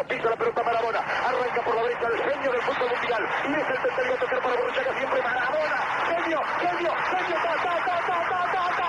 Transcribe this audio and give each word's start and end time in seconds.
Marcelo, 0.00 0.04
pisa 0.08 0.30
la 0.30 0.36
pelota 0.36 0.62
Maradona, 0.62 0.98
arranca 0.98 1.62
por 1.64 1.74
la 1.76 1.82
derecha 1.82 2.06
el 2.06 2.32
genio 2.32 2.52
del 2.52 2.62
fútbol 2.62 2.88
mundial 2.90 3.22
y 3.44 3.52
es 3.52 3.68
el 3.68 3.82
tercero 3.82 4.14
a 4.14 4.18
tocar 4.18 4.42
para 4.42 4.56
Borruchaga 4.56 4.98
siempre 4.98 5.22
Maradona, 5.22 5.76
genio, 6.06 6.40
genio, 6.60 6.92
genio, 7.10 7.36
ta, 7.42 7.50
ta, 7.62 7.74
ta, 7.86 7.96
ta, 8.08 8.18
ta, 8.28 8.40
ta, 8.52 8.64
ta. 8.76 8.88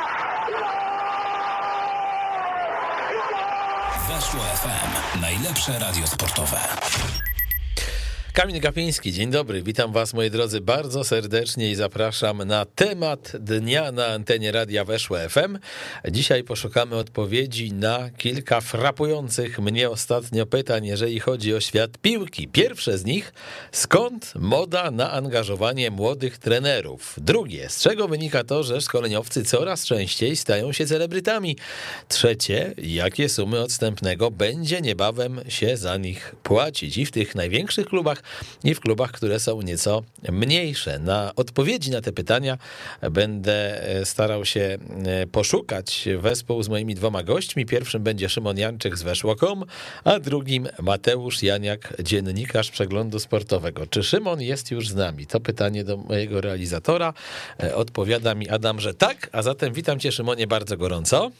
Weszło 4.13 4.43
FM. 4.53 4.91
Najlepsze 5.21 5.79
radio 5.79 6.07
sportowe. 6.07 7.20
Kamil 8.33 8.61
Gapiński, 8.61 9.11
dzień 9.11 9.31
dobry, 9.31 9.63
witam 9.63 9.91
was 9.91 10.13
moi 10.13 10.29
drodzy 10.29 10.61
bardzo 10.61 11.03
serdecznie 11.03 11.71
i 11.71 11.75
zapraszam 11.75 12.37
na 12.37 12.65
temat 12.65 13.31
dnia 13.39 13.91
na 13.91 14.07
antenie 14.07 14.51
Radia 14.51 14.85
Weszło 14.85 15.17
FM. 15.29 15.59
Dzisiaj 16.09 16.43
poszukamy 16.43 16.95
odpowiedzi 16.95 17.73
na 17.73 18.09
kilka 18.09 18.61
frapujących 18.61 19.59
mnie 19.59 19.89
ostatnio 19.89 20.45
pytań, 20.45 20.85
jeżeli 20.85 21.19
chodzi 21.19 21.55
o 21.55 21.59
świat 21.59 21.97
piłki. 21.97 22.47
Pierwsze 22.47 22.97
z 22.97 23.05
nich, 23.05 23.33
skąd 23.71 24.33
moda 24.35 24.91
na 24.91 25.11
angażowanie 25.11 25.91
młodych 25.91 26.37
trenerów? 26.37 27.15
Drugie, 27.17 27.69
z 27.69 27.81
czego 27.81 28.07
wynika 28.07 28.43
to, 28.43 28.63
że 28.63 28.81
szkoleniowcy 28.81 29.43
coraz 29.43 29.85
częściej 29.85 30.35
stają 30.35 30.71
się 30.71 30.85
celebrytami? 30.85 31.57
Trzecie, 32.07 32.73
jakie 32.77 33.29
sumy 33.29 33.59
odstępnego 33.59 34.31
będzie 34.31 34.81
niebawem 34.81 35.41
się 35.47 35.77
za 35.77 35.97
nich 35.97 36.35
płacić 36.43 36.97
i 36.97 37.05
w 37.05 37.11
tych 37.11 37.35
największych 37.35 37.85
klubach 37.85 38.20
i 38.63 38.75
w 38.75 38.79
klubach, 38.79 39.11
które 39.11 39.39
są 39.39 39.61
nieco 39.61 40.03
mniejsze. 40.31 40.99
Na 40.99 41.35
odpowiedzi 41.35 41.91
na 41.91 42.01
te 42.01 42.11
pytania 42.11 42.57
będę 43.11 43.85
starał 44.03 44.45
się 44.45 44.77
poszukać 45.31 46.09
wespół 46.17 46.63
z 46.63 46.69
moimi 46.69 46.95
dwoma 46.95 47.23
gośćmi. 47.23 47.65
Pierwszym 47.65 48.03
będzie 48.03 48.29
Szymon 48.29 48.57
Janczyk 48.57 48.97
z 48.97 49.03
Weszło.com, 49.03 49.65
a 50.03 50.19
drugim 50.19 50.67
Mateusz 50.79 51.43
Janiak, 51.43 51.93
dziennikarz 52.03 52.71
przeglądu 52.71 53.19
sportowego. 53.19 53.87
Czy 53.87 54.03
Szymon 54.03 54.41
jest 54.41 54.71
już 54.71 54.89
z 54.89 54.95
nami? 54.95 55.27
To 55.27 55.39
pytanie 55.39 55.83
do 55.83 55.97
mojego 55.97 56.41
realizatora. 56.41 57.13
Odpowiada 57.75 58.35
mi 58.35 58.49
Adam, 58.49 58.79
że 58.79 58.93
tak, 58.93 59.29
a 59.31 59.41
zatem 59.41 59.73
witam 59.73 59.99
cię 59.99 60.11
Szymonie 60.11 60.47
bardzo 60.47 60.77
gorąco. 60.77 61.31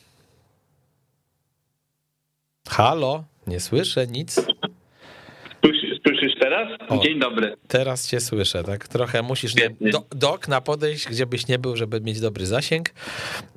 Halo, 2.69 3.23
nie 3.47 3.59
słyszę 3.59 4.07
nic. 4.07 4.35
Słyszysz 6.07 6.33
teraz? 6.39 6.67
O. 6.89 6.97
Dzień 7.03 7.19
dobry. 7.19 7.55
Teraz 7.67 8.07
cię 8.07 8.19
słyszę, 8.19 8.63
tak? 8.63 8.87
Trochę 8.87 9.21
musisz 9.21 9.55
nie, 9.55 9.61
Świetnie. 9.61 9.91
do, 9.91 10.03
do 10.09 10.33
okna 10.33 10.61
podejść, 10.61 11.07
gdzie 11.07 11.25
byś 11.25 11.47
nie 11.47 11.59
był, 11.59 11.77
żeby 11.77 12.01
mieć 12.01 12.19
dobry 12.19 12.45
zasięg. 12.45 12.89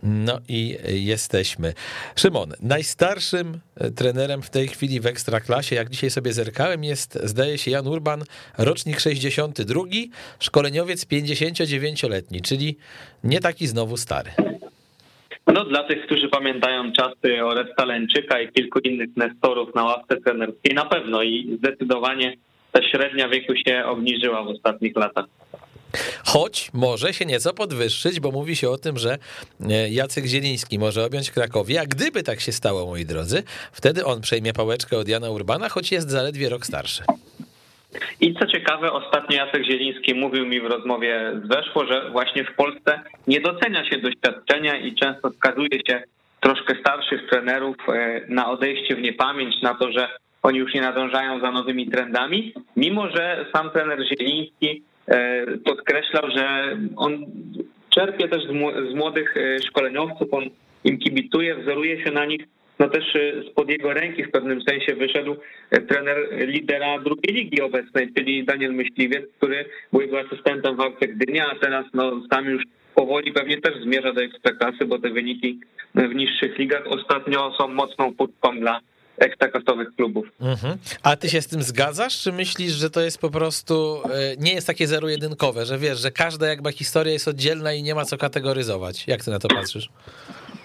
No 0.02 0.40
i 0.48 0.78
jesteśmy. 0.86 1.74
Szymon, 2.16 2.52
najstarszym 2.60 3.60
e, 3.76 3.90
trenerem 3.90 4.42
w 4.42 4.50
tej 4.50 4.68
chwili 4.68 5.00
w 5.00 5.06
Ekstraklasie, 5.06 5.76
jak 5.76 5.90
dzisiaj 5.90 6.10
sobie 6.10 6.32
zerkałem, 6.32 6.84
jest, 6.84 7.18
zdaje 7.22 7.58
się, 7.58 7.70
Jan 7.70 7.86
Urban, 7.86 8.24
rocznik 8.58 9.00
62, 9.00 9.82
szkoleniowiec 10.40 11.04
59-letni, 11.04 12.42
czyli 12.42 12.76
nie 13.24 13.40
taki 13.40 13.66
znowu 13.66 13.96
stary. 13.96 14.30
No 15.46 15.64
dla 15.64 15.84
tych, 15.84 16.06
którzy 16.06 16.28
pamiętają 16.28 16.92
czasy 16.92 17.44
Oresta 17.44 17.84
Lęczyka 17.84 18.40
i 18.40 18.52
kilku 18.52 18.78
innych 18.78 19.16
nestorów 19.16 19.74
na 19.74 19.84
ławce 19.84 20.16
trenerskiej 20.16 20.74
na 20.74 20.84
pewno 20.84 21.22
i 21.22 21.56
zdecydowanie 21.58 22.36
ta 22.72 22.82
średnia 22.82 23.28
wieku 23.28 23.52
się 23.66 23.84
obniżyła 23.84 24.44
w 24.44 24.48
ostatnich 24.48 24.96
latach. 24.96 25.24
Choć 26.24 26.70
może 26.72 27.14
się 27.14 27.26
nieco 27.26 27.54
podwyższyć, 27.54 28.20
bo 28.20 28.30
mówi 28.30 28.56
się 28.56 28.70
o 28.70 28.78
tym, 28.78 28.98
że 28.98 29.18
e, 29.70 29.90
Jacek 29.90 30.26
Zieliński 30.26 30.78
może 30.78 31.04
objąć 31.04 31.30
Krakowie, 31.30 31.80
a 31.80 31.86
gdyby 31.86 32.22
tak 32.22 32.40
się 32.40 32.52
stało, 32.52 32.86
moi 32.86 33.04
drodzy, 33.04 33.42
wtedy 33.72 34.04
on 34.04 34.20
przejmie 34.20 34.52
pałeczkę 34.52 34.98
od 34.98 35.08
Jana 35.08 35.30
Urbana, 35.30 35.68
choć 35.68 35.92
jest 35.92 36.10
zaledwie 36.10 36.48
rok 36.48 36.66
starszy. 36.66 37.02
I 38.20 38.34
co 38.34 38.46
ciekawe, 38.46 38.92
ostatnio 38.92 39.36
Jacek 39.36 39.64
Zieliński 39.64 40.14
mówił 40.14 40.46
mi 40.46 40.60
w 40.60 40.66
rozmowie 40.66 41.32
z 41.44 41.48
Weszło, 41.48 41.86
że 41.86 42.10
właśnie 42.10 42.44
w 42.44 42.54
Polsce 42.54 43.00
nie 43.26 43.40
docenia 43.40 43.90
się 43.90 43.98
doświadczenia 43.98 44.76
i 44.76 44.94
często 44.94 45.30
skazuje 45.30 45.80
się 45.88 46.02
troszkę 46.40 46.74
starszych 46.80 47.28
trenerów 47.30 47.76
e, 47.88 48.20
na 48.28 48.50
odejście 48.50 48.96
w 48.96 49.00
niepamięć, 49.02 49.62
na 49.62 49.74
to, 49.74 49.92
że 49.92 50.08
oni 50.42 50.58
już 50.58 50.74
nie 50.74 50.80
nadążają 50.80 51.40
za 51.40 51.50
nowymi 51.50 51.90
trendami, 51.90 52.54
mimo 52.76 53.08
że 53.10 53.46
sam 53.52 53.70
trener 53.70 53.98
Zieliński 54.08 54.82
e, 55.08 55.46
podkreślał, 55.64 56.30
że 56.36 56.76
on 56.96 57.26
czerpie 57.90 58.28
też 58.28 58.42
z 58.44 58.50
mł- 58.50 58.92
z 58.92 58.94
młodych 58.94 59.36
e, 59.36 59.62
szkoleniowców, 59.62 60.34
on 60.34 60.44
im 60.84 60.98
kibicuje, 60.98 61.54
wzoruje 61.54 62.04
się 62.04 62.10
na 62.10 62.24
nich, 62.24 62.42
no 62.78 62.88
też 62.88 63.16
e, 63.16 63.50
spod 63.50 63.68
jego 63.68 63.92
ręki 63.92 64.24
w 64.24 64.30
pewnym 64.30 64.62
sensie 64.62 64.94
wyszedł 64.94 65.36
e, 65.70 65.80
trener 65.80 66.16
lidera 66.48 66.98
drugiej 66.98 67.34
ligi 67.34 67.62
obecnej, 67.62 68.12
czyli 68.16 68.44
Daniel 68.44 68.72
Myśliwiec, 68.72 69.24
który 69.36 69.64
był 69.92 70.00
jego 70.00 70.20
asystentem 70.20 70.76
w 70.76 70.80
Austrii 70.80 71.16
Gdynia, 71.16 71.46
a 71.50 71.58
teraz 71.58 71.86
no, 71.94 72.22
sam 72.32 72.44
już 72.44 72.62
powoli 72.94 73.32
pewnie 73.32 73.60
też 73.60 73.82
zmierza 73.82 74.12
do 74.12 74.22
ekstraklasy, 74.22 74.84
bo 74.86 74.98
te 74.98 75.10
wyniki 75.10 75.60
w 75.94 76.14
niższych 76.14 76.58
ligach 76.58 76.86
ostatnio 76.86 77.54
są 77.58 77.68
mocną 77.68 78.14
putką 78.14 78.60
dla 78.60 78.80
ekstraklasowych 79.18 79.88
klubów. 79.96 80.26
Mhm. 80.40 80.78
A 81.02 81.16
ty 81.16 81.28
się 81.28 81.42
z 81.42 81.46
tym 81.46 81.62
zgadzasz, 81.62 82.20
czy 82.20 82.32
myślisz, 82.32 82.72
że 82.72 82.90
to 82.90 83.00
jest 83.00 83.18
po 83.18 83.30
prostu, 83.30 84.02
nie 84.38 84.54
jest 84.54 84.66
takie 84.66 84.86
zero-jedynkowe, 84.86 85.66
że 85.66 85.78
wiesz, 85.78 85.98
że 85.98 86.10
każda 86.10 86.46
jakby 86.46 86.72
historia 86.72 87.12
jest 87.12 87.28
oddzielna 87.28 87.72
i 87.72 87.82
nie 87.82 87.94
ma 87.94 88.04
co 88.04 88.18
kategoryzować? 88.18 89.06
Jak 89.06 89.24
ty 89.24 89.30
na 89.30 89.38
to 89.38 89.48
patrzysz? 89.48 89.88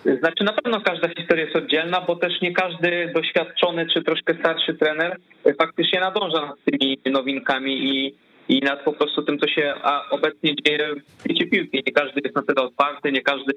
Znaczy 0.05 0.43
na 0.43 0.53
pewno 0.53 0.81
każda 0.81 1.07
historia 1.07 1.45
jest 1.45 1.55
oddzielna, 1.55 2.01
bo 2.01 2.15
też 2.15 2.41
nie 2.41 2.53
każdy 2.53 3.11
doświadczony 3.15 3.87
czy 3.93 4.03
troszkę 4.03 4.33
starszy 4.39 4.73
trener 4.73 5.17
faktycznie 5.61 5.99
nadąża 5.99 6.45
nad 6.45 6.55
tymi 6.65 6.97
nowinkami 7.05 7.73
i, 7.73 8.15
i 8.49 8.59
nad 8.59 8.83
po 8.83 8.93
prostu 8.93 9.21
tym, 9.21 9.39
co 9.39 9.47
się 9.47 9.73
obecnie 10.09 10.55
dzieje 10.55 10.95
w 11.17 11.21
świecie 11.21 11.47
piłki. 11.47 11.83
Nie 11.87 11.93
każdy 11.93 12.21
jest 12.23 12.35
na 12.35 12.41
tyle 12.41 12.61
otwarty, 12.61 13.11
nie 13.11 13.21
każdy 13.21 13.53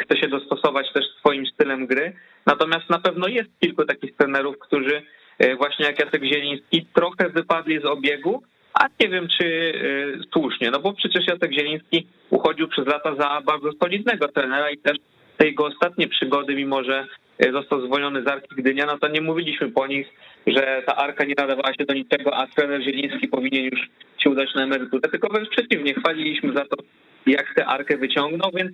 chce 0.00 0.16
się 0.16 0.28
dostosować 0.28 0.92
też 0.92 1.04
swoim 1.18 1.46
stylem 1.46 1.86
gry. 1.86 2.12
Natomiast 2.46 2.90
na 2.90 2.98
pewno 2.98 3.28
jest 3.28 3.50
kilku 3.60 3.84
takich 3.84 4.16
trenerów, 4.16 4.58
którzy 4.58 5.02
e, 5.38 5.56
właśnie 5.56 5.86
jak 5.86 5.98
Jacek 5.98 6.24
Zieliński 6.24 6.86
trochę 6.94 7.28
wypadli 7.28 7.80
z 7.80 7.84
obiegu, 7.84 8.42
a 8.74 8.86
nie 9.00 9.08
wiem 9.08 9.28
czy 9.38 9.44
e, 9.44 10.32
słusznie, 10.32 10.70
no 10.70 10.80
bo 10.80 10.92
przecież 10.92 11.26
Jacek 11.28 11.52
Zieliński 11.52 12.06
uchodził 12.30 12.68
przez 12.68 12.86
lata 12.86 13.14
za 13.14 13.40
bardzo 13.46 13.70
solidnego 13.82 14.28
trenera 14.28 14.70
i 14.70 14.78
też 14.78 14.98
te 15.36 15.46
jego 15.46 15.66
ostatnie 15.66 16.08
przygody, 16.08 16.54
mimo 16.54 16.84
że 16.84 17.06
e, 17.38 17.52
został 17.52 17.86
zwolniony 17.86 18.22
z 18.22 18.26
Arki 18.26 18.54
Gdynia, 18.56 18.86
no 18.86 18.98
to 18.98 19.08
nie 19.08 19.20
mówiliśmy 19.20 19.70
po 19.70 19.86
nich, 19.86 20.06
że 20.46 20.82
ta 20.86 20.96
Arka 20.96 21.24
nie 21.24 21.34
nadawała 21.38 21.74
się 21.74 21.84
do 21.84 21.94
niczego, 21.94 22.34
a 22.36 22.46
trener 22.46 22.82
Zieliński 22.82 23.28
powinien 23.28 23.64
już 23.64 23.80
się 24.18 24.30
udać 24.30 24.54
na 24.54 24.62
emeryturę, 24.62 25.10
tylko 25.10 25.28
wręcz 25.28 25.48
przeciwnie, 25.48 25.94
chwaliliśmy 25.94 26.52
za 26.52 26.64
to, 26.64 26.76
jak 27.26 27.54
tę 27.54 27.66
Arkę 27.66 27.96
wyciągnął, 27.96 28.50
więc 28.54 28.72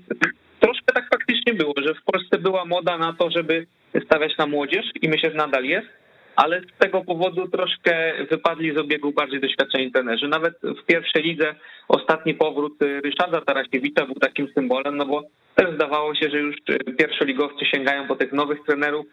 troszkę 0.61 0.93
tak 0.95 1.09
faktycznie 1.11 1.55
było, 1.55 1.75
że 1.77 1.95
w 1.95 2.03
Polsce 2.05 2.39
była 2.39 2.65
moda 2.65 2.99
na 2.99 3.13
to, 3.13 3.31
żeby 3.31 3.67
stawiać 4.05 4.37
na 4.39 4.47
młodzież 4.47 4.87
i 5.03 5.09
myślę, 5.09 5.31
że 5.31 5.37
nadal 5.37 5.65
jest, 5.65 5.89
ale 6.39 6.61
z 6.61 6.79
tego 6.79 7.05
powodu 7.05 7.49
troszkę 7.49 8.13
wypadli 8.31 8.75
z 8.75 8.79
obiegu 8.79 9.13
bardziej 9.13 9.41
doświadczeni 9.41 9.93
trenerzy. 9.93 10.29
Nawet 10.29 10.55
w 10.63 10.87
pierwszej 10.87 11.23
lidze 11.23 11.55
ostatni 11.89 12.35
powrót 12.35 12.73
Ryszarda 12.81 13.41
Tarasiewicza 13.41 14.07
był 14.07 14.15
takim 14.15 14.49
symbolem, 14.55 14.97
no 14.97 15.07
bo 15.07 15.23
też 15.55 15.75
zdawało 15.75 16.15
się, 16.15 16.31
że 16.31 16.39
już 16.39 16.57
pierwszoligowcy 16.99 17.65
sięgają 17.65 18.07
po 18.07 18.17
tych 18.17 18.33
nowych 18.33 18.59
trenerów 18.67 19.07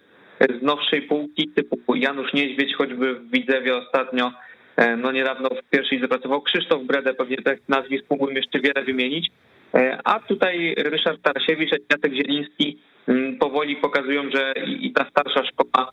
z 0.59 0.61
nowszej 0.61 1.01
półki, 1.01 1.49
typu 1.55 1.95
Janusz 1.95 2.33
Niedźwiedź, 2.33 2.75
choćby 2.75 3.15
w 3.15 3.31
Widzewie 3.31 3.77
ostatnio, 3.77 4.31
e, 4.75 4.97
no 4.97 5.11
niedawno 5.11 5.49
w 5.49 5.69
pierwszej 5.69 5.97
lidze 5.97 6.07
pracował 6.07 6.41
Krzysztof 6.41 6.83
Bredę, 6.83 7.13
pewnie 7.13 7.37
tych 7.37 7.69
nazwisk 7.69 8.05
mógłbym 8.09 8.35
jeszcze 8.35 8.59
wiele 8.59 8.83
wymienić, 8.83 9.27
E, 9.75 9.99
a 10.03 10.19
tutaj 10.19 10.75
Ryszard 10.77 11.21
Tarasiewicz 11.21 11.73
i 11.73 11.83
Jacek 11.91 12.13
Zieliński 12.13 12.77
mm, 13.07 13.37
powoli 13.37 13.75
pokazują, 13.75 14.29
że 14.33 14.53
i 14.67 14.93
ta 14.93 15.09
starsza 15.09 15.45
szkoła 15.45 15.91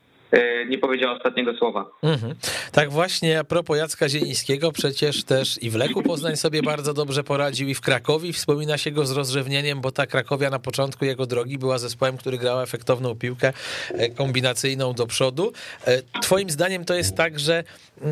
nie 0.69 0.79
powiedziała 0.79 1.17
ostatniego 1.17 1.57
słowa. 1.57 1.91
Mhm. 2.03 2.35
Tak 2.73 2.91
właśnie, 2.91 3.39
a 3.39 3.45
propos 3.45 3.79
Jacka 3.79 4.09
Zielińskiego, 4.09 4.73
przecież 4.73 5.25
też 5.25 5.63
i 5.63 5.71
w 5.71 5.75
Lechu 5.75 6.03
Poznań 6.03 6.37
sobie 6.37 6.63
bardzo 6.63 6.95
dobrze 6.95 7.25
poradził 7.25 7.69
i 7.69 7.75
w 7.75 7.81
Krakowie 7.81 8.33
wspomina 8.33 8.79
się 8.79 8.91
go 8.91 9.07
z 9.07 9.11
rozrzewnieniem, 9.11 9.81
bo 9.81 9.93
ta 9.93 10.07
Krakowia 10.07 10.51
na 10.51 10.59
początku 10.59 11.05
jego 11.05 11.27
drogi 11.27 11.59
była 11.59 11.79
zespołem, 11.79 12.17
który 12.17 12.39
grał 12.39 12.63
efektowną 12.63 13.15
piłkę 13.15 13.53
e, 13.91 14.09
kombinacyjną 14.09 14.93
do 14.93 15.07
przodu. 15.07 15.53
E, 15.87 16.03
Twoim 16.23 16.51
zdaniem 16.51 16.85
to 16.85 16.95
jest 16.95 17.17
tak, 17.17 17.39
że 17.39 17.65
e, 18.03 18.05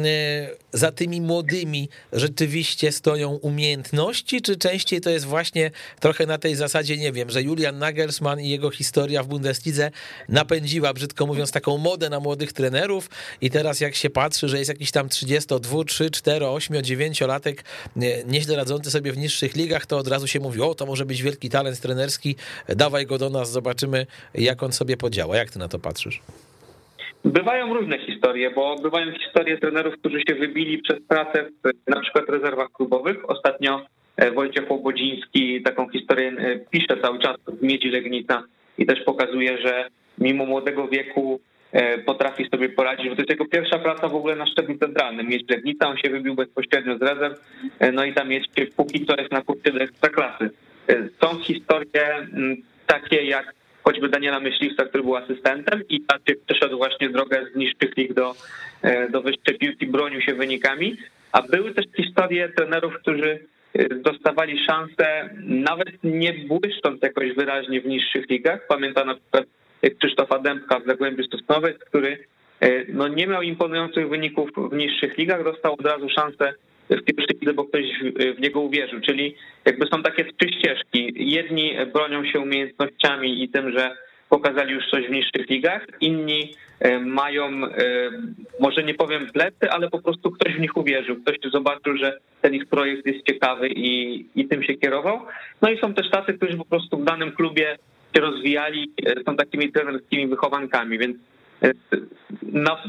za 0.73 0.93
tymi 0.93 1.21
młodymi 1.21 1.89
rzeczywiście 2.13 2.93
stoją 2.93 3.31
umiejętności, 3.31 4.43
czy 4.43 4.57
częściej 4.57 5.01
to 5.01 5.11
jest 5.11 5.27
właśnie 5.27 5.71
trochę 6.01 6.27
na 6.27 6.39
tej 6.39 6.55
zasadzie, 6.55 6.97
nie 6.97 7.13
wiem, 7.13 7.31
że 7.31 7.43
Julian 7.43 7.79
Nagelsmann 7.79 8.41
i 8.41 8.49
jego 8.49 8.71
historia 8.71 9.23
w 9.23 9.27
Bundeslidze 9.27 9.91
napędziła, 10.29 10.93
brzydko 10.93 11.27
mówiąc, 11.27 11.53
taką 11.53 11.79
modę 11.79 12.10
na 12.11 12.21
młodych 12.21 12.53
trenerów 12.53 13.11
i 13.41 13.51
teraz 13.51 13.81
jak 13.81 13.95
się 13.95 14.11
patrzy, 14.11 14.49
że 14.49 14.59
jest 14.59 14.69
jakiś 14.69 14.91
tam 14.91 15.09
32, 15.09 15.85
3, 15.85 16.11
4, 16.11 16.47
8, 16.47 16.83
9 16.83 17.21
latek 17.21 17.65
nieźle 18.27 18.57
radzący 18.57 18.91
sobie 18.91 19.13
w 19.13 19.19
niższych 19.19 19.57
ligach, 19.57 19.87
to 19.87 19.99
od 19.99 20.09
razu 20.09 20.27
się 20.27 20.41
mówi, 20.41 20.61
o 20.61 20.75
to 20.75 20.87
może 20.87 21.07
być 21.07 21.23
wielki 21.23 21.49
talent 21.49 21.81
trenerski, 21.81 22.37
dawaj 22.69 23.07
go 23.07 23.19
do 23.19 23.31
nas, 23.31 23.51
zobaczymy 23.51 24.07
jak 24.35 24.63
on 24.63 24.73
sobie 24.73 24.97
podziała. 24.97 25.37
Jak 25.37 25.51
ty 25.51 25.59
na 25.59 25.69
to 25.69 25.79
patrzysz? 25.79 26.21
Bywają 27.25 27.75
różne 27.75 27.99
historie, 27.99 28.51
bo 28.51 28.77
bywają 28.77 29.13
historie 29.13 29.59
trenerów, 29.59 29.95
którzy 29.95 30.21
się 30.29 30.35
wybili 30.35 30.79
przez 30.79 30.99
pracę 31.09 31.45
w 31.65 31.91
na 31.91 32.01
przykład 32.01 32.29
rezerwach 32.29 32.69
klubowych. 32.73 33.31
Ostatnio 33.31 33.87
e, 34.17 34.31
Wojciech 34.33 34.71
Łobodziński 34.71 35.63
taką 35.63 35.89
historię 35.89 36.29
e, 36.29 36.59
pisze 36.59 36.97
cały 37.03 37.19
czas 37.19 37.37
w 37.47 37.63
Miedzi 37.63 37.89
Legnica 37.89 38.43
i 38.79 38.87
też 38.87 39.01
pokazuje, 39.05 39.59
że 39.59 39.89
mimo 40.19 40.47
młodego 40.47 40.89
wieku 40.89 41.41
potrafi 42.07 42.49
sobie 42.49 42.69
poradzić, 42.69 43.09
bo 43.09 43.15
to 43.15 43.21
jest 43.21 43.31
jego 43.31 43.47
pierwsza 43.47 43.79
praca 43.79 44.09
w 44.09 44.15
ogóle 44.15 44.37
na 44.37 44.47
szczeblu 44.47 44.79
centralnym. 44.79 45.29
Miedź 45.29 45.51
Legnica, 45.51 45.89
on 45.89 45.97
się 45.97 46.11
wybił 46.11 46.35
bezpośrednio 46.35 46.99
z 46.99 47.03
rezerw, 47.03 47.41
no 47.93 48.05
i 48.05 48.15
tam 48.15 48.29
Miedź 48.29 48.47
póki 48.77 49.07
co 49.07 49.17
jest 49.17 49.33
na 49.33 49.43
kursie 49.43 49.73
do 49.73 49.81
ekstraklasy. 49.81 50.51
Są 51.21 51.39
historie 51.39 52.27
takie 52.87 53.25
jak 53.25 53.55
choćby 53.85 54.09
Daniela 54.09 54.41
Myśliwca, 54.41 54.85
który 54.85 55.05
był 55.05 55.17
asystentem 55.17 55.83
i 55.89 56.05
Maciek 56.13 56.39
przeszedł 56.47 56.77
właśnie 56.77 57.11
drogę 57.11 57.47
z 57.53 57.57
niższych 57.57 57.97
lig 57.97 58.15
do, 58.15 58.35
e, 58.83 59.09
do 59.09 59.23
wyższej 59.23 59.59
piłki, 59.59 59.87
bronił 59.87 60.21
się 60.21 60.35
wynikami, 60.35 60.97
a 61.33 61.43
były 61.43 61.75
też 61.75 61.85
historie 61.97 62.49
trenerów, 62.49 62.95
którzy 62.95 63.47
e, 63.75 63.95
dostawali 63.95 64.65
szansę, 64.65 65.31
nawet 65.45 66.05
nie 66.05 66.33
błyszcząc 66.33 67.03
jakoś 67.03 67.33
wyraźnie 67.33 67.81
w 67.81 67.87
niższych 67.87 68.31
ligach. 68.31 68.67
Pamiętam 68.69 69.07
na 69.07 69.15
przykład 69.15 69.45
Krzysztofa 69.99 70.39
Dębka 70.39 70.81
w 70.81 70.87
Zagłębiu 70.87 71.25
Sosnowiec, 71.25 71.79
który 71.79 72.19
e, 72.61 72.85
no, 72.89 73.09
nie 73.09 73.27
miał 73.27 73.43
imponujących 73.43 74.09
wyników 74.09 74.51
w 74.71 74.77
niższych 74.77 75.19
ligach, 75.19 75.45
dostał 75.45 75.73
od 75.73 75.87
razu 75.87 76.09
szansę 76.09 76.55
w 76.91 77.05
pierwszej 77.05 77.37
lidze, 77.41 77.53
bo 77.53 77.65
ktoś 77.65 77.85
w 78.37 78.41
niego 78.41 78.61
uwierzył. 78.61 79.01
Czyli 79.01 79.35
jakby 79.65 79.87
są 79.87 80.03
takie 80.03 80.25
trzy 80.25 80.49
ścieżki. 80.59 81.13
Jedni 81.17 81.73
bronią 81.93 82.25
się 82.25 82.41
umiejętnościami 82.41 83.43
i 83.43 83.49
tym, 83.49 83.73
że 83.79 83.97
pokazali 84.31 84.73
już 84.73 84.91
coś 84.91 85.07
w 85.07 85.11
niższych 85.11 85.51
ligach, 85.51 85.87
inni 86.01 86.55
e, 86.81 86.99
mają, 86.99 87.45
e, 87.47 88.11
może 88.61 88.83
nie 88.83 88.95
powiem 88.95 89.27
plecy, 89.27 89.71
ale 89.71 89.91
po 89.91 90.03
prostu 90.03 90.31
ktoś 90.31 90.55
w 90.55 90.61
nich 90.61 90.77
uwierzył, 90.77 91.17
ktoś 91.17 91.37
zobaczył, 91.53 91.97
że 91.97 92.19
ten 92.43 92.55
ich 92.55 92.67
projekt 92.67 93.07
jest 93.07 93.27
ciekawy 93.27 93.69
i, 93.69 94.25
i 94.35 94.49
tym 94.49 94.63
się 94.63 94.75
kierował. 94.75 95.21
No 95.63 95.71
i 95.71 95.79
są 95.79 95.95
też 95.95 96.11
tacy, 96.11 96.35
którzy 96.35 96.57
po 96.57 96.65
prostu 96.65 96.99
w 96.99 97.05
danym 97.05 97.33
klubie 97.33 97.77
się 98.15 98.21
rozwijali, 98.21 98.93
e, 99.07 99.25
są 99.27 99.37
takimi 99.37 99.73
trenerskimi 99.73 100.27
wychowankami, 100.27 100.99
więc 100.99 101.17
na, 102.43 102.83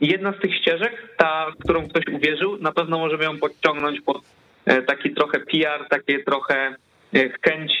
jedna 0.00 0.32
z 0.32 0.40
tych 0.40 0.56
ścieżek, 0.56 1.14
ta, 1.16 1.46
którą 1.60 1.88
ktoś 1.88 2.04
uwierzył, 2.14 2.58
na 2.58 2.72
pewno 2.72 2.98
możemy 2.98 3.24
ją 3.24 3.38
podciągnąć 3.38 4.00
pod 4.00 4.22
e, 4.64 4.82
taki 4.82 5.14
trochę 5.14 5.40
PR, 5.40 5.88
takie 5.90 6.24
trochę 6.24 6.76
e, 7.14 7.30
chęć 7.42 7.72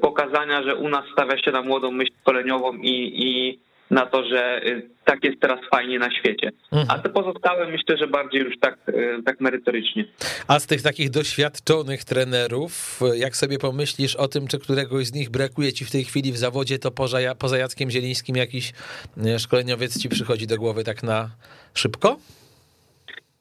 pokazania, 0.00 0.62
że 0.62 0.76
u 0.76 0.88
nas 0.88 1.04
stawia 1.12 1.38
się 1.38 1.50
na 1.50 1.62
młodą 1.62 1.90
myśl 1.90 2.12
szkoleniową 2.20 2.72
i, 2.72 3.12
i 3.24 3.58
na 3.98 4.06
to, 4.06 4.24
że 4.24 4.66
y, 4.66 4.90
tak 5.04 5.24
jest 5.24 5.40
teraz 5.40 5.60
fajnie 5.70 5.98
na 5.98 6.10
świecie. 6.10 6.50
Mhm. 6.72 6.90
A 6.90 6.98
te 7.02 7.08
pozostałe 7.08 7.66
myślę, 7.66 7.96
że 7.96 8.06
bardziej 8.06 8.40
już 8.40 8.58
tak, 8.60 8.78
y, 8.88 9.22
tak 9.26 9.40
merytorycznie. 9.40 10.04
A 10.48 10.60
z 10.60 10.66
tych 10.66 10.82
takich 10.82 11.10
doświadczonych 11.10 12.04
trenerów, 12.04 13.00
jak 13.14 13.36
sobie 13.36 13.58
pomyślisz 13.58 14.16
o 14.16 14.28
tym, 14.28 14.46
czy 14.46 14.58
któregoś 14.58 15.06
z 15.06 15.14
nich 15.14 15.30
brakuje 15.30 15.72
ci 15.72 15.84
w 15.84 15.90
tej 15.90 16.04
chwili 16.04 16.32
w 16.32 16.36
zawodzie, 16.36 16.78
to 16.78 16.90
poza, 16.90 17.18
poza 17.38 17.58
Jackiem 17.58 17.90
Zielińskim 17.90 18.36
jakiś 18.36 18.72
y, 19.16 19.38
szkoleniowiec 19.38 20.02
ci 20.02 20.08
przychodzi 20.08 20.46
do 20.46 20.56
głowy 20.56 20.84
tak 20.84 21.02
na 21.02 21.30
szybko? 21.74 22.16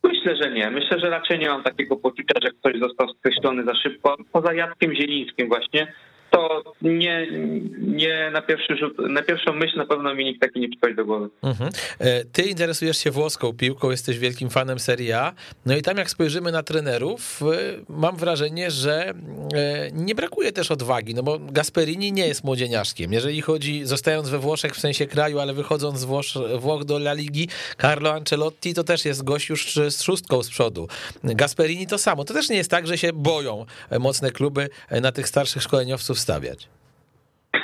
Myślę, 0.04 0.36
że 0.36 0.52
nie. 0.52 0.72
Myślę, 0.72 1.00
że 1.00 1.10
raczej 1.10 1.40
nie 1.40 1.50
mam 1.50 1.64
takiego 1.64 1.96
poczucia, 1.96 2.40
że 2.44 2.50
ktoś 2.52 2.80
został 2.80 3.08
skreślony 3.14 3.64
za 3.64 3.76
szybko. 3.76 4.18
Poza 4.32 4.54
Jackiem 4.54 4.96
Zielińskim 4.96 5.48
właśnie, 5.48 5.94
to 6.32 6.64
nie, 6.82 7.28
nie 7.78 8.32
na 8.32 8.42
pierwszy 8.42 8.78
rzut, 8.78 8.98
na 9.10 9.22
pierwszą 9.22 9.54
myśl 9.54 9.78
na 9.78 9.86
pewno 9.86 10.16
mi 10.16 10.26
nikt 10.26 10.42
taki 10.42 10.60
nie 10.60 10.70
przychodzi 10.70 10.96
do 10.96 11.06
głowy. 11.06 11.30
Mhm. 11.44 11.70
E, 12.00 12.26
ty 12.26 12.42
interesujesz 12.42 12.98
się 12.98 13.12
włoską 13.12 13.54
piłką, 13.54 13.92
jesteś 13.92 14.20
wielkim 14.20 14.50
fanem 14.50 14.80
Serie 14.80 15.20
A, 15.20 15.34
no 15.66 15.78
i 15.78 15.82
tam 15.82 15.98
jak 15.98 16.10
spojrzymy 16.10 16.52
na 16.52 16.64
trenerów, 16.64 17.42
e, 17.42 17.46
mam 17.90 18.18
wrażenie, 18.18 18.72
że 18.72 19.10
e, 19.10 19.14
nie 19.94 20.16
brakuje 20.16 20.52
też 20.52 20.72
odwagi, 20.72 21.16
no 21.16 21.24
bo 21.24 21.40
Gasperini 21.40 22.12
nie 22.12 22.28
jest 22.28 22.44
młodzieniaszkiem. 22.44 23.14
Jeżeli 23.14 23.42
chodzi, 23.42 23.86
zostając 23.86 24.30
we 24.30 24.40
Włoszech 24.40 24.76
w 24.76 24.80
sensie 24.80 25.08
kraju, 25.08 25.40
ale 25.40 25.54
wychodząc 25.54 26.00
z 26.00 26.06
Włoch, 26.60 26.86
do 26.86 26.98
La 26.98 27.14
Ligi, 27.14 27.48
Carlo 27.82 28.14
Ancelotti 28.14 28.74
to 28.74 28.84
też 28.84 29.06
jest 29.06 29.24
gość 29.24 29.50
już 29.50 29.76
z 29.76 30.04
szóstką 30.04 30.44
z 30.44 30.50
przodu. 30.50 30.88
Gasperini 31.24 31.88
to 31.88 31.98
samo. 31.98 32.26
To 32.26 32.34
też 32.34 32.50
nie 32.50 32.58
jest 32.58 32.72
tak, 32.72 32.88
że 32.88 32.98
się 32.98 33.14
boją 33.14 33.66
mocne 34.00 34.32
kluby 34.32 34.70
na 35.02 35.12
tych 35.12 35.28
starszych 35.28 35.64
szkoleniowców 35.64 36.17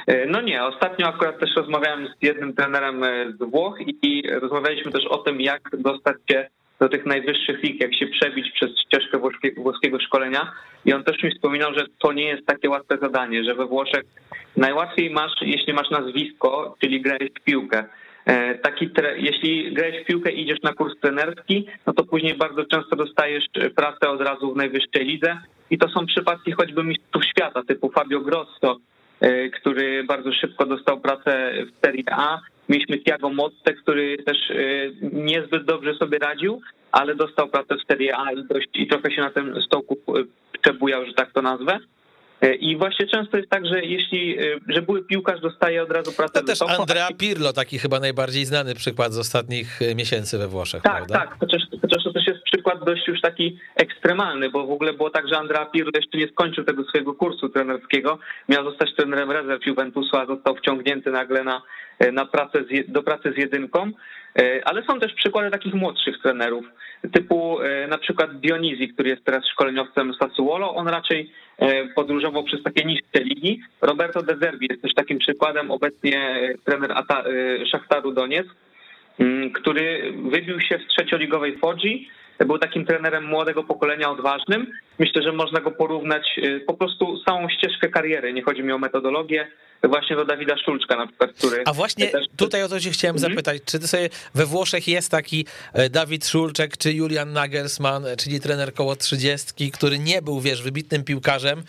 E, 0.08 0.26
no 0.26 0.42
nie, 0.42 0.64
ostatnio 0.64 1.08
akurat 1.08 1.40
też 1.40 1.56
rozmawiałem 1.56 2.08
z 2.08 2.24
jednym 2.24 2.54
trenerem 2.54 3.04
e, 3.04 3.34
z 3.40 3.52
Włoch 3.52 3.78
i 4.02 4.24
rozmawialiśmy 4.42 4.92
też 4.92 5.06
o 5.06 5.18
tym, 5.18 5.42
jak 5.42 5.62
dostać 5.78 6.18
się 6.32 6.48
do 6.80 6.90
tych 6.90 7.06
najwyższych 7.06 7.64
lig, 7.64 7.82
jak 7.82 7.96
się 7.96 8.08
przebić 8.08 8.52
przez 8.52 8.70
ścieżkę 8.80 9.20
włoskiego 9.58 10.00
szkolenia. 10.00 10.52
I 10.86 10.94
on 10.94 11.04
też 11.04 11.24
mi 11.24 11.32
wspominał, 11.32 11.74
że 11.74 11.86
to 12.00 12.14
nie 12.14 12.24
jest 12.24 12.46
takie 12.46 12.70
łatwe 12.70 12.98
zadanie, 13.02 13.44
że 13.44 13.56
we 13.56 13.66
Włoszech 13.66 14.04
najłatwiej 14.58 15.10
masz, 15.10 15.42
jeśli 15.42 15.74
masz 15.74 15.90
nazwisko, 15.90 16.76
czyli 16.82 17.02
grałeś 17.02 17.30
w 17.30 17.44
piłkę. 17.44 17.86
E, 18.26 18.56
taki. 18.56 18.90
Jeśli 19.18 19.74
grałeś 19.74 20.04
w 20.04 20.06
piłkę 20.06 20.32
i 20.32 20.42
idziesz 20.42 20.62
na 20.64 20.74
kurs 20.74 20.94
trenerski, 21.02 21.68
no 21.86 21.94
to 21.94 22.04
później 22.04 22.34
bardzo 22.36 22.66
często 22.66 22.96
dostajesz 22.96 23.46
pracę 23.76 24.10
od 24.10 24.22
razu 24.22 24.54
w 24.54 24.58
najwyższej 24.58 25.06
lidze. 25.06 25.38
I 25.74 25.78
to 25.78 25.90
są 25.90 26.06
przypadki 26.06 26.52
choćby 26.52 26.84
mistrzów 26.84 27.26
świata, 27.26 27.62
typu 27.68 27.92
Fabio 27.92 28.20
Grosso, 28.20 28.78
e, 29.22 29.50
który 29.50 30.04
bardzo 30.04 30.34
szybko 30.34 30.66
dostał 30.66 31.00
pracę 31.00 31.54
w 31.66 31.86
Serie 31.86 32.04
A. 32.12 32.40
Mieliśmy 32.70 33.00
Tiago 33.00 33.30
Motte, 33.30 33.74
który 33.74 34.18
też 34.18 34.38
e, 34.52 34.56
niezbyt 35.12 35.66
dobrze 35.66 35.94
sobie 35.96 36.20
radził, 36.20 36.62
ale 36.92 37.16
dostał 37.16 37.48
pracę 37.48 37.76
w 37.76 37.88
Serie 37.88 38.18
A 38.18 38.32
i, 38.32 38.44
dość, 38.44 38.70
i 38.74 38.88
trochę 38.88 39.12
się 39.12 39.22
na 39.22 39.30
tym 39.30 39.62
stołku 39.62 39.98
przebujał, 40.62 41.06
że 41.06 41.14
tak 41.14 41.32
to 41.32 41.42
nazwę. 41.42 41.80
E, 42.44 42.56
I 42.56 42.78
właśnie 42.78 43.08
często 43.08 43.38
jest 43.38 43.50
tak, 43.50 43.66
że 43.66 43.82
jeśli, 43.82 44.40
e, 44.40 44.44
że 44.68 44.82
były 44.82 45.04
piłkarz 45.04 45.42
dostaje 45.42 45.84
od 45.84 45.92
razu 45.92 46.12
pracę 46.12 46.34
To 46.34 46.46
też 46.46 46.62
Andrea 46.62 47.08
Pirlo, 47.18 47.54
taki 47.54 47.80
chyba 47.80 48.00
najbardziej 48.00 48.46
znany 48.46 48.76
przykład 48.76 49.14
z 49.14 49.18
ostatnich 49.18 49.82
e, 49.82 49.96
miesięcy 49.96 50.38
we 50.38 50.48
Włoszech, 50.48 50.84
tak, 50.84 50.96
prawda? 50.96 51.16
Tak, 51.20 51.38
chociaż, 51.40 51.62
chociaż 52.10 52.26
to 52.26 52.32
jest 52.32 52.44
przykład 52.44 52.84
dość 52.86 53.08
już 53.08 53.22
taki 53.22 53.60
ekstremalny, 53.76 54.50
bo 54.50 54.68
w 54.68 54.72
ogóle 54.72 54.94
było 54.94 55.10
tak, 55.10 55.28
że 55.28 55.38
Andrea 55.38 55.66
Pirlo 55.66 55.92
jeszcze 55.96 56.18
nie 56.18 56.28
skończył 56.28 56.64
tego 56.64 56.84
swojego 56.84 57.14
kursu 57.14 57.50
trenerskiego, 57.50 58.20
miał 58.50 58.64
zostać 58.64 58.96
trenerem 58.96 59.32
rezerw 59.32 59.66
Juventusu, 59.66 60.18
a 60.18 60.26
został 60.26 60.56
wciągnięty 60.56 61.12
nagle 61.12 61.44
na, 61.44 61.62
na 62.12 62.26
pracę 62.26 62.64
z, 62.64 62.92
do 62.92 63.04
pracy 63.04 63.34
z 63.36 63.38
jedynką, 63.38 63.92
ale 64.66 64.84
są 64.84 65.00
też 65.00 65.14
przykłady 65.14 65.52
takich 65.52 65.74
młodszych 65.74 66.22
trenerów, 66.22 66.66
typu 67.12 67.58
na 67.90 67.98
przykład 67.98 68.40
Dionizji, 68.40 68.94
który 68.94 69.10
jest 69.10 69.24
teraz 69.26 69.48
szkoleniowcem 69.48 70.14
Sassuolo, 70.14 70.76
on 70.76 70.88
raczej 70.88 71.32
E, 71.58 71.88
podróżował 71.88 72.44
przez 72.44 72.64
takie 72.64 72.86
niższe 72.86 73.24
ligi. 73.24 73.62
Roberto 73.82 74.22
De 74.22 74.38
Zerbi 74.38 74.68
jest 74.70 74.82
też 74.82 74.94
takim 74.94 75.20
przykładem, 75.20 75.72
obecnie 75.72 76.40
trener 76.66 76.92
Ata, 76.92 77.24
e, 77.24 77.66
Szachtaru 77.66 78.12
Donieck, 78.12 78.50
który 79.54 80.14
wybił 80.32 80.62
się 80.62 80.80
w 80.80 80.88
trzecioligowej 80.88 81.58
Fodzi, 81.58 82.10
był 82.40 82.58
takim 82.60 82.86
trenerem 82.86 83.26
młodego 83.26 83.64
pokolenia 83.64 84.12
odważnym. 84.12 84.72
Myślę, 85.00 85.22
że 85.22 85.32
można 85.32 85.62
go 85.62 85.72
porównać 85.72 86.40
e, 86.44 86.60
po 86.60 86.74
prostu 86.74 87.24
całą 87.26 87.50
ścieżkę 87.50 87.90
kariery. 87.90 88.34
Nie 88.34 88.44
chodzi 88.44 88.64
mi 88.64 88.72
o 88.72 88.78
metodologię, 88.78 89.48
właśnie 89.88 90.16
do 90.16 90.26
Dawida 90.26 90.58
Szulczka 90.58 90.96
na 90.96 91.08
przykład, 91.08 91.32
który... 91.32 91.64
A 91.66 91.74
właśnie 91.74 92.08
też... 92.08 92.26
tutaj 92.38 92.64
o 92.64 92.70
to 92.70 92.80
się 92.80 92.90
chciałem 92.90 93.16
mhm. 93.16 93.34
zapytać, 93.34 93.62
czy 93.66 93.80
ty 93.80 93.88
sobie 93.88 94.10
we 94.36 94.46
Włoszech 94.46 94.88
jest 94.88 95.12
taki 95.12 95.46
e, 95.74 95.90
Dawid 95.90 96.28
Szulczek, 96.28 96.78
czy 96.78 96.94
Julian 96.94 97.34
Nagelsmann, 97.34 98.06
e, 98.06 98.16
czyli 98.16 98.40
trener 98.40 98.74
koło 98.74 98.96
trzydziestki, 98.96 99.72
który 99.72 100.00
nie 100.00 100.22
był, 100.22 100.40
wiesz, 100.40 100.64
wybitnym 100.64 101.04
piłkarzem 101.04 101.64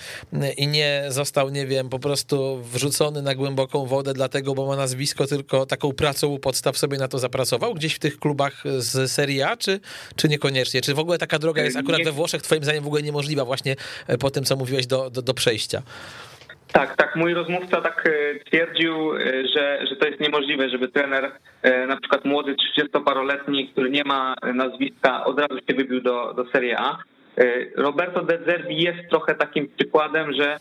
i 0.56 0.66
nie 0.66 1.04
został, 1.08 1.50
nie 1.50 1.66
wiem, 1.66 1.88
po 1.88 1.98
prostu 1.98 2.62
wrzucony 2.62 3.22
na 3.22 3.34
głęboką 3.34 3.86
wodę 3.86 4.12
dlatego, 4.12 4.54
bo 4.54 4.66
ma 4.66 4.76
nazwisko, 4.76 5.26
tylko 5.26 5.66
taką 5.66 5.92
pracą 5.92 6.26
u 6.26 6.38
podstaw 6.38 6.78
sobie 6.78 6.98
na 6.98 7.08
to 7.08 7.18
zapracował 7.18 7.74
gdzieś 7.74 7.94
w 7.94 7.98
tych 7.98 8.18
klubach 8.18 8.62
z 8.64 9.12
Serie 9.12 9.48
A, 9.48 9.56
czy, 9.56 9.80
czy 10.16 10.28
niekoniecznie? 10.28 10.53
Czy 10.62 10.94
w 10.94 10.98
ogóle 10.98 11.18
taka 11.18 11.38
droga 11.38 11.62
jest 11.62 11.76
akurat 11.76 12.04
we 12.04 12.12
Włoszech 12.12 12.42
twoim 12.42 12.64
zdaniem 12.64 12.84
w 12.84 12.86
ogóle 12.86 13.02
niemożliwa 13.02 13.44
właśnie 13.44 13.76
e, 14.06 14.18
po 14.18 14.30
tym, 14.30 14.44
co 14.44 14.56
mówiłeś 14.56 14.86
do, 14.86 15.10
do, 15.10 15.22
do 15.22 15.34
przejścia? 15.34 15.82
Tak, 16.72 16.96
tak. 16.96 17.16
Mój 17.16 17.34
rozmówca 17.34 17.80
tak 17.80 18.04
e, 18.06 18.44
twierdził, 18.44 19.16
e, 19.16 19.20
że, 19.54 19.86
że 19.90 19.96
to 19.96 20.06
jest 20.06 20.20
niemożliwe, 20.20 20.68
żeby 20.68 20.88
trener, 20.88 21.32
na 21.88 21.96
przykład 21.96 22.24
młody 22.24 22.56
30-paroletni, 22.78 23.72
który 23.72 23.90
nie 23.90 24.04
ma 24.04 24.34
nazwiska, 24.54 25.24
od 25.24 25.38
razu 25.38 25.58
się 25.68 25.76
wybił 25.76 26.00
do, 26.00 26.34
do 26.34 26.50
Serie 26.50 26.78
A. 26.78 26.98
Roberto 27.76 28.22
De 28.22 28.38
Zerbi 28.46 28.82
jest 28.82 28.98
trochę 29.10 29.34
takim 29.34 29.68
przykładem, 29.76 30.32
że 30.32 30.56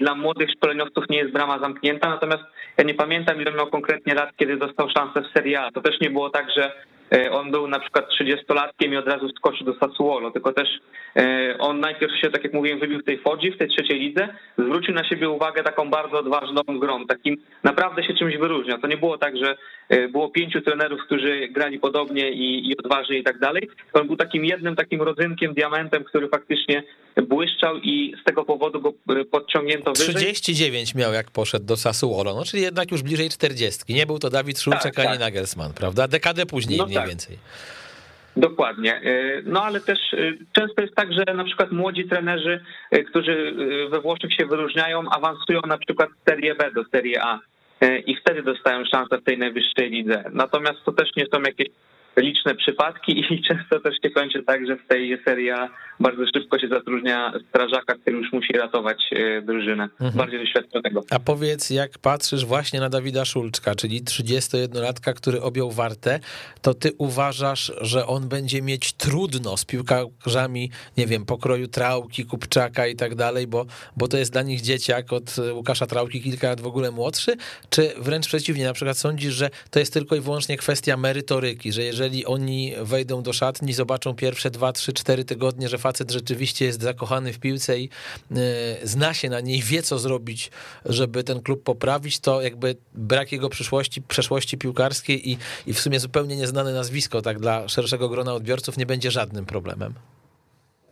dla 0.00 0.14
młodych 0.14 0.50
szkoleniowców 0.50 1.04
nie 1.10 1.18
jest 1.18 1.32
brama 1.32 1.58
zamknięta, 1.58 2.08
natomiast 2.08 2.42
ja 2.78 2.84
nie 2.84 2.94
pamiętam, 2.94 3.40
ile 3.40 3.52
miał 3.52 3.66
konkretnie 3.66 4.14
lat, 4.14 4.30
kiedy 4.36 4.56
dostał 4.56 4.90
szansę 4.90 5.22
w 5.22 5.32
Serie 5.32 5.60
A. 5.60 5.70
To 5.70 5.80
też 5.80 6.00
nie 6.00 6.10
było 6.10 6.30
tak, 6.30 6.46
że 6.56 6.72
on 7.30 7.50
był 7.50 7.68
na 7.68 7.80
przykład 7.80 8.06
30-latkiem 8.20 8.92
i 8.92 8.96
od 8.96 9.08
razu 9.08 9.28
skoczył 9.28 9.66
do 9.66 9.74
Sassuolo, 9.74 10.30
tylko 10.30 10.52
też 10.52 10.68
e, 11.16 11.56
on 11.58 11.80
najpierw 11.80 12.12
się, 12.20 12.30
tak 12.30 12.44
jak 12.44 12.52
mówiłem, 12.52 12.78
wybił 12.78 13.00
w 13.00 13.04
tej 13.04 13.18
Fodzi, 13.18 13.50
w 13.50 13.58
tej 13.58 13.68
trzeciej 13.68 14.00
lidze, 14.00 14.28
zwrócił 14.58 14.94
na 14.94 15.08
siebie 15.08 15.28
uwagę 15.28 15.62
taką 15.62 15.90
bardzo 15.90 16.18
odważną 16.18 16.62
grą, 16.78 17.06
takim 17.06 17.36
naprawdę 17.62 18.04
się 18.04 18.14
czymś 18.14 18.36
wyróżniał. 18.36 18.78
To 18.78 18.86
nie 18.86 18.96
było 18.96 19.18
tak, 19.18 19.36
że 19.36 19.56
e, 19.88 20.08
było 20.08 20.28
pięciu 20.28 20.60
trenerów, 20.60 21.00
którzy 21.06 21.48
grali 21.48 21.78
podobnie 21.78 22.30
i, 22.30 22.70
i 22.70 22.76
odważnie 22.76 23.18
i 23.18 23.24
tak 23.24 23.38
dalej. 23.38 23.68
On 23.92 24.06
był 24.06 24.16
takim 24.16 24.44
jednym 24.44 24.76
takim 24.76 25.02
rodzynkiem, 25.02 25.54
diamentem, 25.54 26.04
który 26.04 26.28
faktycznie 26.28 26.82
błyszczał 27.16 27.76
i 27.76 28.14
z 28.22 28.24
tego 28.24 28.44
powodu 28.44 28.80
go 28.80 28.92
podciągnięto 29.30 29.92
wyżej. 29.92 30.14
39 30.14 30.94
miał 30.94 31.12
jak 31.12 31.30
poszedł 31.30 31.66
do 31.66 31.76
Sassuolo, 31.76 32.34
no 32.34 32.44
czyli 32.44 32.62
jednak 32.62 32.92
już 32.92 33.02
bliżej 33.02 33.28
40. 33.30 33.94
Nie 33.94 34.06
był 34.06 34.18
to 34.18 34.30
Dawid 34.30 34.60
Szulczek 34.60 34.94
tak, 34.94 34.98
ani 34.98 35.08
tak. 35.08 35.20
Nagelsmann, 35.20 35.72
prawda? 35.72 36.08
Dekadę 36.08 36.46
później 36.46 36.78
no 36.78 36.86
mniej 36.86 37.01
tak. 37.02 37.10
więcej. 37.10 37.38
Dokładnie. 38.36 39.00
Y, 39.02 39.42
no 39.46 39.62
ale 39.62 39.80
też 39.80 40.12
y, 40.12 40.38
często 40.52 40.82
jest 40.82 40.94
tak, 40.94 41.12
że 41.12 41.34
na 41.34 41.44
przykład 41.44 41.72
młodzi 41.72 42.04
trenerzy, 42.04 42.64
y, 42.94 43.04
którzy 43.04 43.54
we 43.90 44.00
Włoszech 44.00 44.34
się 44.34 44.46
wyróżniają, 44.46 45.10
awansują 45.10 45.60
na 45.66 45.78
przykład 45.78 46.08
z 46.10 46.30
Serie 46.30 46.54
B 46.54 46.70
do 46.74 46.84
Serie 46.84 47.22
A 47.24 47.40
i 48.06 48.16
wtedy 48.16 48.42
dostają 48.42 48.84
szansę 48.84 49.18
w 49.18 49.24
tej 49.24 49.38
najwyższej 49.38 49.90
lidze. 49.90 50.24
Natomiast 50.32 50.84
to 50.84 50.92
też 50.92 51.16
nie 51.16 51.26
są 51.26 51.42
jakieś 51.42 51.68
liczne 52.16 52.54
przypadki 52.54 53.20
i 53.20 53.42
często 53.48 53.80
też 53.80 53.94
się 54.02 54.10
kończy 54.10 54.42
tak, 54.42 54.66
że 54.66 54.76
w 54.76 54.86
tej 54.86 55.18
serii 55.24 55.50
bardzo 56.00 56.22
szybko 56.34 56.58
się 56.58 56.68
zatrudnia 56.68 57.32
strażaka, 57.48 57.94
który 57.94 58.16
już 58.16 58.32
musi 58.32 58.52
ratować 58.52 58.98
e, 59.12 59.42
drużynę, 59.42 59.82
mhm. 59.82 60.12
bardziej 60.12 60.40
doświadczonego. 60.40 61.00
A 61.10 61.18
powiedz, 61.18 61.70
jak 61.70 61.98
patrzysz 61.98 62.44
właśnie 62.44 62.80
na 62.80 62.88
Dawida 62.88 63.24
Szulczka, 63.24 63.74
czyli 63.74 64.02
31-latka, 64.02 65.14
który 65.14 65.42
objął 65.42 65.70
wartę, 65.70 66.20
to 66.62 66.74
ty 66.74 66.92
uważasz, 66.98 67.72
że 67.80 68.06
on 68.06 68.28
będzie 68.28 68.62
mieć 68.62 68.92
trudno 68.92 69.56
z 69.56 69.64
piłkarzami, 69.64 70.70
nie 70.96 71.06
wiem, 71.06 71.24
pokroju 71.24 71.68
Trałki, 71.68 72.24
Kupczaka 72.24 72.86
i 72.86 72.96
tak 72.96 73.14
dalej, 73.14 73.46
bo, 73.46 73.66
bo 73.96 74.08
to 74.08 74.16
jest 74.16 74.32
dla 74.32 74.42
nich 74.42 74.60
dzieciak 74.60 75.12
od 75.12 75.36
Łukasza 75.52 75.86
Trałki 75.86 76.22
kilka 76.22 76.48
lat 76.48 76.60
w 76.60 76.66
ogóle 76.66 76.90
młodszy, 76.90 77.36
czy 77.70 77.92
wręcz 77.98 78.26
przeciwnie, 78.26 78.64
na 78.64 78.72
przykład 78.72 78.98
sądzisz, 78.98 79.34
że 79.34 79.50
to 79.70 79.78
jest 79.78 79.92
tylko 79.92 80.16
i 80.16 80.20
wyłącznie 80.20 80.56
kwestia 80.56 80.96
merytoryki, 80.96 81.72
że 81.72 81.82
jeżeli 81.82 82.01
jeżeli 82.02 82.26
oni 82.26 82.72
wejdą 82.82 83.22
do 83.22 83.32
szatni, 83.32 83.72
zobaczą 83.72 84.14
pierwsze 84.14 84.50
2, 84.50 84.72
3, 84.72 84.92
4 84.92 85.24
tygodnie, 85.24 85.68
że 85.68 85.78
facet 85.78 86.10
rzeczywiście 86.10 86.64
jest 86.64 86.82
zakochany 86.82 87.32
w 87.32 87.38
piłce 87.40 87.78
i 87.78 87.88
e, 88.30 88.36
zna 88.82 89.14
się 89.14 89.30
na 89.30 89.40
niej, 89.40 89.62
wie 89.62 89.82
co 89.82 89.98
zrobić, 89.98 90.50
żeby 90.84 91.24
ten 91.24 91.42
klub 91.42 91.62
poprawić, 91.62 92.20
to 92.20 92.42
jakby 92.42 92.76
brak 92.94 93.32
jego 93.32 93.48
przyszłości, 93.48 94.02
przeszłości 94.02 94.58
piłkarskiej 94.58 95.30
i, 95.30 95.36
i 95.66 95.72
w 95.72 95.80
sumie 95.80 96.00
zupełnie 96.00 96.36
nieznane 96.36 96.72
nazwisko, 96.72 97.22
tak 97.22 97.38
dla 97.38 97.68
szerszego 97.68 98.08
grona 98.08 98.34
odbiorców 98.34 98.78
nie 98.78 98.86
będzie 98.86 99.10
żadnym 99.10 99.46
problemem. 99.46 99.94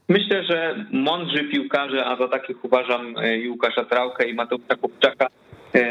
Myślę, 0.08 0.44
że 0.44 0.84
mądrzy 0.92 1.44
piłkarze, 1.44 2.06
a 2.06 2.16
za 2.16 2.28
takich 2.28 2.64
uważam 2.64 3.14
i 3.44 3.48
Łukasza 3.48 3.84
Trałkę 3.84 4.28
i 4.28 4.34
Mateusza 4.34 4.76
Kupczaka, 4.80 5.26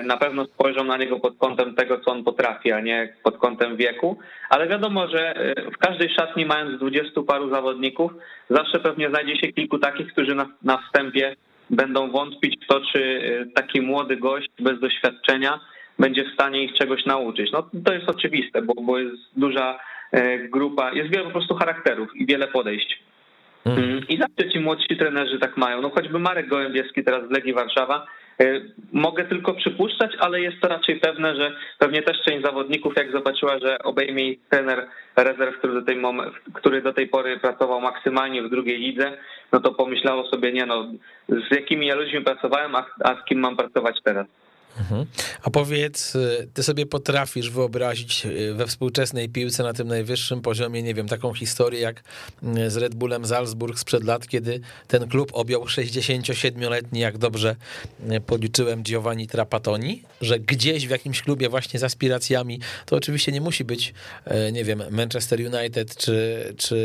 na 0.04 0.18
pewno 0.18 0.46
spojrzą 0.46 0.84
na 0.84 0.98
niego 0.98 1.20
pod 1.20 1.38
kątem 1.38 1.76
tego, 1.76 2.00
co 2.00 2.12
on 2.12 2.24
potrafi, 2.24 2.72
a 2.72 2.80
nie 2.80 3.14
pod 3.24 3.38
kątem 3.38 3.76
wieku. 3.78 4.18
Ale 4.50 4.68
wiadomo, 4.68 5.08
że 5.08 5.36
e, 5.36 5.72
w 5.72 5.78
każdej 5.78 6.10
szatni, 6.10 6.46
mając 6.46 6.78
dwudziestu 6.78 7.24
paru 7.24 7.50
zawodników, 7.50 8.12
zawsze 8.50 8.80
pewnie 8.80 9.10
znajdzie 9.10 9.38
się 9.38 9.54
kilku 9.54 9.80
takich, 9.80 10.08
którzy 10.14 10.36
na, 10.36 10.46
na 10.64 10.78
wstępie 10.78 11.36
będą 11.70 12.12
wątpić 12.12 12.64
w 12.64 12.68
to, 12.68 12.82
czy 12.94 13.22
e, 13.42 13.46
taki 13.56 13.82
młody 13.82 14.18
gość 14.18 14.50
bez 14.60 14.80
doświadczenia 14.80 15.60
będzie 16.00 16.24
w 16.24 16.34
stanie 16.34 16.64
ich 16.64 16.74
czegoś 16.74 17.06
nauczyć. 17.06 17.52
No 17.52 17.70
to 17.86 17.94
jest 17.94 18.10
oczywiste, 18.10 18.62
bo, 18.62 18.74
bo 18.82 19.00
jest 19.00 19.18
duża 19.36 19.80
grupa, 20.50 20.94
jest 20.94 21.12
wiele 21.12 21.24
po 21.24 21.32
prostu 21.32 21.56
charakterów 21.56 22.16
i 22.16 22.26
wiele 22.26 22.48
podejść. 22.48 23.00
Mhm. 23.66 24.08
I 24.08 24.18
zawsze 24.18 24.52
ci 24.52 24.60
młodsi 24.60 24.98
trenerzy 24.98 25.40
tak 25.40 25.58
mają. 25.58 25.82
No 25.82 25.90
choćby 25.90 26.20
Marek 26.20 26.48
Gołębieski 26.48 27.04
teraz 27.04 27.28
z 27.28 27.32
Legii 27.32 27.54
Warszawa 27.54 28.06
mogę 28.92 29.26
tylko 29.26 29.54
przypuszczać, 29.54 30.12
ale 30.20 30.42
jest 30.42 30.62
to 30.62 30.68
raczej 30.68 31.00
pewne, 31.00 31.36
że 31.36 31.52
pewnie 31.78 32.02
też 32.02 32.18
część 32.26 32.46
zawodników, 32.46 32.94
jak 32.98 33.12
zobaczyła, 33.12 33.60
że 33.60 33.80
obejmie 33.80 34.36
trener 34.50 34.88
rezerw, 35.16 35.58
który 35.58 35.74
do 35.74 35.82
tej, 35.82 35.96
moment, 35.96 36.34
który 36.54 36.82
do 36.82 36.94
tej 36.94 37.08
pory 37.08 37.40
pracował 37.40 37.82
maksymalnie 37.82 38.44
w 38.44 38.50
drugiej 38.50 38.80
lidze, 38.80 39.18
no 39.52 39.60
to 39.60 39.72
pomyślało 39.72 40.30
sobie, 40.30 40.52
nie 40.52 40.66
no, 40.66 40.88
z 41.30 41.56
jakimi 41.56 41.88
ja 41.88 41.96
ludźmi 41.96 42.22
pracowałem, 42.22 42.76
a, 42.76 42.86
a 43.04 43.22
z 43.22 43.26
kim 43.26 43.40
mam 43.40 43.58
pracować 43.58 43.96
teraz. 44.04 44.28
Mhm. 44.80 45.06
A 45.44 45.50
powiedz, 45.50 46.16
y, 46.16 46.48
ty 46.54 46.64
sobie 46.64 46.86
potrafisz 46.86 47.50
wyobrazić 47.50 48.26
y, 48.26 48.54
we 48.54 48.68
współczesnej 48.68 49.30
piłce 49.30 49.64
na 49.64 49.74
tym 49.74 49.88
najwyższym 49.88 50.42
poziomie, 50.42 50.84
nie 50.84 50.94
wiem, 50.94 51.08
taką 51.08 51.34
historię 51.34 51.80
jak 51.80 52.04
y, 52.58 52.70
z 52.70 52.78
Red 52.78 52.96
Bullem 52.96 53.26
Salzburg 53.26 53.80
sprzed 53.80 54.04
lat, 54.04 54.28
kiedy 54.28 54.60
ten 54.88 55.08
klub 55.08 55.32
objął 55.34 55.66
67-letni, 55.66 57.00
jak 57.00 57.18
dobrze 57.18 57.56
policzyłem, 58.26 58.84
Giovanni 58.84 59.28
Trapattoni, 59.28 60.04
że 60.22 60.40
gdzieś 60.40 60.88
w 60.88 60.90
jakimś 60.90 61.22
klubie 61.22 61.50
właśnie 61.50 61.80
z 61.80 61.84
aspiracjami, 61.84 62.60
to 62.86 62.96
oczywiście 62.96 63.32
nie 63.32 63.42
musi 63.42 63.64
być, 63.64 63.94
nie 64.52 64.64
wiem, 64.64 64.84
Manchester 64.92 65.40
United 65.40 65.96
czy, 65.96 66.44
czy 66.58 66.80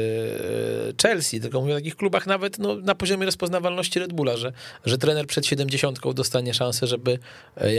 Chelsea, 1.02 1.40
tylko 1.40 1.60
mówię 1.60 1.72
o 1.72 1.76
takich 1.76 1.96
klubach 1.96 2.26
nawet 2.26 2.58
no, 2.58 2.76
na 2.76 2.94
poziomie 2.94 3.26
rozpoznawalności 3.26 3.98
Red 3.98 4.12
Bulla, 4.12 4.36
że, 4.36 4.52
że 4.84 4.98
trener 4.98 5.26
przed 5.26 5.46
70 5.46 5.98
dostanie 6.14 6.54
szansę, 6.54 6.86
żeby 6.86 7.18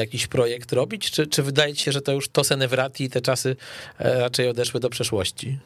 jakiś 0.06 0.28
projekt 0.28 0.74
robić, 0.74 1.12
czy, 1.12 1.28
czy 1.28 1.44
wydaje 1.44 1.74
ci 1.74 1.84
się, 1.84 1.92
że 1.92 2.02
to 2.02 2.12
już 2.12 2.30
to 2.30 2.44
Senewrati 2.44 3.04
i 3.04 3.10
te 3.10 3.22
czasy 3.22 3.56
e, 4.00 4.20
raczej 4.20 4.50
odeszły 4.50 4.80
do 4.80 4.90
przeszłości? 4.90 5.58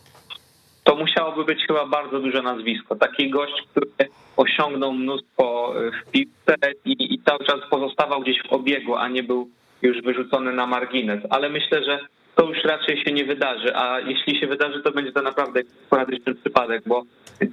To 0.84 0.96
musiałoby 0.96 1.46
być 1.46 1.60
chyba 1.68 1.86
bardzo 1.86 2.20
duże 2.20 2.42
nazwisko. 2.42 2.96
Taki 2.96 3.30
gość, 3.30 3.54
który 3.72 4.10
osiągnął 4.38 4.94
mnóstwo 4.94 5.74
e, 5.88 5.92
w 5.92 6.12
piłce 6.12 6.56
i, 6.86 7.14
i 7.14 7.22
cały 7.26 7.46
czas 7.46 7.60
pozostawał 7.70 8.22
gdzieś 8.22 8.38
w 8.44 8.54
obiegu, 8.54 8.96
a 8.96 9.08
nie 9.08 9.24
był 9.24 9.50
już 9.82 10.02
wyrzucony 10.02 10.54
na 10.54 10.68
margines. 10.68 11.20
Ale 11.30 11.50
myślę, 11.50 11.84
że 11.84 12.00
to 12.40 12.50
już 12.50 12.64
raczej 12.64 13.04
się 13.04 13.12
nie 13.12 13.26
wydarzy, 13.26 13.76
a 13.76 14.00
jeśli 14.00 14.40
się 14.40 14.48
wydarzy, 14.48 14.82
to 14.82 14.92
będzie 14.92 15.12
to 15.12 15.22
naprawdę 15.22 15.62
sporadyczny 15.86 16.36
przypadek, 16.36 16.84
bo 16.86 17.04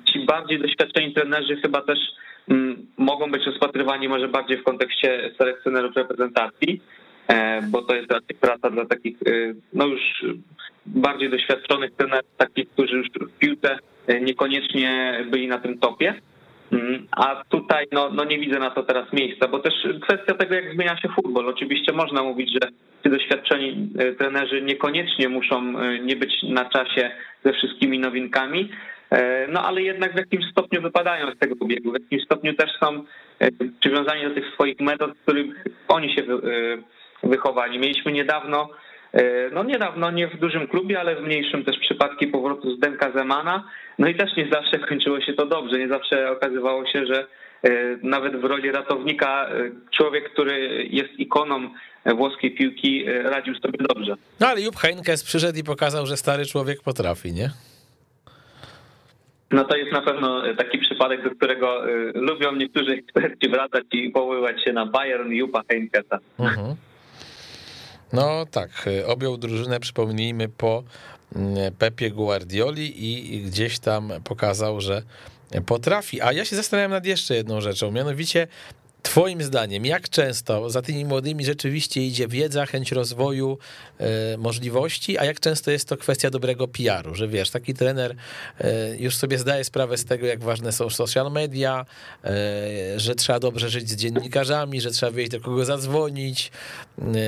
ci 0.05 0.27
bardziej 0.27 0.59
doświadczeni 0.59 1.15
trenerzy 1.15 1.57
chyba 1.57 1.83
też 1.83 1.99
Mm, 2.49 2.87
mogą 2.97 3.31
być 3.31 3.47
rozpatrywani 3.47 4.09
może 4.09 4.29
bardziej 4.29 4.59
w 4.59 4.65
kontekście 4.65 5.31
selekcjonerów 5.39 5.97
reprezentacji, 5.97 6.81
e, 7.29 7.63
bo 7.63 7.83
to 7.83 7.95
jest 7.95 8.13
raczej 8.13 8.37
praca 8.41 8.71
dla 8.71 8.87
takich 8.87 9.17
e, 9.23 9.55
no 9.73 9.87
już 9.87 10.25
bardziej 10.87 11.31
doświadczonych 11.31 11.95
trenerów, 11.97 12.31
takich, 12.37 12.71
którzy 12.71 12.97
już 12.97 13.09
w 13.09 13.39
piłce 13.39 13.79
e, 14.07 14.21
niekoniecznie 14.21 15.21
byli 15.31 15.49
na 15.49 15.59
tym 15.59 15.79
topie. 15.79 16.15
Mm, 16.73 17.07
a 17.11 17.45
tutaj 17.49 17.87
no, 17.93 18.11
no 18.11 18.25
nie 18.25 18.39
widzę 18.39 18.59
na 18.59 18.71
to 18.71 18.83
teraz 18.83 19.13
miejsca, 19.13 19.49
bo 19.49 19.59
też 19.59 19.75
kwestia 20.03 20.35
tego, 20.35 20.55
jak 20.55 20.75
zmienia 20.75 20.97
się 20.97 21.09
futbol. 21.09 21.49
Oczywiście 21.49 21.93
można 21.93 22.23
mówić, 22.23 22.51
że 22.53 22.69
ci 23.03 23.11
doświadczeni 23.11 23.89
trenerzy 24.19 24.63
niekoniecznie 24.63 25.29
muszą 25.29 25.73
nie 26.03 26.17
być 26.17 26.43
na 26.43 26.65
czasie 26.65 27.11
ze 27.45 27.53
wszystkimi 27.53 27.99
nowinkami, 27.99 28.69
E, 29.11 29.47
no 29.49 29.63
ale 29.63 29.83
jednak 29.83 30.13
w 30.13 30.19
jakimś 30.19 30.51
stopniu 30.51 30.83
wypadają 30.83 31.33
z 31.33 31.39
tego 31.39 31.55
obiegu, 31.61 31.91
w 31.91 32.01
jakimś 32.01 32.25
stopniu 32.25 32.55
też 32.55 32.71
są 32.81 33.05
e, 33.41 33.49
przywiązani 33.81 34.23
do 34.25 34.35
tych 34.35 34.55
swoich 34.55 34.81
metod, 34.81 35.13
w 35.13 35.23
których 35.23 35.65
oni 35.89 36.15
się 36.15 36.23
e, 36.23 36.27
wychowali. 37.23 37.79
Mieliśmy 37.79 38.13
niedawno, 38.13 38.69
no 39.53 39.65
niedawno, 39.65 40.11
nie 40.11 40.29
w 40.29 40.41
dużym 40.41 40.69
klubie, 40.69 41.01
ale 41.01 41.17
w 41.17 41.23
mniejszym 41.23 41.65
też 41.65 41.79
przypadki 41.79 42.27
powrotu 42.27 42.77
z 42.77 42.81
Denka 42.81 43.13
Zemana, 43.13 43.65
no 43.99 44.09
i 44.09 44.15
też 44.15 44.37
nie 44.37 44.49
zawsze 44.53 44.79
kończyło 44.79 45.21
się 45.21 45.33
to 45.33 45.47
dobrze, 45.47 45.79
nie 45.79 45.89
zawsze 45.89 46.31
okazywało 46.31 46.87
się, 46.87 47.07
że 47.07 47.27
nawet 48.03 48.41
w 48.41 48.45
roli 48.45 48.71
ratownika 48.71 49.51
człowiek, 49.91 50.33
który 50.33 50.87
jest 50.91 51.19
ikoną 51.19 51.71
włoskiej 52.07 52.55
piłki 52.55 53.05
radził 53.23 53.55
sobie 53.55 53.79
dobrze. 53.79 54.15
No 54.41 54.47
ale 54.47 54.61
Jupp 54.61 54.77
Heynckes 54.77 55.25
przyszedł 55.25 55.59
i 55.59 55.65
pokazał, 55.65 56.07
że 56.07 56.17
stary 56.17 56.47
człowiek 56.47 56.83
potrafi, 56.83 57.33
nie? 57.33 57.51
No 59.51 59.65
to 59.65 59.77
jest 59.77 59.93
na 59.93 60.03
pewno 60.03 60.43
taki 60.55 60.79
przypadek, 60.79 61.25
do 61.25 61.31
którego 61.31 61.83
lubią 62.15 62.53
niektórzy 62.53 62.93
eksperci 62.93 63.49
wracać 63.49 63.85
i 63.93 64.11
poływać 64.11 64.65
się 64.65 64.73
na 64.73 64.87
Bayern 64.87 65.33
Jupa 65.33 65.63
Heinkesa. 65.71 66.19
Mhm. 66.39 66.75
No 68.13 68.47
tak, 68.51 68.87
y, 68.87 69.07
objął 69.07 69.37
drużynę, 69.37 69.81
przypomnijmy, 69.81 70.49
po 70.49 70.83
mm, 71.37 71.75
Pepie 71.75 72.11
Guardioli 72.11 73.05
i 73.07 73.43
gdzieś 73.43 73.79
tam 73.79 74.13
pokazał, 74.25 74.81
że 74.81 75.03
potrafi. 75.67 76.21
A 76.21 76.33
ja 76.33 76.45
się 76.45 76.57
zastanawiam 76.57 76.91
nad 76.91 77.07
jeszcze 77.07 77.35
jedną 77.35 77.61
rzeczą, 77.61 77.91
mianowicie 77.91 78.49
Twoim 79.07 79.43
zdaniem, 79.43 79.87
jak 79.87 80.09
często 80.09 80.71
za 80.71 80.83
tymi 80.83 81.05
młodymi 81.05 81.45
rzeczywiście 81.45 82.01
idzie 82.01 82.29
wiedza, 82.29 82.67
chęć 82.67 82.93
rozwoju, 82.93 83.59
e, 83.99 84.37
możliwości, 84.37 85.19
a 85.19 85.25
jak 85.25 85.41
często 85.41 85.71
jest 85.71 85.89
to 85.89 85.97
kwestia 85.97 86.31
dobrego 86.31 86.69
PR-u, 86.69 87.15
że 87.15 87.29
wiesz, 87.29 87.51
taki 87.51 87.75
trener 87.75 88.15
e, 88.61 88.97
już 88.97 89.17
sobie 89.17 89.39
zdaje 89.39 89.65
sprawę 89.65 89.99
z 89.99 90.05
tego, 90.05 90.27
jak 90.27 90.45
ważne 90.45 90.73
są 90.73 90.91
social 90.91 91.33
media, 91.33 91.87
e, 92.25 92.31
że 93.01 93.15
trzeba 93.15 93.41
dobrze 93.41 93.71
żyć 93.71 93.91
z 93.91 93.97
dziennikarzami, 93.97 94.81
że 94.81 94.91
trzeba 94.91 95.13
wiedzieć, 95.13 95.33
do 95.33 95.41
kogo 95.41 95.65
zadzwonić, 95.65 96.51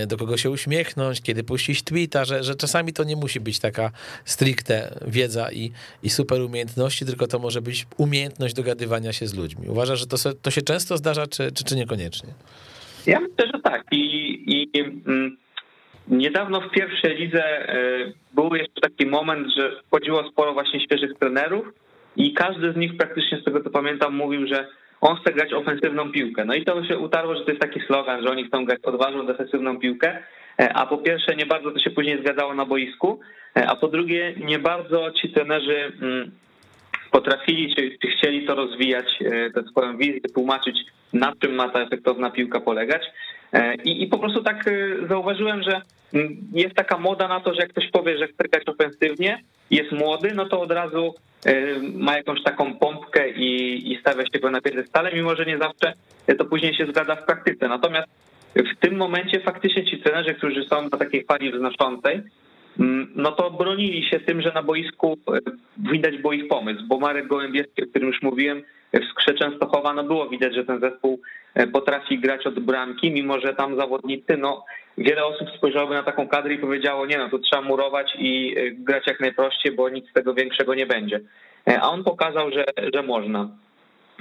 do 0.07 0.17
kogo 0.17 0.37
się 0.37 0.51
uśmiechnąć, 0.51 1.23
kiedy 1.23 1.45
puścić 1.45 1.83
tweeta, 1.83 2.25
że, 2.25 2.43
że 2.43 2.55
czasami 2.55 2.93
to 2.93 3.05
nie 3.05 3.17
musi 3.17 3.41
być 3.41 3.59
taka 3.59 3.91
stricte 4.25 4.99
wiedza 5.07 5.53
i, 5.53 5.71
i 6.03 6.11
super 6.11 6.41
umiejętności, 6.41 7.07
tylko 7.07 7.27
to 7.27 7.39
może 7.39 7.63
być 7.63 7.87
umiejętność 7.97 8.55
dogadywania 8.55 9.13
się 9.13 9.27
z 9.27 9.35
ludźmi. 9.35 9.69
Uważasz, 9.69 10.01
że 10.01 10.07
to, 10.07 10.17
to 10.43 10.51
się 10.51 10.63
często 10.63 10.97
zdarza, 10.97 11.27
czy, 11.27 11.53
czy, 11.53 11.65
czy 11.65 11.77
niekoniecznie? 11.77 12.29
Ja 13.07 13.21
myślę, 13.21 13.47
że 13.55 13.61
tak. 13.63 13.85
I, 13.93 13.99
i 14.47 14.81
mm, 15.07 15.37
niedawno 16.09 16.61
w 16.61 16.71
pierwszej 16.71 17.17
lidze 17.17 17.75
y, 17.75 18.13
był 18.35 18.55
jeszcze 18.55 18.81
taki 18.81 19.07
moment, 19.07 19.49
że 19.57 19.83
wchodziło 19.87 20.31
sporo 20.31 20.53
właśnie 20.53 20.81
świeżych 20.81 21.19
trenerów 21.19 21.67
i 22.17 22.35
każdy 22.35 22.73
z 22.73 22.77
nich 22.77 22.97
praktycznie 22.97 23.41
z 23.41 23.45
tego 23.45 23.63
co 23.63 23.71
pamiętam 23.71 24.15
mówił, 24.15 24.47
że 24.47 24.69
on 25.01 25.17
chce 25.17 25.33
grać 25.33 25.53
ofensywną 25.53 26.13
piłkę. 26.13 26.45
No 26.45 26.55
i 26.55 26.65
to 26.65 26.85
się 26.85 26.99
utarło, 26.99 27.35
że 27.35 27.45
to 27.45 27.51
jest 27.51 27.63
taki 27.63 27.81
slogan, 27.81 28.23
że 28.23 28.31
oni 28.31 28.45
chcą 28.45 28.65
grać 28.65 28.81
odważną, 28.83 29.27
defensywną 29.27 29.79
piłkę, 29.79 30.19
e, 30.61 30.73
a 30.73 30.87
po 30.87 30.99
pierwsze 30.99 31.37
nie 31.37 31.47
bardzo 31.47 31.71
to 31.71 31.79
się 31.79 31.91
później 31.91 32.21
zgadzało 32.21 32.55
na 32.55 32.67
boisku, 32.67 33.21
e, 33.57 33.67
a 33.67 33.77
po 33.77 33.89
drugie 33.89 34.35
nie 34.37 34.59
bardzo 34.59 35.11
ci 35.11 35.33
trenerzy 35.33 35.93
mm, 36.03 36.31
potrafili 37.11 37.75
czy, 37.75 37.99
czy 38.03 38.09
chcieli 38.09 38.47
to 38.47 38.55
rozwijać, 38.55 39.07
e, 39.21 39.51
tę 39.51 39.63
swoją 39.71 39.97
wizję, 39.97 40.21
tłumaczyć, 40.35 40.77
na 41.13 41.33
czym 41.43 41.55
ma 41.55 41.69
ta 41.69 41.81
efektowna 41.81 42.31
piłka 42.31 42.61
polegać. 42.61 43.03
I, 43.85 44.03
I 44.03 44.07
po 44.07 44.19
prostu 44.19 44.43
tak 44.43 44.65
zauważyłem, 45.09 45.63
że 45.63 45.83
jest 46.53 46.75
taka 46.75 46.99
moda 46.99 47.29
na 47.29 47.41
to, 47.41 47.55
że 47.55 47.61
jak 47.61 47.71
ktoś 47.71 47.91
powie, 47.91 48.19
że 48.19 48.27
chce 48.27 48.45
grać 48.49 48.69
ofensywnie, 48.69 49.43
jest 49.71 49.93
młody, 49.93 50.33
no 50.35 50.47
to 50.47 50.61
od 50.61 50.71
razu 50.71 51.15
ma 51.95 52.17
jakąś 52.17 52.43
taką 52.43 52.75
pompkę 52.75 53.31
i, 53.31 53.93
i 53.93 54.01
stawia 54.01 54.23
się 54.33 54.39
go 54.41 54.51
na 54.51 54.61
stale, 54.87 55.13
mimo 55.13 55.37
że 55.37 55.47
nie 55.47 55.59
zawsze 55.59 55.93
to 56.39 56.45
później 56.45 56.75
się 56.75 56.87
zgadza 56.87 57.17
w 57.17 57.25
praktyce. 57.25 57.69
Natomiast 57.69 58.09
w 58.55 58.81
tym 58.81 58.97
momencie 58.97 59.41
faktycznie 59.41 59.85
ci 59.85 59.99
trenerzy, 59.99 60.35
którzy 60.35 60.65
są 60.65 60.83
na 60.83 60.99
takiej 60.99 61.25
fali 61.25 61.53
wznoszącej, 61.53 62.23
no 63.15 63.33
to 63.33 63.51
bronili 63.51 64.09
się 64.11 64.21
tym, 64.21 64.43
że 64.43 64.53
na 64.53 64.63
boisku 64.63 65.19
e, 65.29 65.39
widać 65.93 66.19
był 66.19 66.33
ich 66.33 66.49
pomysł, 66.49 66.81
bo 66.89 66.99
Marek 66.99 67.27
Gołębieski, 67.27 67.83
o 67.83 67.87
którym 67.87 68.09
już 68.09 68.23
mówiłem, 68.23 68.63
w 68.93 69.05
Skrze 69.11 69.35
Częstochowa, 69.35 69.93
no 69.93 70.05
było 70.05 70.29
widać, 70.29 70.55
że 70.55 70.65
ten 70.65 70.81
zespół 70.81 71.21
e, 71.55 71.67
potrafi 71.67 72.19
grać 72.19 72.47
od 72.47 72.61
bramki, 72.61 73.11
mimo 73.11 73.41
że 73.41 73.55
tam 73.55 73.77
zawodnicy, 73.77 74.37
no 74.37 74.65
wiele 74.99 75.25
osób 75.25 75.49
spojrzałoby 75.57 75.95
na 75.95 76.03
taką 76.03 76.29
kadrę 76.29 76.55
i 76.55 76.59
powiedziało, 76.59 77.07
nie 77.07 77.19
no, 77.19 77.29
to 77.29 77.39
trzeba 77.39 77.63
murować 77.63 78.17
i 78.19 78.55
e, 78.59 78.71
grać 78.71 79.07
jak 79.07 79.21
najprościej, 79.21 79.73
bo 79.73 79.89
nic 79.89 80.11
z 80.11 80.13
tego 80.13 80.35
większego 80.35 80.75
nie 80.75 80.87
będzie. 80.87 81.21
A 81.81 81.91
on 81.91 82.05
pokazał, 82.05 82.51
że, 82.53 82.65
że 82.95 83.03
można. 83.03 83.49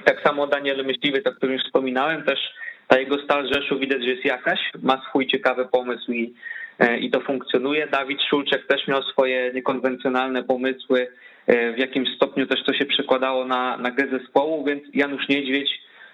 Tak 0.03 0.21
samo 0.21 0.47
Daniel 0.47 0.85
Myśliwy, 0.85 1.21
o 1.25 1.31
którym 1.31 1.55
już 1.55 1.63
wspominałem, 1.63 2.23
też 2.23 2.39
ta 2.87 2.99
jego 2.99 3.23
stal 3.23 3.47
Rzeszu 3.53 3.79
widać, 3.79 4.03
że 4.03 4.09
jest 4.09 4.25
jakaś, 4.25 4.59
ma 4.83 5.01
swój 5.09 5.27
ciekawy 5.27 5.65
pomysł 5.65 6.11
i, 6.11 6.33
e, 6.79 6.97
i 6.97 7.11
to 7.11 7.19
funkcjonuje. 7.19 7.87
Dawid 7.87 8.19
Szulczek 8.29 8.67
też 8.67 8.87
miał 8.87 9.03
swoje 9.03 9.51
niekonwencjonalne 9.53 10.43
pomysły, 10.43 11.01
e, 11.01 11.09
w 11.47 11.77
jakimś 11.77 12.15
stopniu 12.15 12.47
też 12.47 12.63
to 12.63 12.73
się 12.73 12.85
przekładało 12.85 13.45
na, 13.45 13.77
na 13.77 13.91
grę 13.91 14.07
zespołu, 14.19 14.65
więc 14.65 14.83
Janusz 14.93 15.29
Niedźwiedź 15.29 15.69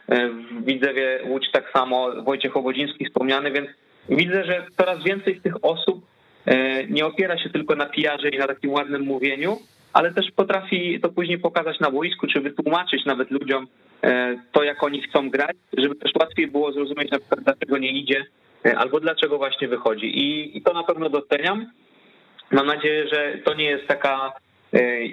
e, 0.07 0.29
w 0.29 0.65
Widzewie 0.65 1.19
Łódź 1.27 1.51
tak 1.51 1.71
samo, 1.73 2.23
Wojciech 2.23 2.57
Obodziński 2.57 3.05
wspomniany, 3.05 3.51
więc 3.51 3.69
widzę, 4.09 4.45
że 4.45 4.65
coraz 4.77 5.03
więcej 5.03 5.41
tych 5.41 5.65
osób 5.65 6.05
nie 6.89 7.05
opiera 7.05 7.37
się 7.37 7.49
tylko 7.49 7.75
na 7.75 7.85
pijarze 7.85 8.29
i 8.29 8.37
na 8.37 8.47
takim 8.47 8.71
ładnym 8.71 9.01
mówieniu, 9.01 9.57
ale 9.93 10.13
też 10.13 10.31
potrafi 10.35 10.99
to 10.99 11.09
później 11.09 11.39
pokazać 11.39 11.79
na 11.79 11.91
boisku, 11.91 12.27
czy 12.27 12.41
wytłumaczyć 12.41 13.05
nawet 13.05 13.31
ludziom 13.31 13.67
e, 14.03 14.35
to, 14.51 14.63
jak 14.63 14.83
oni 14.83 15.01
chcą 15.01 15.29
grać, 15.29 15.55
żeby 15.77 15.95
też 15.95 16.11
łatwiej 16.19 16.47
było 16.47 16.71
zrozumieć 16.71 17.11
na 17.11 17.19
przykład, 17.19 17.39
dlaczego 17.39 17.77
nie 17.77 17.91
idzie, 17.91 18.25
e, 18.65 18.77
albo 18.77 18.99
dlaczego 18.99 19.37
właśnie 19.37 19.67
wychodzi. 19.67 20.05
I, 20.05 20.57
i 20.57 20.61
to 20.61 20.73
na 20.73 20.83
pewno 20.83 21.09
doceniam. 21.09 21.65
Mam 22.51 22.67
nadzieję, 22.67 23.07
że 23.07 23.37
to 23.45 23.53
nie 23.53 23.65
jest 23.65 23.87
taka 23.87 24.27
e, 24.27 24.52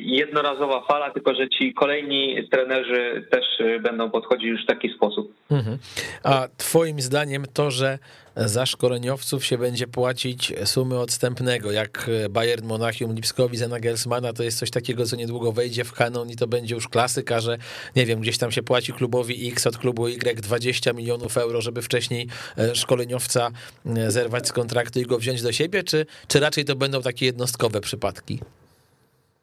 jednorazowa 0.01 0.81
fala, 0.81 1.11
tylko 1.11 1.35
że 1.35 1.49
ci 1.49 1.75
kolejni 1.75 2.49
trenerzy 2.51 3.27
też 3.31 3.45
będą 3.83 4.11
podchodzić 4.11 4.47
już 4.47 4.63
w 4.63 4.67
taki 4.67 4.89
sposób. 4.97 5.35
Mhm. 5.51 5.79
A 6.23 6.49
twoim 6.57 7.01
zdaniem 7.01 7.45
to, 7.55 7.71
że 7.71 7.99
za 8.37 8.67
szkoleniowców 8.67 9.45
się 9.45 9.59
będzie 9.59 9.87
płacić 9.87 10.53
sumy 10.65 10.99
odstępnego, 10.99 11.73
jak 11.73 12.11
Bayern 12.31 12.67
Monachium 12.67 13.15
Lipskowi 13.15 13.57
za 13.57 13.69
Nagelsmana, 13.69 14.33
to 14.33 14.43
jest 14.43 14.59
coś 14.59 14.71
takiego, 14.71 15.07
co 15.07 15.17
niedługo 15.17 15.53
wejdzie 15.53 15.85
w 15.85 15.93
kanon 15.93 16.31
i 16.31 16.37
to 16.37 16.47
będzie 16.47 16.75
już 16.75 16.89
klasyka, 16.89 17.41
że 17.41 17.59
nie 17.97 18.07
wiem, 18.07 18.21
gdzieś 18.21 18.39
tam 18.39 18.53
się 18.53 18.63
płaci 18.63 18.93
klubowi 18.93 19.49
X 19.49 19.67
od 19.67 19.79
klubu 19.79 20.09
Y 20.09 20.41
20 20.41 20.93
milionów 20.93 21.39
euro, 21.39 21.61
żeby 21.61 21.83
wcześniej 21.83 22.29
e, 22.59 22.75
szkoleniowca 22.75 23.51
e, 23.87 24.11
zerwać 24.11 24.49
z 24.49 24.53
kontraktu 24.53 25.01
i 25.01 25.03
go 25.03 25.19
wziąć 25.19 25.43
do 25.43 25.53
siebie, 25.53 25.83
czy, 25.83 26.07
czy 26.29 26.41
raczej 26.41 26.65
to 26.65 26.77
będą 26.77 27.03
takie 27.03 27.27
jednostkowe 27.27 27.81
przypadki? 27.81 28.41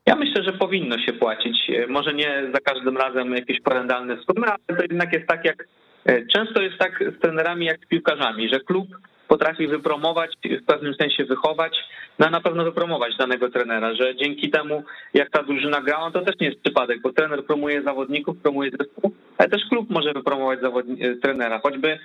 Ja 0.07 0.15
myślę, 0.15 0.43
że 0.43 0.53
powinno 0.53 0.97
się 0.97 1.13
płacić. 1.13 1.69
E, 1.69 1.87
może 1.87 2.13
nie 2.13 2.43
za 2.53 2.59
każdym 2.59 2.97
razem 2.97 3.35
jakieś 3.35 3.61
porendalne 3.61 4.17
sumy, 4.17 4.47
ale 4.47 4.77
to 4.77 4.83
jednak 4.83 5.13
jest 5.13 5.27
tak, 5.27 5.45
jak 5.45 5.67
E, 6.07 6.25
często 6.25 6.61
jest 6.61 6.77
tak 6.77 7.03
z 7.17 7.21
trenerami 7.21 7.65
jak 7.65 7.85
z 7.85 7.87
piłkarzami, 7.87 8.49
że 8.49 8.59
klub 8.59 8.87
potrafi 9.27 9.67
wypromować, 9.67 10.31
w 10.61 10.65
pewnym 10.65 10.93
sensie 10.93 11.25
wychować, 11.25 11.77
no 12.19 12.29
na 12.29 12.41
pewno 12.41 12.63
wypromować 12.63 13.17
danego 13.17 13.49
trenera, 13.49 13.93
że 13.95 14.15
dzięki 14.15 14.49
temu, 14.49 14.83
jak 15.13 15.29
ta 15.29 15.43
drużyna 15.43 15.81
grała, 15.81 16.11
to 16.11 16.21
też 16.21 16.35
nie 16.39 16.47
jest 16.47 16.61
przypadek, 16.61 17.01
bo 17.01 17.13
trener 17.13 17.45
promuje 17.45 17.81
zawodników, 17.81 18.37
promuje 18.37 18.71
zespół, 18.79 19.11
ale 19.37 19.49
też 19.49 19.61
klub 19.69 19.89
może 19.89 20.13
wypromować 20.13 20.59
e, 20.63 21.15
trenera, 21.15 21.59
choćby 21.59 21.99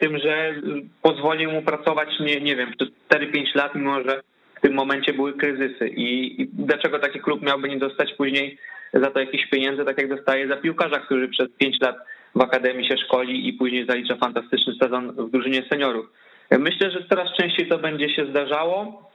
tym, 0.00 0.18
że 0.18 0.54
pozwoli 1.02 1.46
mu 1.46 1.62
pracować, 1.62 2.08
nie, 2.20 2.40
nie 2.40 2.56
wiem, 2.56 2.72
przez 2.76 2.88
4-5 3.10 3.44
lat, 3.54 3.74
mimo 3.74 4.02
że 4.02 4.20
w 4.56 4.60
tym 4.60 4.74
momencie 4.74 5.12
były 5.12 5.32
kryzysy 5.32 5.88
i, 5.88 6.42
i 6.42 6.48
dlaczego 6.52 6.98
taki 6.98 7.20
klub 7.20 7.42
miałby 7.42 7.68
nie 7.68 7.78
dostać 7.78 8.12
później 8.12 8.58
za 8.92 9.10
to 9.10 9.20
jakichś 9.20 9.46
pieniędzy, 9.46 9.84
tak 9.84 9.98
jak 9.98 10.08
dostaje 10.08 10.48
za 10.48 10.56
piłkarza, 10.56 11.00
który 11.00 11.28
przez 11.28 11.48
5 11.58 11.80
lat 11.80 11.96
w 12.34 12.40
akademii 12.40 12.88
się 12.88 12.96
szkoli 12.98 13.48
i 13.48 13.52
później 13.52 13.86
zalicza 13.86 14.16
fantastyczny 14.16 14.74
sezon 14.82 15.12
w 15.12 15.30
drużynie 15.30 15.62
seniorów. 15.70 16.06
Myślę, 16.50 16.90
że 16.90 17.04
coraz 17.08 17.36
częściej 17.36 17.68
to 17.68 17.78
będzie 17.78 18.08
się 18.08 18.26
zdarzało 18.26 19.10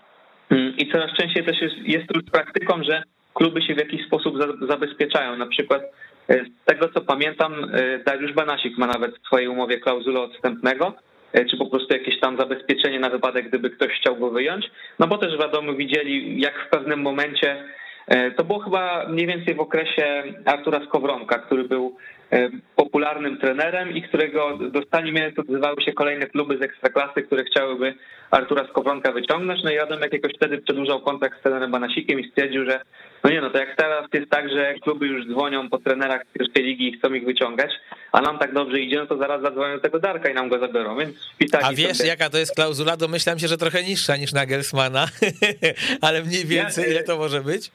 mm, 0.50 0.78
i 0.78 0.92
coraz 0.92 1.14
częściej 1.14 1.46
też 1.46 1.62
jest, 1.62 1.76
jest 1.76 2.06
już 2.16 2.24
praktyką, 2.32 2.84
że 2.84 3.04
kluby 3.34 3.62
się 3.62 3.76
w 3.76 3.78
jakiś 3.78 4.06
sposób 4.06 4.36
zabezpieczają. 4.68 5.38
Na 5.38 5.48
przykład 5.48 5.82
e, 6.30 6.46
z 6.46 6.66
tego 6.66 6.90
co 6.90 7.02
pamiętam, 7.02 7.54
e, 7.74 8.00
Dariusz 8.00 8.34
Banasik 8.34 8.78
ma 8.78 8.88
nawet 8.88 9.18
w 9.18 9.26
swojej 9.26 9.48
umowie 9.48 9.80
klauzulę 9.80 10.20
odstępnego, 10.20 10.94
czy 11.50 11.58
po 11.58 11.66
prostu 11.66 11.94
jakieś 11.94 12.20
tam 12.20 12.38
zabezpieczenie 12.38 13.00
na 13.00 13.10
wypadek, 13.10 13.48
gdyby 13.48 13.70
ktoś 13.70 13.92
chciał 14.00 14.16
go 14.16 14.30
wyjąć. 14.30 14.72
No 15.00 15.08
bo 15.08 15.18
też 15.18 15.38
wiadomo, 15.38 15.74
widzieli, 15.74 16.42
jak 16.42 16.66
w 16.66 16.70
pewnym 16.70 17.02
momencie, 17.02 17.64
to 18.38 18.44
było 18.44 18.60
chyba 18.60 19.06
mniej 19.10 19.28
więcej 19.28 19.56
w 19.56 19.60
okresie 19.60 20.24
Artura 20.46 20.86
Skowronka, 20.86 21.40
który 21.40 21.64
był 21.64 21.96
E, 22.21 22.21
popularnym 22.76 23.38
trenerem 23.38 23.92
i 23.92 24.02
którego 24.02 24.58
do 24.58 24.82
stali 24.82 25.12
miast 25.12 25.40
odzywały 25.40 25.82
się 25.82 25.94
kolejne 25.94 26.28
kluby 26.28 26.58
z 26.58 26.62
ekstraklasy, 26.62 27.22
które 27.22 27.44
chciałyby 27.44 27.94
Artura 28.32 28.68
Skowronka 28.68 29.12
wyciągnąć. 29.12 29.64
No 29.64 29.72
i 29.72 29.80
Adam 29.80 30.00
jakoś 30.00 30.32
wtedy 30.36 30.58
przedłużał 30.58 31.02
kontakt 31.02 31.40
z 31.40 31.44
trenerem 31.44 31.72
Banasikiem 31.72 32.20
i 32.20 32.30
stwierdził, 32.30 32.66
że 32.66 32.82
no 33.24 33.30
nie 33.30 33.42
no, 33.42 33.50
to 33.50 33.58
jak 33.58 33.76
teraz 33.76 34.06
jest 34.14 34.30
tak, 34.30 34.50
że 34.50 34.74
kluby 34.82 35.08
już 35.08 35.28
dzwonią 35.28 35.70
po 35.70 35.78
trenerach 35.78 36.22
z 36.30 36.38
pierwszej 36.38 36.64
ligi 36.64 36.90
i 36.90 36.98
chcą 36.98 37.14
ich 37.14 37.26
wyciągać, 37.26 37.72
a 38.12 38.22
nam 38.22 38.40
tak 38.40 38.54
dobrze 38.54 38.80
idzie, 38.80 38.98
no 38.98 39.06
to 39.06 39.18
zaraz 39.18 39.42
zadzwonią 39.42 39.80
tego 39.80 40.00
Darka 40.00 40.30
i 40.30 40.34
nam 40.34 40.50
go 40.50 40.60
zabiorą, 40.60 40.98
więc 40.98 41.16
A 41.64 41.74
wiesz, 41.74 41.98
sobie... 41.98 42.10
jaka 42.10 42.30
to 42.30 42.38
jest 42.38 42.56
klauzula? 42.56 42.98
Domyślam 42.98 43.40
się, 43.40 43.48
że 43.48 43.58
trochę 43.58 43.84
niższa 43.84 44.18
niż 44.18 44.34
Nagelsmana, 44.34 45.08
ale 46.02 46.24
mniej 46.24 46.46
więcej 46.46 46.84
ja, 46.84 46.92
ile 46.92 47.04
to 47.04 47.18
może 47.18 47.42
być? 47.42 47.72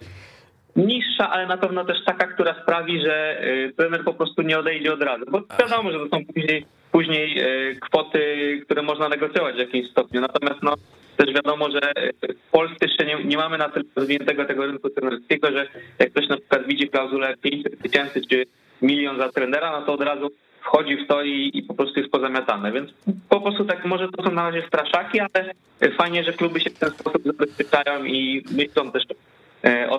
Niższa, 0.76 1.30
ale 1.30 1.46
na 1.46 1.56
pewno 1.56 1.84
też 1.84 2.04
taka, 2.04 2.26
która 2.26 2.62
sprawi, 2.62 3.00
że 3.00 3.44
y, 3.44 3.72
trener 3.76 4.04
po 4.04 4.14
prostu 4.14 4.42
nie 4.42 4.58
odejdzie 4.58 4.92
od 4.92 5.02
razu. 5.02 5.24
Bo 5.30 5.40
wiadomo, 5.60 5.92
że 5.92 5.98
to 5.98 6.08
są 6.08 6.24
później, 6.34 6.66
później 6.92 7.42
y, 7.70 7.76
kwoty, 7.80 8.20
które 8.64 8.82
można 8.82 9.08
negocjować 9.08 9.54
w 9.54 9.58
jakimś 9.58 9.90
stopniu. 9.90 10.20
Natomiast 10.20 10.62
no, 10.62 10.74
też 11.16 11.34
wiadomo, 11.34 11.70
że 11.70 11.90
y, 11.90 12.34
w 12.48 12.50
Polsce 12.50 12.76
jeszcze 12.82 13.04
nie, 13.04 13.24
nie 13.24 13.36
mamy 13.36 13.58
na 13.58 13.68
tyle 13.68 13.84
rozwiniętego 13.96 14.44
tego 14.44 14.66
rynku 14.66 14.90
trenerskiego, 14.90 15.50
że 15.50 15.68
jak 15.98 16.10
ktoś 16.10 16.28
na 16.28 16.36
przykład 16.36 16.66
widzi 16.66 16.88
klauzulę 16.88 17.34
500 17.42 17.82
tysięcy 17.82 18.20
czy 18.30 18.44
milion 18.82 19.18
za 19.18 19.32
trenera, 19.32 19.80
no 19.80 19.86
to 19.86 19.92
od 19.92 20.00
razu 20.00 20.30
wchodzi 20.60 20.96
w 20.96 21.06
to 21.06 21.22
i, 21.22 21.50
i, 21.54 21.62
po 21.62 21.74
prostu 21.74 22.00
jest 22.00 22.12
pozamiatane. 22.12 22.72
Więc 22.72 22.90
po 23.28 23.40
prostu 23.40 23.64
tak 23.64 23.84
może 23.84 24.08
to 24.08 24.22
są 24.22 24.30
na 24.30 24.50
razie 24.50 24.66
straszaki, 24.66 25.20
ale 25.20 25.54
fajnie, 25.98 26.24
że 26.24 26.32
kluby 26.32 26.60
się 26.60 26.70
w 26.70 26.78
ten 26.78 26.90
sposób 26.90 27.22
zabezpieczają 27.24 28.04
i 28.04 28.44
myślą 28.50 28.92
też 28.92 29.04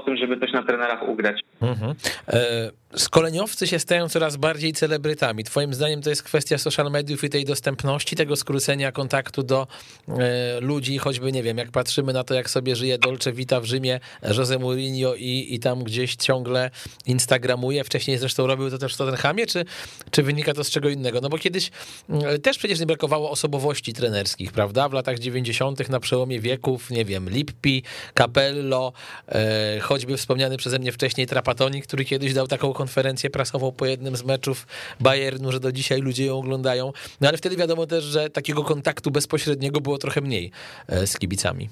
tym, 0.08 0.18
żeby 0.18 0.40
coś 0.40 0.52
na 0.52 0.64
trenerach 0.64 1.10
ugrać. 1.10 1.42
Mhm. 1.62 1.94
E 2.28 2.72
Szkoleniowcy 2.96 3.68
się 3.68 3.80
stają 3.80 4.10
coraz 4.10 4.38
bardziej 4.38 4.74
celebrytami. 4.74 5.44
Twoim 5.44 5.74
zdaniem 5.74 6.02
to 6.02 6.10
jest 6.10 6.24
kwestia 6.24 6.58
social 6.58 6.92
mediów 6.92 7.24
i 7.24 7.30
tej 7.30 7.46
dostępności, 7.46 8.16
tego 8.16 8.36
skrócenia 8.36 8.92
kontaktu 8.92 9.44
do 9.44 9.68
e, 10.08 10.60
ludzi, 10.60 10.98
choćby 10.98 11.32
nie 11.32 11.44
wiem, 11.44 11.58
jak 11.58 11.72
patrzymy 11.72 12.14
na 12.14 12.24
to, 12.24 12.34
jak 12.34 12.50
sobie 12.50 12.76
żyje 12.76 12.98
Dolce 12.98 13.34
Vita 13.34 13.60
w 13.62 13.66
Rzymie, 13.66 14.00
Jose 14.38 14.60
Mourinho 14.60 15.16
i, 15.16 15.48
i 15.50 15.60
tam 15.60 15.84
gdzieś 15.84 16.16
ciągle 16.16 16.72
instagramuje. 17.06 17.84
Wcześniej 17.84 18.18
zresztą 18.18 18.48
robił 18.48 18.70
to 18.70 18.78
też 18.78 18.94
w 18.94 18.98
Tottenhamie, 18.98 19.46
czy, 19.46 19.66
czy 20.12 20.24
wynika 20.24 20.54
to 20.54 20.64
z 20.64 20.70
czego 20.70 20.90
innego? 20.90 21.22
No 21.22 21.30
bo 21.30 21.38
kiedyś 21.38 21.72
mm, 22.10 22.42
też 22.42 22.58
przecież 22.58 22.80
nie 22.80 22.86
brakowało 22.86 23.32
osobowości 23.32 23.94
trenerskich, 23.94 24.52
prawda? 24.52 24.90
W 24.90 24.94
latach 24.94 25.20
90. 25.20 25.90
na 25.90 26.00
przełomie 26.00 26.40
wieków, 26.40 26.90
nie 26.90 27.06
wiem, 27.06 27.30
Lippi, 27.30 27.84
Capello, 28.18 28.94
e, 29.30 29.80
choćby 29.80 30.18
wspomniany 30.18 30.58
przeze 30.58 30.80
mnie 30.80 30.92
wcześniej 30.92 31.28
Trapatoni, 31.28 31.82
który 31.82 32.06
kiedyś 32.06 32.34
dał 32.34 32.48
taką 32.48 32.74
konferencję 32.78 33.30
prasową 33.30 33.72
po 33.80 33.86
jednym 33.86 34.16
z 34.16 34.24
meczów 34.26 34.58
Bayernu, 35.00 35.52
że 35.52 35.60
do 35.60 35.72
dzisiaj 35.72 36.00
ludzie 36.02 36.26
ją 36.26 36.34
oglądają. 36.38 36.84
No 37.22 37.28
ale 37.30 37.38
wtedy 37.38 37.56
wiadomo 37.58 37.86
też, 37.86 38.04
że 38.04 38.30
takiego 38.30 38.64
kontaktu 38.64 39.12
bezpośredniego 39.12 39.82
było 39.82 39.98
trochę 39.98 40.22
mniej 40.22 40.52
e, 40.90 41.08
z 41.08 41.20
kibicami. 41.20 41.70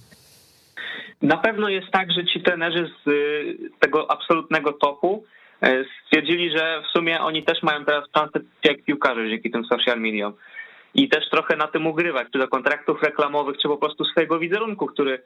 Na 1.21 1.37
pewno 1.37 1.69
jest 1.69 1.91
tak, 1.91 2.11
że 2.11 2.25
ci 2.25 2.41
trenerzy 2.41 2.89
z 3.05 3.09
tego 3.79 4.11
absolutnego 4.11 4.73
topu 4.73 5.23
e, 5.61 5.83
stwierdzili, 6.05 6.57
że 6.57 6.81
w 6.81 6.97
sumie 6.97 7.21
oni 7.21 7.43
też 7.43 7.63
mają 7.63 7.85
teraz 7.85 8.03
szansę 8.17 8.39
jak 8.63 8.83
piłkarze 8.83 9.29
dzięki 9.29 9.51
tym 9.51 9.65
social 9.65 9.99
mediom. 9.99 10.33
I 10.95 11.09
też 11.09 11.29
trochę 11.29 11.55
na 11.55 11.67
tym 11.67 11.87
ugrywać, 11.87 12.27
czy 12.33 12.39
do 12.39 12.47
kontraktów 12.47 13.03
reklamowych, 13.03 13.57
czy 13.61 13.67
po 13.67 13.77
prostu 13.77 14.05
swojego 14.05 14.39
wizerunku, 14.39 14.87
który 14.87 15.21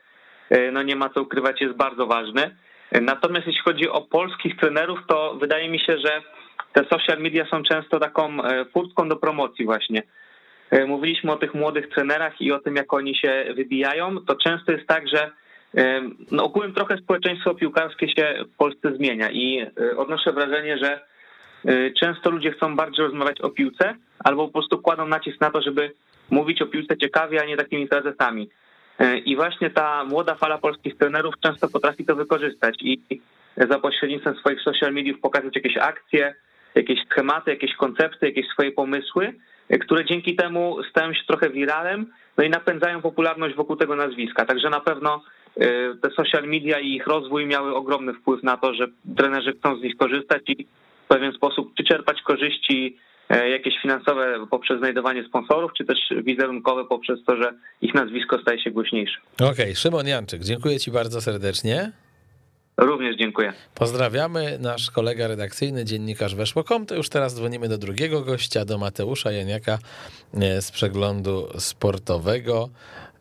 e, 0.50 0.72
no 0.72 0.84
nie 0.84 0.96
ma 0.96 1.10
co 1.10 1.22
ukrywać, 1.22 1.62
jest 1.62 1.76
bardzo 1.76 2.08
ważny. 2.08 2.56
Natomiast 2.92 3.48
jeśli 3.48 3.62
chodzi 3.62 3.90
o 3.90 4.02
polskich 4.02 4.58
trenerów, 4.58 5.00
to 5.08 5.36
wydaje 5.40 5.70
mi 5.70 5.80
się, 5.80 5.98
że 5.98 6.22
te 6.74 6.86
social 6.86 7.20
media 7.20 7.46
są 7.52 7.64
często 7.64 8.00
taką 8.00 8.44
e, 8.44 8.66
furtką 8.66 9.10
do 9.10 9.16
promocji 9.16 9.66
właśnie. 9.66 10.04
E, 10.72 10.86
mówiliśmy 10.86 11.32
o 11.32 11.38
tych 11.38 11.54
młodych 11.54 11.90
trenerach 11.90 12.42
i 12.42 12.52
o 12.52 12.60
tym, 12.60 12.76
jak 12.76 12.94
oni 12.94 13.16
się 13.16 13.46
wybijają. 13.56 14.18
To 14.26 14.36
często 14.36 14.72
jest 14.72 14.88
tak, 14.88 15.08
że 15.08 15.32
e, 15.78 16.02
no 16.32 16.44
ogółem 16.44 16.74
trochę 16.74 16.98
społeczeństwo 16.98 17.56
piłkarskie 17.56 18.10
się 18.10 18.46
w 18.54 18.58
Polsce 18.58 18.96
zmienia 18.96 19.32
i 19.32 19.66
odnoszę 19.98 20.34
wrażenie, 20.34 20.78
że 20.78 21.02
często 22.00 22.30
ludzie 22.30 22.52
chcą 22.52 22.76
bardziej 22.76 23.06
rozmawiać 23.06 23.42
o 23.42 23.50
piłce 23.50 23.96
albo 24.20 24.48
po 24.48 24.54
prostu 24.54 24.78
kładą 24.78 25.08
nacisk 25.08 25.42
na 25.42 25.52
to, 25.52 25.62
żeby 25.62 25.92
mówić 26.30 26.62
o 26.62 26.66
piłce 26.66 26.98
ciekawie, 26.98 27.42
a 27.42 27.46
nie 27.46 27.58
takimi 27.58 27.88
frazesami. 27.88 28.50
E, 29.00 29.18
I 29.18 29.36
właśnie 29.36 29.70
ta 29.70 30.04
młoda 30.04 30.36
fala 30.36 30.58
polskich 30.58 30.98
trenerów 30.98 31.36
często 31.40 31.68
potrafi 31.68 32.06
to 32.06 32.16
wykorzystać 32.16 32.76
i 32.82 33.22
za 33.58 33.80
pośrednictwem 33.80 34.36
swoich 34.36 34.62
social 34.62 34.94
mediów 34.94 35.20
pokazać 35.20 35.56
jakieś 35.56 35.78
akcje, 35.78 36.36
jakieś 36.76 37.00
schematy, 37.10 37.52
jakieś 37.52 37.76
koncepty, 37.76 38.26
jakieś 38.26 38.48
swoje 38.48 38.72
pomysły, 38.72 39.34
e, 39.70 39.78
które 39.78 40.06
dzięki 40.06 40.36
temu 40.36 40.84
stają 40.90 41.14
się 41.14 41.22
trochę 41.28 41.50
wiralem, 41.50 42.06
no 42.38 42.44
i 42.44 42.50
napędzają 42.50 43.02
popularność 43.02 43.56
wokół 43.56 43.76
tego 43.76 43.96
nazwiska. 43.96 44.46
Także 44.46 44.70
na 44.70 44.80
pewno 44.80 45.24
e, 45.58 45.66
te 46.02 46.10
social 46.10 46.48
media 46.48 46.80
i 46.80 46.96
ich 46.96 47.08
rozwój 47.08 47.46
miały 47.46 47.76
ogromny 47.76 48.14
wpływ 48.14 48.44
na 48.44 48.58
to, 48.58 48.74
że 48.74 48.88
trenerzy 49.18 49.54
chcą 49.54 49.80
z 49.80 49.82
nich 49.82 49.98
korzystać 49.98 50.42
i 50.48 50.66
w 51.06 51.08
pewien 51.08 51.34
sposób 51.34 51.74
czy 51.78 51.84
czerpać 51.84 52.22
korzyści 52.22 52.98
jakieś 53.30 53.74
finansowe 53.82 54.48
poprzez 54.50 54.80
znajdowanie 54.80 55.24
sponsorów, 55.24 55.72
czy 55.78 55.86
też 55.86 55.98
wizerunkowe 56.24 56.86
poprzez 56.86 57.20
to, 57.24 57.36
że 57.36 57.54
ich 57.82 57.94
nazwisko 57.94 58.42
staje 58.42 58.62
się 58.62 58.72
głośniejsze. 58.72 59.20
Okej, 59.36 59.50
okay. 59.50 59.76
Szymon 59.76 60.08
Janczyk, 60.08 60.44
dziękuję 60.44 60.80
Ci 60.80 60.92
bardzo 60.92 61.22
serdecznie. 61.22 61.92
Również 62.78 63.18
dziękuję. 63.18 63.54
Pozdrawiamy. 63.76 64.58
Nasz 64.60 64.92
kolega 64.92 65.28
redakcyjny, 65.28 65.86
dziennikarz 65.86 66.36
Weszło.com. 66.36 66.86
To 66.86 66.96
już 66.96 67.10
teraz 67.10 67.36
dzwonimy 67.36 67.70
do 67.70 67.78
drugiego 67.78 68.22
gościa, 68.22 68.66
do 68.66 68.78
Mateusza 68.78 69.32
Janiaka 69.32 69.78
e, 70.34 70.62
z 70.62 70.72
przeglądu 70.72 71.48
sportowego 71.58 72.70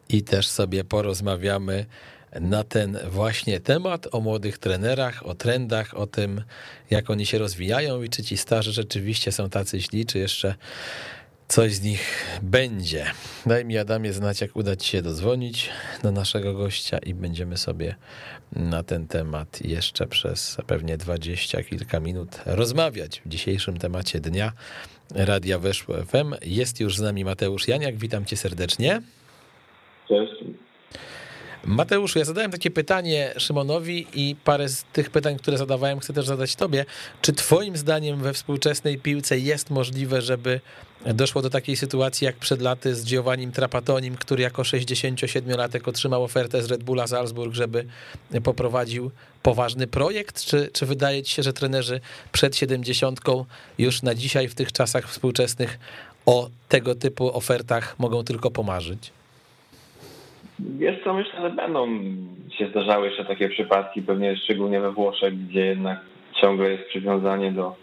i 0.08 0.22
też 0.22 0.48
sobie 0.48 0.84
porozmawiamy 0.84 1.86
na 2.40 2.64
ten 2.64 2.98
właśnie 3.10 3.60
temat, 3.60 4.08
o 4.12 4.20
młodych 4.20 4.58
trenerach, 4.58 5.26
o 5.26 5.34
trendach, 5.34 5.94
o 5.94 6.06
tym, 6.06 6.42
jak 6.90 7.10
oni 7.10 7.26
się 7.26 7.38
rozwijają 7.38 8.02
i 8.02 8.08
czy 8.08 8.22
ci 8.22 8.36
starzy 8.36 8.72
rzeczywiście 8.72 9.32
są 9.32 9.50
tacy 9.50 9.80
źli, 9.80 10.06
czy 10.06 10.18
jeszcze 10.18 10.54
coś 11.48 11.74
z 11.74 11.82
nich 11.82 12.24
będzie. 12.42 13.04
Daj 13.46 13.64
mi 13.64 13.78
Adamie 13.78 14.12
znać, 14.12 14.40
jak 14.40 14.56
uda 14.56 14.76
ci 14.76 14.88
się 14.88 15.02
dodzwonić 15.02 15.70
do 16.02 16.12
naszego 16.12 16.54
gościa 16.54 16.98
i 16.98 17.14
będziemy 17.14 17.56
sobie 17.56 17.94
na 18.52 18.82
ten 18.82 19.06
temat 19.06 19.64
jeszcze 19.64 20.06
przez 20.06 20.56
pewnie 20.66 20.96
dwadzieścia 20.96 21.62
kilka 21.62 22.00
minut 22.00 22.40
rozmawiać 22.46 23.22
w 23.26 23.28
dzisiejszym 23.28 23.76
temacie 23.78 24.20
dnia 24.20 24.52
Radia 25.14 25.58
Weszło 25.58 25.94
FM. 26.04 26.34
Jest 26.42 26.80
już 26.80 26.96
z 26.96 27.00
nami 27.00 27.24
Mateusz 27.24 27.68
Janiak, 27.68 27.96
witam 27.96 28.24
cię 28.24 28.36
serdecznie. 28.36 29.02
Cześć. 30.08 30.67
Mateusz, 31.68 32.16
ja 32.16 32.24
zadałem 32.24 32.50
takie 32.50 32.70
pytanie 32.70 33.34
Szymonowi 33.38 34.06
i 34.14 34.36
parę 34.44 34.68
z 34.68 34.84
tych 34.92 35.10
pytań, 35.10 35.36
które 35.36 35.58
zadawałem, 35.58 36.00
chcę 36.00 36.12
też 36.12 36.26
zadać 36.26 36.56
tobie. 36.56 36.84
Czy 37.22 37.32
twoim 37.32 37.76
zdaniem 37.76 38.22
we 38.22 38.32
współczesnej 38.32 38.98
piłce 38.98 39.38
jest 39.38 39.70
możliwe, 39.70 40.22
żeby 40.22 40.60
doszło 41.06 41.42
do 41.42 41.50
takiej 41.50 41.76
sytuacji 41.76 42.24
jak 42.24 42.36
przed 42.36 42.60
laty 42.60 42.94
z 42.94 43.04
Giovannim 43.04 43.52
Trapatonim, 43.52 44.16
który 44.16 44.42
jako 44.42 44.62
67-latek 44.62 45.88
otrzymał 45.88 46.24
ofertę 46.24 46.62
z 46.62 46.70
Red 46.70 46.82
Bulla 46.82 47.06
Salzburg, 47.06 47.54
żeby 47.54 47.84
poprowadził 48.44 49.10
poważny 49.42 49.86
projekt? 49.86 50.44
Czy, 50.44 50.70
czy 50.72 50.86
wydaje 50.86 51.22
ci 51.22 51.34
się, 51.34 51.42
że 51.42 51.52
trenerzy 51.52 52.00
przed 52.32 52.56
70 52.56 53.20
już 53.78 54.02
na 54.02 54.14
dzisiaj 54.14 54.48
w 54.48 54.54
tych 54.54 54.72
czasach 54.72 55.08
współczesnych 55.08 55.78
o 56.26 56.50
tego 56.68 56.94
typu 56.94 57.36
ofertach 57.36 57.98
mogą 57.98 58.24
tylko 58.24 58.50
pomarzyć? 58.50 59.17
Wiesz 60.60 61.04
co, 61.04 61.14
myślę, 61.14 61.40
że 61.40 61.50
będą 61.50 61.88
się 62.58 62.68
zdarzały 62.68 63.08
jeszcze 63.08 63.24
takie 63.24 63.48
przypadki, 63.48 64.02
pewnie 64.02 64.36
szczególnie 64.36 64.80
we 64.80 64.92
Włoszech, 64.92 65.46
gdzie 65.46 65.66
jednak 65.66 66.00
ciągle 66.40 66.70
jest 66.70 66.84
przywiązanie 66.88 67.52
do, 67.52 67.76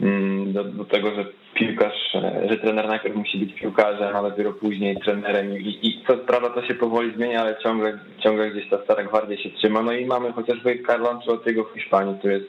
mm, 0.00 0.52
do, 0.52 0.64
do 0.64 0.84
tego, 0.84 1.14
że 1.14 1.24
piłkarz, 1.54 2.12
że 2.50 2.56
trener 2.56 2.88
najpierw 2.88 3.16
musi 3.16 3.38
być 3.38 3.54
piłkarzem, 3.54 4.16
a 4.16 4.22
dopiero 4.22 4.52
później 4.52 4.96
trenerem 4.96 5.58
i, 5.58 5.78
i 5.82 6.04
co 6.06 6.16
prawda 6.16 6.50
to 6.50 6.66
się 6.66 6.74
powoli 6.74 7.14
zmienia, 7.16 7.40
ale 7.40 7.56
ciągle, 7.62 7.98
ciągle 8.18 8.50
gdzieś 8.50 8.70
ta 8.70 8.84
stara 8.84 9.04
gwardia 9.04 9.36
się 9.36 9.50
trzyma. 9.50 9.82
No 9.82 9.92
i 9.92 10.06
mamy 10.06 10.32
chociażby 10.32 10.82
Carlo 10.86 11.10
Ancelottiego 11.10 11.64
w 11.64 11.74
Hiszpanii, 11.74 12.18
który 12.18 12.34
jest 12.34 12.46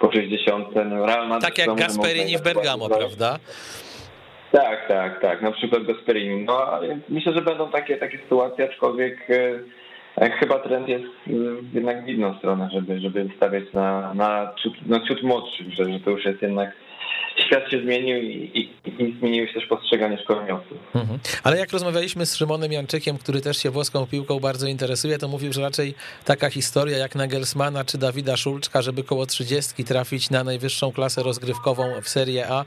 po 0.00 0.12
60. 0.12 0.68
No 0.74 1.06
Real 1.06 1.28
Madrid, 1.28 1.54
tak 1.54 1.66
jak 1.66 1.76
Gasperini 1.76 2.38
w 2.38 2.42
Bergamo, 2.42 2.88
prawda? 2.88 3.38
Tak, 4.52 4.88
tak, 4.88 5.20
tak. 5.20 5.42
Na 5.42 5.52
przykład 5.52 5.82
Gasperini. 5.82 6.44
No 6.44 6.80
myślę, 7.08 7.32
że 7.32 7.42
będą 7.42 7.70
takie, 7.70 7.96
takie 7.96 8.18
sytuacje, 8.18 8.64
aczkolwiek 8.64 9.30
e, 10.16 10.30
chyba 10.30 10.58
trend 10.58 10.88
jest 10.88 11.04
e, 11.04 11.30
jednak 11.74 12.04
w 12.04 12.08
inną 12.08 12.38
stronę, 12.38 12.68
żeby, 12.72 13.00
żeby 13.00 13.28
stawiać 13.36 13.64
na, 13.72 14.14
na, 14.14 14.52
ciut, 14.62 14.86
na 14.86 15.00
ciut 15.00 15.22
młodszych, 15.22 15.74
że, 15.74 15.84
że 15.92 16.00
to 16.00 16.10
już 16.10 16.24
jest 16.24 16.42
jednak 16.42 16.72
świat 17.46 17.70
się 17.70 17.80
zmienił 17.82 18.16
i, 18.16 18.50
i, 18.54 19.02
i 19.02 19.16
zmieniło 19.18 19.46
się 19.46 19.54
też 19.54 19.66
postrzeganie 19.66 20.18
szkoleniowców. 20.18 20.78
Mhm. 20.94 21.18
Ale 21.44 21.58
jak 21.58 21.72
rozmawialiśmy 21.72 22.26
z 22.26 22.36
Szymonem 22.36 22.72
Janczykiem, 22.72 23.18
który 23.18 23.40
też 23.40 23.56
się 23.56 23.70
włoską 23.70 24.06
piłką 24.06 24.40
bardzo 24.40 24.66
interesuje, 24.66 25.18
to 25.18 25.28
mówił, 25.28 25.52
że 25.52 25.62
raczej 25.62 25.94
taka 26.24 26.50
historia 26.50 26.98
jak 26.98 27.14
Nagelsmana 27.14 27.84
czy 27.84 27.98
Dawida 27.98 28.36
Szulczka, 28.36 28.82
żeby 28.82 29.04
koło 29.04 29.26
30 29.26 29.84
trafić 29.84 30.30
na 30.30 30.44
najwyższą 30.44 30.92
klasę 30.92 31.22
rozgrywkową 31.22 32.00
w 32.02 32.08
Serie 32.08 32.46
A, 32.48 32.64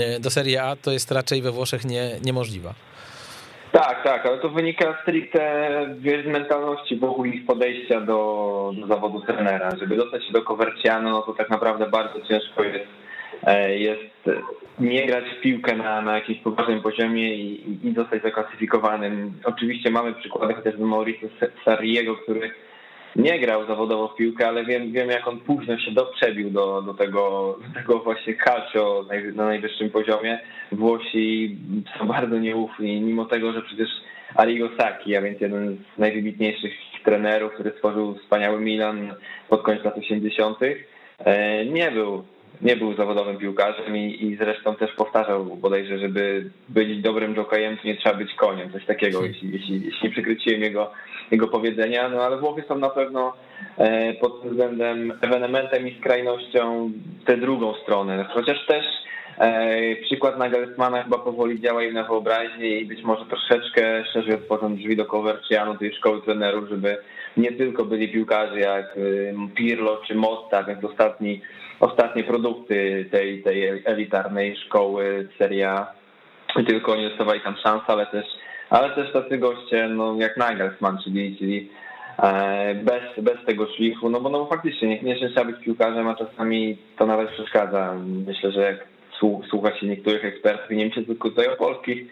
e, 0.00 0.20
do 0.20 0.30
Serie 0.30 0.62
A, 0.62 0.76
to 0.76 0.92
jest 0.92 1.12
raczej 1.12 1.42
we 1.42 1.50
Włoszech 1.50 1.84
nie, 1.84 2.10
niemożliwa. 2.24 2.74
Tak, 3.72 4.04
tak, 4.04 4.26
ale 4.26 4.38
to 4.38 4.48
wynika 4.48 4.98
stricte 5.02 5.40
z 6.24 6.26
mentalności 6.26 6.96
wokół 6.96 7.24
ich 7.24 7.46
podejścia 7.46 8.00
do, 8.00 8.72
do 8.80 8.86
zawodu 8.86 9.20
trenera. 9.20 9.70
Żeby 9.80 9.96
dostać 9.96 10.26
się 10.26 10.32
do 10.32 10.42
Coverciano, 10.42 11.10
no 11.10 11.22
to 11.22 11.32
tak 11.32 11.50
naprawdę 11.50 11.90
bardzo 11.90 12.20
ciężko 12.28 12.62
jest 12.62 13.05
jest 13.76 14.40
nie 14.78 15.06
grać 15.06 15.24
w 15.24 15.40
piłkę 15.40 15.76
na, 15.76 16.02
na 16.02 16.14
jakimś 16.14 16.38
poważnym 16.38 16.82
poziomie 16.82 17.34
i, 17.34 17.78
i 17.88 17.94
zostać 17.94 18.22
zaklasyfikowanym. 18.22 19.32
Oczywiście 19.44 19.90
mamy 19.90 20.14
przykłady 20.14 20.54
chociażby 20.54 20.84
Mauricio 20.84 21.26
Sarriego, 21.64 22.16
który 22.16 22.50
nie 23.16 23.40
grał 23.40 23.66
zawodowo 23.66 24.08
w 24.08 24.16
piłkę, 24.16 24.48
ale 24.48 24.64
wiem, 24.64 24.92
wiem 24.92 25.10
jak 25.10 25.28
on 25.28 25.40
późno 25.40 25.78
się 25.78 25.90
doprzebił 25.90 26.50
do, 26.50 26.82
do, 26.82 26.94
tego, 26.94 27.56
do 27.68 27.80
tego 27.80 27.98
właśnie 27.98 28.34
calcio 28.44 29.04
na 29.34 29.44
najwyższym 29.44 29.90
poziomie. 29.90 30.38
Włosi 30.72 31.56
są 31.98 32.06
bardzo 32.06 32.38
nieufni, 32.38 33.00
mimo 33.00 33.24
tego, 33.24 33.52
że 33.52 33.62
przecież 33.62 33.88
Arrigo 34.34 34.68
Sacchi, 34.78 35.16
a 35.16 35.22
więc 35.22 35.40
jeden 35.40 35.76
z 35.96 35.98
najwybitniejszych 35.98 36.72
trenerów, 37.04 37.52
który 37.52 37.70
stworzył 37.70 38.14
wspaniały 38.14 38.60
Milan 38.60 39.14
pod 39.48 39.62
koniec 39.62 39.84
lat 39.84 39.98
80., 39.98 40.58
e, 41.18 41.64
nie 41.64 41.90
był 41.90 42.24
nie 42.62 42.76
był 42.76 42.96
zawodowym 42.96 43.38
piłkarzem 43.38 43.96
i, 43.96 44.24
i 44.24 44.36
zresztą 44.36 44.76
też 44.76 44.92
powtarzał 44.92 45.44
bodajże, 45.44 45.98
żeby 45.98 46.50
być 46.68 47.02
dobrym 47.02 47.34
jokejem, 47.34 47.76
to 47.76 47.88
nie 47.88 47.96
trzeba 47.96 48.14
być 48.14 48.34
koniem, 48.34 48.72
coś 48.72 48.84
takiego, 48.84 49.24
jeśli, 49.24 49.52
jeśli, 49.52 49.84
jeśli 49.84 50.10
przykryciłem 50.10 50.62
jego, 50.62 50.90
jego 51.30 51.48
powiedzenia, 51.48 52.08
no 52.08 52.22
ale 52.22 52.38
Włochy 52.38 52.64
są 52.68 52.78
na 52.78 52.90
pewno 52.90 53.32
e, 53.78 54.14
pod 54.14 54.44
względem 54.44 55.12
ewenementem 55.20 55.88
i 55.88 55.98
skrajnością 55.98 56.92
tę 57.24 57.36
drugą 57.36 57.74
stronę, 57.74 58.26
chociaż 58.34 58.66
też 58.66 58.84
e, 59.38 59.96
przykład 59.96 60.38
Nagelsmana 60.38 61.02
chyba 61.02 61.18
powoli 61.18 61.60
działa 61.60 61.82
im 61.84 61.94
na 61.94 62.04
wyobraźnię 62.04 62.80
i 62.80 62.86
być 62.86 63.02
może 63.02 63.24
troszeczkę 63.26 64.04
szerzej 64.12 64.34
otworzą 64.34 64.76
drzwi 64.76 64.96
do 64.96 65.04
Coverciano, 65.04 65.74
tej 65.74 65.94
szkoły 65.94 66.22
trenerów, 66.22 66.68
żeby 66.68 66.96
nie 67.36 67.52
tylko 67.52 67.84
byli 67.84 68.08
piłkarze 68.08 68.60
jak 68.60 68.98
Pirlo 69.54 70.02
czy 70.06 70.14
Mosta, 70.14 70.62
więc 70.62 70.84
ostatni, 70.84 71.40
ostatnie 71.80 72.24
produkty 72.24 73.08
tej, 73.10 73.42
tej 73.42 73.82
elitarnej 73.84 74.56
szkoły 74.56 75.28
seria, 75.38 75.86
tylko 76.66 76.92
oni 76.92 77.08
dostawali 77.08 77.40
tam 77.40 77.56
szansę, 77.56 77.84
ale 77.86 78.06
też, 78.06 78.26
ale 78.70 78.90
też 78.90 79.12
tacy 79.12 79.38
goście 79.38 79.88
no, 79.88 80.16
jak 80.18 80.36
Nagelsmann, 80.36 80.98
czyli, 81.04 81.36
czyli 81.36 81.70
e, 82.22 82.74
bez, 82.74 83.24
bez 83.24 83.44
tego 83.46 83.66
szlifu, 83.66 84.08
no 84.10 84.20
bo 84.20 84.28
no 84.28 84.46
faktycznie 84.46 84.88
niekoniecznie 84.88 85.28
trzeba 85.28 85.44
być 85.44 85.64
piłkarzem, 85.64 86.08
a 86.08 86.14
czasami 86.14 86.76
to 86.98 87.06
nawet 87.06 87.30
przeszkadza. 87.30 87.94
Myślę, 88.26 88.52
że 88.52 88.60
jak 88.60 88.86
słucha 89.50 89.76
się 89.76 89.86
niektórych 89.86 90.24
ekspertów, 90.24 90.70
nie 90.70 90.84
wiem, 90.84 90.90
czy 90.90 91.04
tylko 91.04 91.28
tutaj 91.28 91.48
o 91.48 91.56
polskich, 91.56 92.06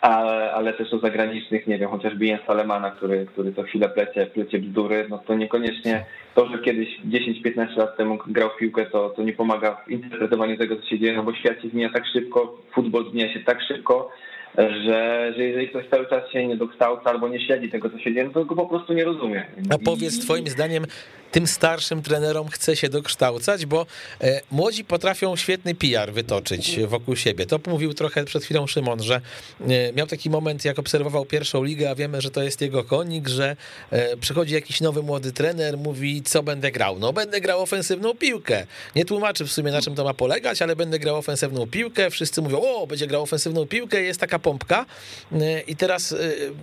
ale, 0.00 0.52
ale 0.52 0.72
też 0.72 0.92
o 0.92 0.98
zagranicznych, 0.98 1.66
nie 1.66 1.78
wiem, 1.78 1.90
chociażby 1.90 2.26
Jens 2.26 2.42
Alemana, 2.46 2.90
który, 2.90 3.26
który 3.26 3.52
co 3.52 3.62
chwilę 3.62 3.88
plecie, 3.88 4.26
plecie 4.26 4.58
bzdury, 4.58 5.06
no 5.10 5.18
to 5.18 5.34
niekoniecznie 5.34 6.04
to, 6.34 6.46
że 6.46 6.58
kiedyś 6.58 7.00
10-15 7.00 7.76
lat 7.76 7.96
temu 7.96 8.18
grał 8.26 8.50
w 8.50 8.56
piłkę, 8.56 8.86
to, 8.86 9.10
to 9.10 9.22
nie 9.22 9.32
pomaga 9.32 9.74
w 9.86 9.90
interpretowaniu 9.90 10.56
tego, 10.56 10.76
co 10.76 10.86
się 10.86 10.98
dzieje, 10.98 11.16
no 11.16 11.22
bo 11.22 11.34
świat 11.34 11.62
się 11.62 11.68
zmienia 11.68 11.90
tak 11.90 12.06
szybko, 12.06 12.58
futbol 12.74 13.10
zmienia 13.10 13.34
się 13.34 13.40
tak 13.40 13.62
szybko, 13.62 14.10
że, 14.58 15.32
że 15.36 15.44
jeżeli 15.44 15.68
ktoś 15.68 15.88
cały 15.90 16.06
czas 16.06 16.30
się 16.30 16.46
nie 16.46 16.56
dokształca 16.56 17.10
albo 17.10 17.28
nie 17.28 17.46
śledzi 17.46 17.70
tego, 17.70 17.90
co 17.90 17.98
się 17.98 18.14
dzieje, 18.14 18.24
no 18.24 18.32
to 18.32 18.44
go 18.44 18.54
po 18.54 18.66
prostu 18.66 18.92
nie 18.92 19.04
rozumie. 19.04 19.46
A 19.70 19.78
powiedz, 19.78 20.18
twoim 20.18 20.48
zdaniem 20.48 20.86
tym 21.34 21.46
starszym 21.46 22.02
trenerom 22.02 22.48
chce 22.48 22.76
się 22.76 22.88
dokształcać, 22.88 23.66
bo 23.66 23.86
e, 24.20 24.40
młodzi 24.50 24.84
potrafią 24.84 25.36
świetny 25.36 25.74
PR 25.74 26.12
wytoczyć 26.12 26.80
wokół 26.86 27.16
siebie. 27.16 27.46
To 27.46 27.60
mówił 27.66 27.94
trochę 27.94 28.24
przed 28.24 28.44
chwilą 28.44 28.66
Szymon, 28.66 29.02
że 29.02 29.14
e, 29.60 29.92
miał 29.92 30.06
taki 30.06 30.30
moment, 30.30 30.64
jak 30.64 30.78
obserwował 30.78 31.24
pierwszą 31.24 31.64
ligę, 31.64 31.90
a 31.90 31.94
wiemy, 31.94 32.20
że 32.20 32.30
to 32.30 32.42
jest 32.42 32.60
jego 32.60 32.84
konik, 32.84 33.28
że 33.28 33.56
e, 33.90 34.16
przychodzi 34.16 34.54
jakiś 34.54 34.80
nowy 34.80 35.02
młody 35.02 35.32
trener, 35.32 35.78
mówi, 35.78 36.22
co 36.22 36.42
będę 36.42 36.70
grał. 36.70 36.98
No, 36.98 37.12
będę 37.12 37.40
grał 37.40 37.62
ofensywną 37.62 38.14
piłkę. 38.14 38.66
Nie 38.96 39.04
tłumaczy 39.04 39.44
w 39.44 39.52
sumie, 39.52 39.72
na 39.72 39.82
czym 39.82 39.94
to 39.94 40.04
ma 40.04 40.14
polegać, 40.14 40.62
ale 40.62 40.76
będę 40.76 40.98
grał 40.98 41.16
ofensywną 41.16 41.66
piłkę. 41.66 42.10
Wszyscy 42.10 42.42
mówią, 42.42 42.60
o, 42.62 42.86
będzie 42.86 43.06
grał 43.06 43.22
ofensywną 43.22 43.66
piłkę, 43.66 44.02
jest 44.02 44.20
taka 44.20 44.38
pompka. 44.44 44.86
I 45.66 45.76
teraz 45.76 46.14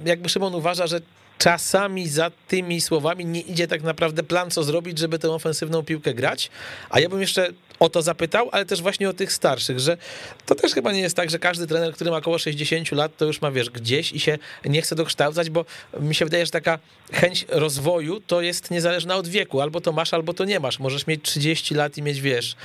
jakby 0.06 0.30
Szymon 0.30 0.56
uważa, 0.56 0.88
że 0.88 1.02
czasami 1.38 2.10
za 2.10 2.32
tymi 2.48 2.82
słowami 2.82 3.26
nie 3.26 3.42
idzie 3.42 3.68
tak 3.68 3.84
naprawdę 3.84 4.24
plan, 4.24 4.52
co 4.52 4.64
zrobić, 4.64 4.98
żeby 4.98 5.20
tę 5.20 5.32
ofensywną 5.32 5.84
piłkę 5.84 6.14
grać. 6.14 6.50
A 6.90 7.00
ja 7.00 7.10
bym 7.10 7.22
jeszcze 7.22 7.50
o 7.80 7.90
to 7.90 8.02
zapytał, 8.02 8.50
ale 8.52 8.66
też 8.66 8.82
właśnie 8.82 9.10
o 9.10 9.14
tych 9.14 9.34
starszych, 9.34 9.80
że 9.80 9.98
to 10.46 10.56
też 10.56 10.74
chyba 10.74 10.92
nie 10.92 11.00
jest 11.00 11.16
tak, 11.16 11.30
że 11.30 11.40
każdy 11.40 11.68
trener, 11.68 11.94
który 11.94 12.12
ma 12.12 12.18
około 12.18 12.38
60 12.38 12.92
lat, 12.92 13.18
to 13.18 13.26
już 13.26 13.42
ma, 13.42 13.52
wiesz, 13.52 13.70
gdzieś 13.70 14.12
i 14.12 14.20
się 14.20 14.38
nie 14.66 14.82
chce 14.82 14.96
dokształcać, 14.96 15.50
bo 15.50 15.66
mi 16.00 16.16
się 16.16 16.26
wydaje, 16.26 16.46
że 16.46 16.52
taka 16.52 16.80
chęć 17.14 17.46
rozwoju 17.50 18.20
to 18.28 18.42
jest 18.42 18.72
niezależna 18.72 19.16
od 19.16 19.28
wieku. 19.28 19.62
Albo 19.62 19.82
to 19.82 19.92
masz, 19.92 20.14
albo 20.14 20.34
to 20.34 20.46
nie 20.46 20.60
masz. 20.60 20.80
Możesz 20.80 21.08
mieć 21.08 21.22
30 21.24 21.76
lat 21.76 21.98
i 21.98 22.02
mieć, 22.02 22.22
wiesz, 22.22 22.56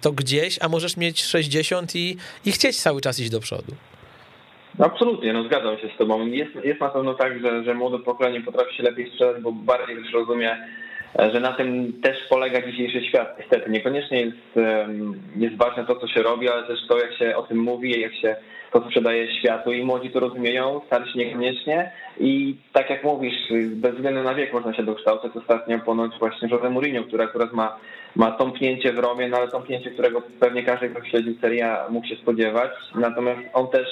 to 0.00 0.12
gdzieś, 0.12 0.58
a 0.60 0.68
możesz 0.68 0.96
mieć 0.96 1.24
60 1.24 1.96
i, 1.96 2.16
i 2.44 2.52
chcieć 2.52 2.80
cały 2.80 3.00
czas 3.00 3.18
iść 3.18 3.30
do 3.30 3.40
przodu. 3.40 3.74
Absolutnie, 4.78 5.32
no 5.32 5.44
zgadzam 5.44 5.78
się 5.78 5.88
z 5.94 5.96
tobą. 5.96 6.26
Jest, 6.26 6.54
jest 6.64 6.80
na 6.80 6.88
pewno 6.88 7.14
tak, 7.14 7.40
że, 7.40 7.64
że 7.64 7.74
młode 7.74 7.98
pokolenie 7.98 8.40
potrafi 8.40 8.76
się 8.76 8.82
lepiej 8.82 9.10
strzelać, 9.10 9.42
bo 9.42 9.52
bardziej 9.52 9.96
rozumie, 10.12 10.56
że 11.32 11.40
na 11.40 11.52
tym 11.52 11.92
też 12.02 12.16
polega 12.30 12.62
dzisiejszy 12.62 13.04
świat. 13.04 13.38
Niestety, 13.38 13.70
niekoniecznie 13.70 14.20
jest, 14.20 14.68
jest 15.36 15.56
ważne 15.56 15.86
to, 15.86 15.96
co 15.96 16.08
się 16.08 16.22
robi, 16.22 16.48
ale 16.48 16.66
też 16.66 16.78
to, 16.88 16.98
jak 16.98 17.14
się 17.14 17.36
o 17.36 17.42
tym 17.42 17.58
mówi, 17.58 18.00
jak 18.00 18.14
się 18.14 18.36
to 18.72 18.80
sprzedaje 18.80 19.34
światu 19.40 19.72
i 19.72 19.84
młodzi 19.84 20.10
to 20.10 20.20
rozumieją, 20.20 20.80
starsi 20.86 21.18
niekoniecznie 21.18 21.92
i 22.20 22.56
tak 22.72 22.90
jak 22.90 23.04
mówisz, 23.04 23.34
bez 23.66 23.94
względu 23.94 24.22
na 24.22 24.34
wiek 24.34 24.52
można 24.52 24.74
się 24.74 24.82
dokształcać. 24.82 25.32
Ostatnio 25.36 25.78
ponoć 25.78 26.12
właśnie 26.18 26.48
Jose 26.48 26.70
Mourinho, 26.70 27.04
który 27.04 27.24
akurat 27.24 27.52
ma, 27.52 27.76
ma 28.16 28.30
tąpnięcie 28.30 28.92
w 28.92 28.98
Romie, 28.98 29.28
no 29.28 29.36
ale 29.36 29.48
tąpnięcie, 29.48 29.90
którego 29.90 30.22
pewnie 30.40 30.62
każdy, 30.62 30.88
kto 30.88 31.04
śledzi 31.04 31.38
serię 31.40 31.76
mógł 31.90 32.06
się 32.06 32.16
spodziewać. 32.16 32.70
Natomiast 32.94 33.40
on 33.52 33.68
też 33.68 33.88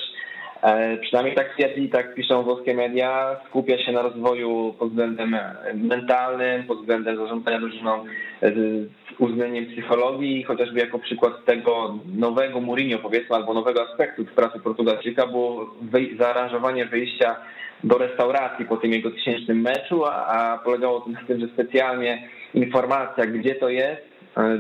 przynajmniej 1.03 1.37
tak 1.37 1.55
twierdzi, 1.55 1.89
tak 1.89 2.15
piszą 2.15 2.43
włoskie 2.43 2.75
media, 2.75 3.37
skupia 3.49 3.79
się 3.79 3.93
na 3.93 4.03
rozwoju 4.03 4.75
pod 4.79 4.89
względem 4.89 5.37
mentalnym, 5.75 6.65
pod 6.65 6.79
względem 6.79 7.17
zarządzania 7.17 7.61
drużyną 7.61 8.05
z 8.43 8.89
uwzględnieniem 9.19 9.73
psychologii, 9.73 10.43
chociażby 10.43 10.81
jako 10.81 10.99
przykład 10.99 11.45
tego 11.45 11.99
nowego 12.17 12.61
Mourinho 12.61 12.99
powiedzmy, 12.99 13.37
albo 13.37 13.55
nowego 13.55 13.89
aspektu 13.91 14.25
w 14.25 14.35
pracy 14.35 14.61
Portugalczyka 14.61 15.27
było 15.27 15.75
zaaranżowanie 16.19 16.87
wyjścia 16.87 17.37
do 17.85 17.99
restauracji 17.99 18.65
po 18.65 18.77
tym 18.77 18.93
jego 18.93 19.11
tysięcznym 19.11 19.61
meczu, 19.61 20.05
a, 20.05 20.27
a 20.27 20.59
polegało 20.59 21.01
to 21.01 21.11
na 21.11 21.21
tym, 21.27 21.41
że 21.41 21.47
specjalnie 21.47 22.29
informacja, 22.55 23.27
gdzie 23.27 23.55
to 23.55 23.69
jest, 23.69 24.12
E, 24.12 24.12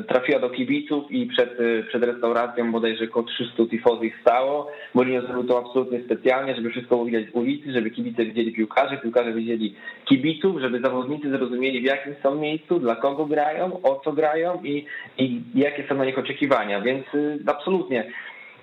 trafiła 0.08 0.40
do 0.40 0.50
kibiców 0.50 1.10
i 1.10 1.26
przed, 1.26 1.60
e, 1.60 1.82
przed 1.82 2.04
restauracją 2.04 2.72
bodajże 2.72 3.04
około 3.04 3.26
300 3.26 3.66
tifozy 3.70 4.06
ich 4.06 4.20
stało. 4.20 4.70
Mourinho 4.94 5.22
zrobił 5.22 5.44
to 5.44 5.58
absolutnie 5.58 6.00
specjalnie, 6.04 6.54
żeby 6.54 6.70
wszystko 6.70 6.94
było 6.94 7.06
widać 7.06 7.30
z 7.30 7.34
ulicy, 7.34 7.72
żeby 7.72 7.90
kibice 7.90 8.24
widzieli 8.24 8.52
piłkarzy, 8.52 8.98
piłkarze 8.98 9.32
widzieli 9.32 9.74
kibiców, 10.04 10.60
żeby 10.60 10.80
zawodnicy 10.80 11.30
zrozumieli 11.30 11.80
w 11.80 11.84
jakim 11.84 12.14
są 12.22 12.34
miejscu, 12.34 12.78
dla 12.78 12.96
kogo 12.96 13.26
grają, 13.26 13.82
o 13.82 14.00
co 14.04 14.12
grają 14.12 14.62
i, 14.64 14.86
i 15.18 15.42
jakie 15.54 15.88
są 15.88 15.94
na 15.94 16.04
nich 16.04 16.18
oczekiwania. 16.18 16.80
Więc 16.80 17.14
y, 17.14 17.38
absolutnie 17.46 18.04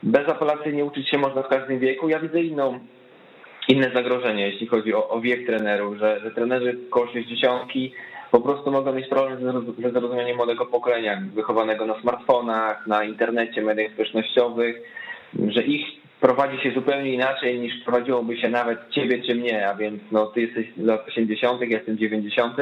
bezapelacyjnie 0.04 0.86
uczyć 0.86 1.10
się 1.10 1.18
można 1.18 1.44
w 1.44 1.50
każdym 1.50 1.80
wieku. 1.80 2.10
Ja 2.10 2.20
widzę 2.20 2.42
inną 2.42 2.80
inne 3.68 3.92
zagrożenie, 3.94 4.48
jeśli 4.48 4.68
chodzi 4.68 4.94
o, 4.94 5.10
o 5.10 5.22
wiek 5.22 5.46
trenerów, 5.46 5.98
że, 5.98 6.20
że 6.24 6.32
trenerzy 6.32 6.78
koło 6.90 7.08
60 7.08 7.72
po 8.32 8.42
prostu 8.42 8.72
mogą 8.72 8.94
mieć 8.94 9.08
problem 9.08 9.54
ze 9.82 9.92
zrozumieniem 9.92 10.38
młodego 10.38 10.66
pokolenia, 10.66 11.22
wychowanego 11.36 11.86
na 11.86 12.02
smartfonach, 12.02 12.88
na 12.88 13.04
internecie, 13.04 13.62
mediach 13.62 13.92
społecznościowych, 13.92 14.82
że 15.48 15.64
ich 15.64 15.86
prowadzi 16.20 16.64
się 16.64 16.72
zupełnie 16.72 17.14
inaczej 17.14 17.60
niż 17.60 17.74
prowadziłoby 17.84 18.38
się 18.38 18.50
nawet 18.50 18.90
ciebie 18.90 19.24
czy 19.24 19.36
mnie, 19.36 19.70
a 19.70 19.76
więc 19.76 20.02
no, 20.12 20.26
ty 20.26 20.42
jesteś 20.42 20.68
lat 20.78 21.08
80., 21.08 21.62
ja 21.62 21.68
jestem 21.68 21.98
90., 21.98 22.58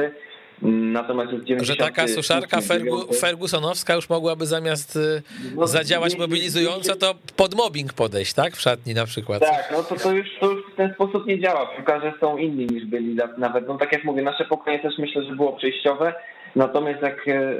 Natomiast 0.62 1.32
Że 1.60 1.76
taka 1.76 2.08
suszarka 2.08 2.60
Fergu, 2.60 3.12
Fergusonowska 3.20 3.94
już 3.94 4.08
mogłaby 4.08 4.46
zamiast 4.46 4.96
y, 4.96 5.22
no, 5.56 5.66
zadziałać 5.66 6.14
nie, 6.14 6.20
mobilizująco, 6.20 6.96
to 6.96 7.14
pod 7.36 7.54
mobbing 7.54 7.92
podejść, 7.92 8.34
tak? 8.34 8.56
W 8.56 8.60
szatni 8.60 8.94
na 8.94 9.06
przykład. 9.06 9.40
Tak, 9.40 9.68
no 9.72 9.82
to, 9.82 9.96
to, 9.96 10.12
już, 10.12 10.26
to 10.40 10.50
już 10.50 10.72
w 10.72 10.76
ten 10.76 10.94
sposób 10.94 11.26
nie 11.26 11.40
działa. 11.40 11.66
Piłkarze 11.66 12.12
są 12.20 12.36
inni 12.36 12.66
niż 12.66 12.86
byli 12.86 13.16
nawet. 13.38 13.68
No 13.68 13.78
tak 13.78 13.92
jak 13.92 14.04
mówię, 14.04 14.22
nasze 14.22 14.44
pokolenie 14.44 14.82
też 14.82 14.98
myślę, 14.98 15.22
że 15.24 15.36
było 15.36 15.52
przejściowe. 15.52 16.14
Natomiast 16.56 17.02
jak 17.02 17.28
e, 17.28 17.52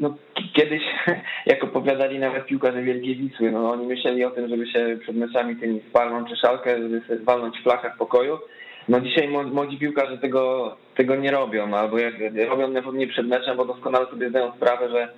no, 0.00 0.14
kiedyś, 0.54 0.82
jak 1.46 1.64
opowiadali 1.64 2.18
nawet 2.18 2.46
piłkarze 2.46 2.82
Wielkiej 2.82 3.16
Wisły, 3.16 3.50
no 3.50 3.70
oni 3.70 3.86
myśleli 3.86 4.24
o 4.24 4.30
tym, 4.30 4.48
żeby 4.48 4.66
się 4.66 4.98
przed 5.02 5.16
meczami 5.16 5.56
tymi 5.56 5.80
spalną 5.90 6.24
czy 6.24 6.36
szalkę, 6.36 6.76
żeby 6.82 7.24
walnąć 7.24 7.58
w 7.58 7.62
flachach 7.62 7.96
pokoju 7.96 8.38
no 8.90 9.00
dzisiaj 9.00 9.28
młodzi 9.28 9.78
piłkarze 9.78 10.18
tego, 10.18 10.76
tego 10.96 11.16
nie 11.16 11.30
robią, 11.30 11.74
albo 11.74 11.98
jak 11.98 12.14
robią 12.48 12.92
nie 12.92 13.06
przed 13.06 13.26
meczem, 13.26 13.56
bo 13.56 13.64
doskonale 13.64 14.06
sobie 14.06 14.30
zdają 14.30 14.52
sprawę, 14.56 14.88
że 14.90 15.08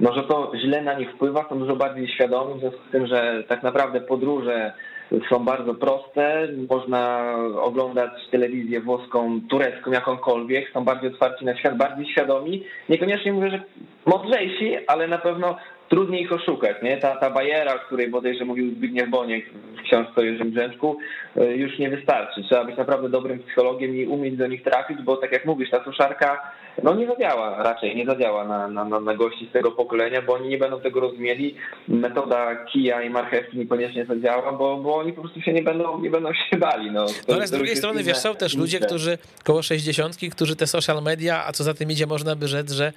no, 0.00 0.14
że 0.14 0.22
to 0.22 0.52
źle 0.56 0.82
na 0.82 0.94
nich 0.94 1.10
wpływa, 1.10 1.48
są 1.48 1.58
dużo 1.58 1.76
bardziej 1.76 2.08
świadomi, 2.08 2.54
w 2.54 2.60
związku 2.60 2.80
z 2.88 2.92
tym, 2.92 3.06
że 3.06 3.44
tak 3.48 3.62
naprawdę 3.62 4.00
podróże 4.00 4.72
są 5.30 5.44
bardzo 5.44 5.74
proste, 5.74 6.48
można 6.70 7.34
oglądać 7.60 8.10
telewizję 8.30 8.80
włoską, 8.80 9.40
turecką, 9.50 9.90
jakąkolwiek, 9.90 10.70
są 10.72 10.84
bardziej 10.84 11.12
otwarci 11.12 11.44
na 11.44 11.56
świat, 11.56 11.76
bardziej 11.76 12.06
świadomi. 12.06 12.64
Niekoniecznie 12.88 13.32
mówię, 13.32 13.50
że 13.50 13.62
mądrzejsi, 14.06 14.76
ale 14.86 15.08
na 15.08 15.18
pewno 15.18 15.56
trudniej 15.88 16.22
ich 16.22 16.32
oszukać, 16.32 16.82
nie? 16.82 16.96
Ta, 16.96 17.16
ta 17.16 17.30
bajera, 17.30 17.74
o 17.74 17.78
której 17.78 18.08
bodajże 18.08 18.44
mówił 18.44 18.70
Zbigniew 18.70 19.10
Boniek 19.10 19.44
w 19.52 19.82
książce 19.82 20.20
o 20.20 20.24
Jerzym 20.24 20.50
Brzęczku, 20.50 20.98
e, 21.36 21.56
już 21.56 21.78
nie 21.78 21.90
wystarczy. 21.90 22.42
Trzeba 22.42 22.64
być 22.64 22.76
naprawdę 22.76 23.08
dobrym 23.08 23.38
psychologiem 23.38 23.96
i 23.96 24.06
umieć 24.06 24.36
do 24.36 24.46
nich 24.46 24.62
trafić, 24.62 25.02
bo 25.02 25.16
tak 25.16 25.32
jak 25.32 25.44
mówisz, 25.44 25.70
ta 25.70 25.84
suszarka 25.84 26.52
no 26.82 26.94
nie 26.94 27.06
zadziała, 27.06 27.62
raczej 27.62 27.96
nie 27.96 28.06
zadziała 28.06 28.44
na, 28.44 28.68
na, 28.68 29.00
na 29.00 29.14
gości 29.14 29.46
z 29.50 29.52
tego 29.52 29.70
pokolenia, 29.70 30.22
bo 30.22 30.32
oni 30.32 30.48
nie 30.48 30.58
będą 30.58 30.80
tego 30.80 31.00
rozumieli. 31.00 31.54
Metoda 31.88 32.56
kija 32.56 33.02
i 33.02 33.10
marchewki 33.10 33.58
niekoniecznie 33.58 34.06
zadziała, 34.06 34.52
bo, 34.52 34.76
bo 34.76 34.96
oni 34.96 35.12
po 35.12 35.20
prostu 35.20 35.40
się 35.40 35.52
nie 35.52 35.62
będą, 35.62 36.00
nie 36.00 36.10
będą 36.10 36.32
się 36.32 36.56
bali. 36.56 36.90
No, 36.90 37.06
no 37.28 37.34
ale 37.34 37.46
z 37.46 37.50
drugiej 37.50 37.76
strony, 37.76 38.02
wiesz, 38.02 38.16
są 38.16 38.34
też 38.34 38.56
ludzie, 38.56 38.80
którzy 38.80 39.18
koło 39.44 39.62
60, 39.62 40.16
którzy 40.32 40.56
te 40.56 40.66
social 40.66 41.02
media, 41.02 41.44
a 41.46 41.52
co 41.52 41.64
za 41.64 41.74
tym 41.74 41.90
idzie, 41.90 42.06
można 42.06 42.36
by 42.36 42.48
rzec, 42.48 42.72
że 42.72 42.92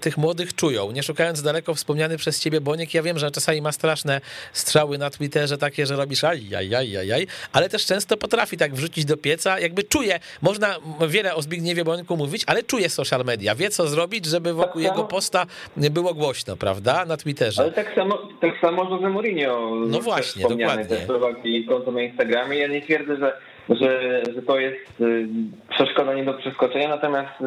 tych 0.00 0.16
młodych 0.16 0.54
czują. 0.54 0.92
Nie 0.92 1.02
szukając 1.02 1.42
daleko 1.42 1.74
wspomniany 1.74 2.16
przez 2.16 2.40
ciebie 2.40 2.60
Boniek, 2.60 2.94
ja 2.94 3.02
wiem, 3.02 3.18
że 3.18 3.30
czasami 3.30 3.62
ma 3.62 3.72
straszne 3.72 4.20
strzały 4.52 4.98
na 4.98 5.10
Twitterze 5.10 5.58
takie, 5.58 5.86
że 5.86 5.96
robisz 5.96 6.24
aj, 6.24 6.54
aj, 6.56 6.74
aj, 6.74 6.96
aj, 6.96 7.12
aj 7.12 7.26
ale 7.52 7.68
też 7.68 7.86
często 7.86 8.16
potrafi 8.16 8.56
tak 8.56 8.74
wrzucić 8.74 9.04
do 9.04 9.16
pieca, 9.16 9.58
jakby 9.60 9.82
czuje, 9.82 10.20
można 10.42 10.76
wiele 11.08 11.34
o 11.34 11.42
Zbigniewie 11.42 11.84
Bońku 11.84 12.16
mówić, 12.16 12.42
ale 12.46 12.62
czuje 12.62 12.90
social 12.90 13.11
media, 13.18 13.54
wie 13.54 13.70
co 13.70 13.86
zrobić, 13.86 14.26
żeby 14.26 14.52
wokół 14.52 14.82
tak 14.82 14.90
jego 14.90 15.04
posta 15.04 15.46
było 15.76 16.14
głośno, 16.14 16.56
prawda, 16.56 17.04
na 17.04 17.16
Twitterze. 17.16 17.62
Ale 17.62 17.72
tak 17.72 17.94
samo, 17.94 18.18
tak 18.40 18.60
samo 18.60 18.84
Jose 18.90 19.08
Mourinho. 19.08 19.70
No 19.86 20.00
właśnie, 20.00 20.48
dokładnie. 20.48 20.84
Też 20.84 21.06
prowadzi 21.06 21.66
konto 21.68 21.92
na 21.92 22.02
Instagramie, 22.02 22.58
ja 22.58 22.68
nie 22.68 22.82
twierdzę, 22.82 23.16
że 23.16 23.32
że, 23.68 24.22
że 24.34 24.42
to 24.42 24.58
jest 24.58 25.00
y, 25.00 25.28
przeszkoda 25.70 26.14
nie 26.14 26.24
do 26.24 26.34
przeskoczenia, 26.34 26.88
natomiast 26.88 27.40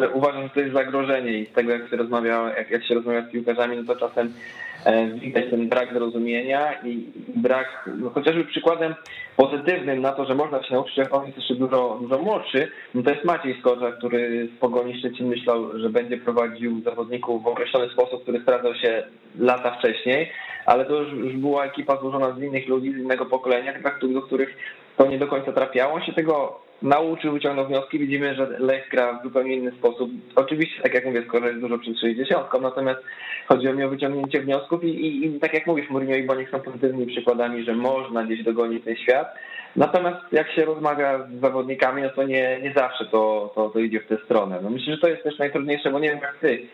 y, 0.00 0.08
uważam, 0.08 0.42
że 0.42 0.48
to 0.48 0.60
jest 0.60 0.74
zagrożenie 0.74 1.32
i 1.32 1.46
z 1.46 1.52
tego 1.52 1.72
jak 1.72 1.90
się 1.90 1.96
rozmawia, 1.96 2.54
jak, 2.56 2.70
jak 2.70 2.84
się 2.84 2.94
rozmawia 2.94 3.28
z 3.28 3.32
piłkarzami, 3.32 3.76
no 3.76 3.94
to 3.94 4.08
czasem 4.08 4.32
widać 5.14 5.44
ten 5.50 5.68
brak 5.68 5.92
zrozumienia 5.92 6.82
i 6.84 7.06
brak, 7.36 7.90
no 7.98 8.10
chociażby 8.10 8.44
przykładem 8.44 8.94
pozytywnym 9.36 10.00
na 10.00 10.12
to, 10.12 10.24
że 10.24 10.34
można 10.34 10.62
się 10.62 10.74
nauczyć, 10.74 10.96
jak 10.96 11.14
on 11.14 11.26
jest 11.26 11.36
jeszcze 11.36 11.54
dużo, 11.54 11.98
dużo 12.00 12.18
młodszy, 12.18 12.68
no 12.94 13.02
to 13.02 13.10
jest 13.10 13.24
Maciej 13.24 13.60
Skorża, 13.60 13.92
który 13.92 14.48
z 14.56 14.60
Pogoni 14.60 14.98
Szczecin 14.98 15.28
myślał, 15.28 15.78
że 15.78 15.90
będzie 15.90 16.16
prowadził 16.16 16.80
zawodników 16.82 17.42
w 17.42 17.46
określony 17.46 17.88
sposób, 17.88 18.22
który 18.22 18.40
sprawdzał 18.40 18.74
się 18.74 19.02
lata 19.38 19.70
wcześniej, 19.78 20.30
ale 20.66 20.84
to 20.84 21.02
już, 21.02 21.12
już 21.12 21.36
była 21.36 21.64
ekipa 21.64 21.96
złożona 21.96 22.32
z 22.32 22.42
innych 22.42 22.68
ludzi, 22.68 22.92
z 22.92 22.96
innego 22.96 23.26
pokolenia, 23.26 23.74
do 24.02 24.22
których 24.22 24.56
to 24.96 25.06
nie 25.06 25.18
do 25.18 25.26
końca 25.26 25.52
trafiało. 25.52 25.94
On 25.94 26.02
się 26.02 26.12
tego 26.12 26.60
nauczył, 26.82 27.32
wyciągnął 27.32 27.66
wnioski. 27.66 27.98
Widzimy, 27.98 28.34
że 28.34 28.56
Lech 28.58 28.88
gra 28.88 29.20
w 29.20 29.22
zupełnie 29.22 29.56
inny 29.56 29.72
sposób. 29.72 30.10
Oczywiście, 30.36 30.82
tak 30.82 30.94
jak 30.94 31.06
mówię, 31.06 31.24
skoro 31.28 31.48
jest 31.48 31.60
dużo 31.60 31.78
przed 31.78 32.00
60, 32.00 32.46
natomiast 32.62 33.00
chodzi 33.46 33.68
o 33.68 33.72
mnie 33.72 33.86
o 33.86 33.88
wyciągnięcie 33.88 34.40
wniosków 34.40 34.84
i, 34.84 34.88
i, 34.88 35.26
i 35.26 35.40
tak 35.40 35.54
jak 35.54 35.66
mówisz, 35.66 35.90
Mourinho 35.90 36.16
i 36.16 36.26
Boniek 36.26 36.50
są 36.50 36.60
pozytywnymi 36.60 37.06
przykładami, 37.06 37.64
że 37.64 37.74
można 37.74 38.24
gdzieś 38.24 38.42
dogonić 38.42 38.84
ten 38.84 38.96
świat. 38.96 39.34
Natomiast 39.76 40.32
jak 40.32 40.50
się 40.50 40.64
rozmawia 40.64 41.18
z 41.18 41.40
zawodnikami, 41.40 42.02
no 42.02 42.10
to 42.10 42.22
nie, 42.22 42.60
nie 42.62 42.72
zawsze 42.76 43.04
to, 43.04 43.52
to, 43.54 43.68
to 43.68 43.78
idzie 43.78 44.00
w 44.00 44.06
tę 44.06 44.16
stronę. 44.24 44.58
No 44.62 44.70
myślę, 44.70 44.94
że 44.94 45.00
to 45.00 45.08
jest 45.08 45.22
też 45.22 45.38
najtrudniejsze, 45.38 45.90
bo 45.90 45.98
nie 45.98 46.08
wiem 46.08 46.20
jak 46.22 46.38
ty 46.40 46.66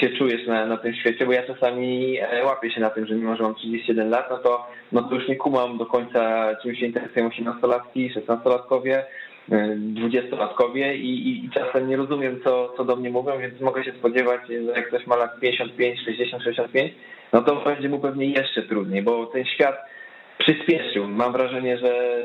się 0.00 0.08
czujesz 0.18 0.46
na, 0.46 0.66
na 0.66 0.76
tym 0.76 0.94
świecie, 0.94 1.26
bo 1.26 1.32
ja 1.32 1.42
czasami 1.42 2.18
e, 2.20 2.44
łapię 2.44 2.70
się 2.70 2.80
na 2.80 2.90
tym, 2.90 3.06
że 3.06 3.14
mimo, 3.14 3.36
że 3.36 3.42
mam 3.42 3.54
31 3.54 4.10
lat, 4.10 4.30
no 4.30 4.38
to, 4.38 4.66
no 4.92 5.02
to 5.02 5.14
już 5.14 5.28
nie 5.28 5.36
kumam 5.36 5.78
do 5.78 5.86
końca, 5.86 6.50
czym 6.62 6.74
się 6.74 6.86
interesują 6.86 7.28
18-latki, 7.28 8.14
16-latkowie, 8.14 9.02
20-latkowie 9.94 10.84
e, 10.84 10.96
i, 10.96 11.28
i, 11.28 11.44
i, 11.44 11.50
czasem 11.50 11.88
nie 11.88 11.96
rozumiem, 11.96 12.40
co, 12.44 12.74
co 12.76 12.84
do 12.84 12.96
mnie 12.96 13.10
mówią, 13.10 13.38
więc 13.38 13.60
mogę 13.60 13.84
się 13.84 13.92
spodziewać, 13.92 14.40
że 14.48 14.54
jak 14.54 14.88
ktoś 14.88 15.06
ma 15.06 15.16
lat 15.16 15.40
55, 15.40 16.00
60, 16.04 16.42
65, 16.42 16.92
no 17.32 17.42
to 17.42 17.56
będzie 17.56 17.88
mu 17.88 17.98
pewnie 17.98 18.26
jeszcze 18.26 18.62
trudniej, 18.62 19.02
bo 19.02 19.26
ten 19.26 19.44
świat 19.44 19.76
przyspieszył. 20.44 21.08
Mam 21.08 21.32
wrażenie, 21.32 21.78
że 21.78 22.22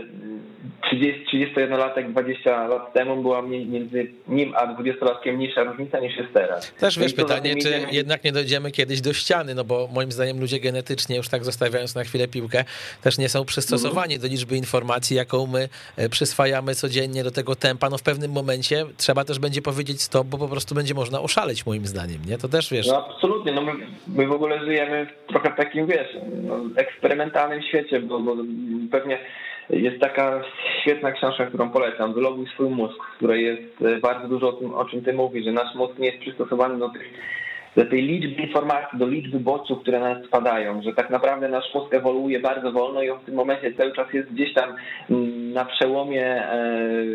30, 0.92 1.48
31-latek 1.56 2.12
20 2.12 2.68
lat 2.68 2.94
temu 2.94 3.22
była 3.22 3.42
między 3.42 4.12
nim 4.28 4.54
a 4.56 4.68
20-latkiem 4.68 5.34
mniejsza 5.34 5.64
różnica 5.64 6.00
niż 6.00 6.18
jest 6.18 6.34
teraz. 6.34 6.74
Też 6.74 7.00
wiesz, 7.00 7.14
pytanie, 7.14 7.52
czy 7.52 7.70
idziemy... 7.70 7.88
jednak 7.92 8.24
nie 8.24 8.32
dojdziemy 8.32 8.72
kiedyś 8.72 9.02
do 9.02 9.14
ściany, 9.14 9.56
no 9.56 9.64
bo 9.64 9.90
moim 9.94 10.12
zdaniem 10.12 10.40
ludzie 10.40 10.60
genetycznie, 10.60 11.16
już 11.16 11.30
tak 11.30 11.44
zostawiając 11.44 11.96
na 11.96 12.04
chwilę 12.04 12.28
piłkę, 12.28 12.64
też 13.02 13.18
nie 13.18 13.30
są 13.30 13.46
przystosowani 13.46 14.14
mm. 14.14 14.22
do 14.22 14.28
liczby 14.28 14.58
informacji, 14.58 15.16
jaką 15.18 15.48
my 15.48 15.70
e, 15.98 16.10
przyswajamy 16.10 16.76
codziennie 16.76 17.24
do 17.24 17.32
tego 17.32 17.56
tempa. 17.56 17.90
No 17.90 17.98
w 17.98 18.04
pewnym 18.04 18.32
momencie 18.32 18.86
trzeba 18.98 19.26
też 19.26 19.40
będzie 19.40 19.62
powiedzieć 19.62 20.02
stop, 20.02 20.28
bo 20.28 20.38
po 20.38 20.48
prostu 20.48 20.76
będzie 20.76 20.94
można 20.94 21.22
oszaleć 21.22 21.66
moim 21.66 21.86
zdaniem, 21.86 22.22
nie? 22.28 22.38
To 22.38 22.48
też 22.48 22.72
wiesz. 22.72 22.88
No 22.88 23.08
absolutnie, 23.08 23.52
no 23.52 23.62
my, 23.62 23.72
my 24.08 24.28
w 24.28 24.32
ogóle 24.32 24.66
żyjemy 24.66 25.08
w 25.26 25.30
trochę 25.30 25.52
takim, 25.52 25.88
wiesz, 25.88 26.08
no, 26.44 26.60
eksperymentalnym 26.76 27.62
świecie, 27.62 28.00
bo, 28.08 28.20
bo 28.20 28.36
pewnie 28.92 29.20
jest 29.70 30.00
taka 30.00 30.42
świetna 30.82 31.12
książka, 31.12 31.46
którą 31.46 31.70
polecam, 31.70 32.14
Wyloguj 32.14 32.48
swój 32.48 32.70
mózg, 32.70 33.04
w 33.04 33.18
której 33.18 33.46
jest 33.46 33.82
e, 33.82 34.00
bardzo 34.00 34.28
dużo 34.28 34.50
o 34.50 34.54
tym, 34.54 34.74
o 34.74 34.86
czym 34.86 35.02
ty 35.02 35.14
mówisz, 35.14 35.46
że 35.46 35.52
nasz 35.52 35.76
mózg 35.76 36.00
nie 36.00 36.08
jest 36.08 36.20
przystosowany 36.20 36.80
do 36.80 36.90
tych 36.90 37.14
do 37.78 37.86
tej 37.86 38.02
liczby 38.02 38.42
informacji, 38.42 39.00
do 39.00 39.08
liczby 39.08 39.40
bodźców, 39.40 39.82
które 39.82 40.00
na 40.00 40.14
nas 40.14 40.28
spadają, 40.28 40.82
że 40.82 40.94
tak 40.94 41.10
naprawdę 41.10 41.50
nasz 41.50 41.74
mózg 41.74 41.94
ewoluuje 41.94 42.40
bardzo 42.40 42.72
wolno 42.72 43.04
i 43.04 43.10
on 43.10 43.20
w 43.20 43.26
tym 43.26 43.36
momencie 43.36 43.74
cały 43.74 43.92
czas 43.92 44.14
jest 44.14 44.34
gdzieś 44.34 44.54
tam 44.54 44.76
mm, 45.10 45.54
na 45.54 45.66
przełomie 45.66 46.26
e, 46.26 46.62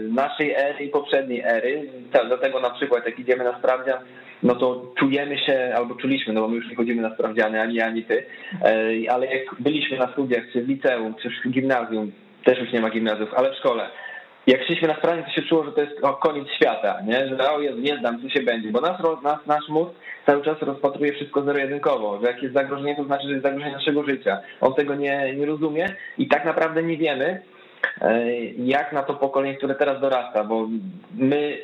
naszej 0.08 0.52
ery 0.52 0.84
i 0.84 0.88
poprzedniej 0.88 1.42
ery. 1.44 1.88
Dlatego 2.28 2.60
na 2.60 2.70
przykład 2.70 3.06
jak 3.06 3.18
idziemy 3.18 3.44
na 3.44 3.58
sprawdzian, 3.58 3.98
no 4.42 4.54
to 4.54 4.92
czujemy 4.98 5.38
się, 5.38 5.72
albo 5.76 5.94
czuliśmy, 5.94 6.32
no 6.32 6.40
bo 6.40 6.48
my 6.48 6.56
już 6.56 6.70
nie 6.70 6.76
chodzimy 6.76 7.02
na 7.02 7.14
sprawdziany, 7.14 7.60
ani 7.60 7.80
ani 7.80 8.04
ty, 8.04 8.24
e, 8.64 9.12
ale 9.12 9.26
jak 9.26 9.54
byliśmy 9.60 9.98
na 9.98 10.12
studiach, 10.12 10.44
czy 10.52 10.62
w 10.62 10.68
liceum, 10.68 11.14
czy 11.22 11.30
w 11.30 11.50
gimnazjum, 11.50 12.12
też 12.44 12.58
już 12.58 12.72
nie 12.72 12.80
ma 12.80 12.90
gimnazjów, 12.90 13.34
ale 13.34 13.52
w 13.52 13.56
szkole, 13.56 13.88
jak 14.46 14.64
szliśmy 14.64 14.88
na 14.88 14.96
sprawdzian, 14.96 15.24
to 15.24 15.30
się 15.30 15.42
czuło, 15.42 15.64
że 15.64 15.72
to 15.72 15.80
jest 15.80 16.04
o, 16.04 16.12
koniec 16.12 16.48
świata, 16.48 16.98
nie? 17.06 17.28
że 17.28 17.52
o 17.52 17.60
Jezu, 17.60 17.78
nie 17.78 17.98
znam, 17.98 18.22
co 18.22 18.28
się 18.28 18.42
będzie, 18.42 18.70
bo 18.70 18.80
nas, 18.80 19.00
nas, 19.22 19.46
nasz 19.46 19.68
mózg 19.68 19.90
cały 20.26 20.44
czas 20.44 20.62
rozpatruje 20.62 21.12
wszystko 21.12 21.42
zero-jedynkowo, 21.42 22.20
że 22.20 22.26
jak 22.26 22.42
jest 22.42 22.54
zagrożenie, 22.54 22.96
to 22.96 23.04
znaczy, 23.04 23.24
że 23.26 23.32
jest 23.32 23.42
zagrożenie 23.42 23.72
naszego 23.72 24.02
życia. 24.04 24.40
On 24.60 24.74
tego 24.74 24.94
nie, 24.94 25.34
nie 25.36 25.46
rozumie 25.46 25.96
i 26.18 26.28
tak 26.28 26.44
naprawdę 26.44 26.82
nie 26.82 26.96
wiemy, 26.96 27.42
e, 28.00 28.30
jak 28.44 28.92
na 28.92 29.02
to 29.02 29.14
pokolenie, 29.14 29.54
które 29.54 29.74
teraz 29.74 30.00
dorasta, 30.00 30.44
bo 30.44 30.68
my 31.14 31.58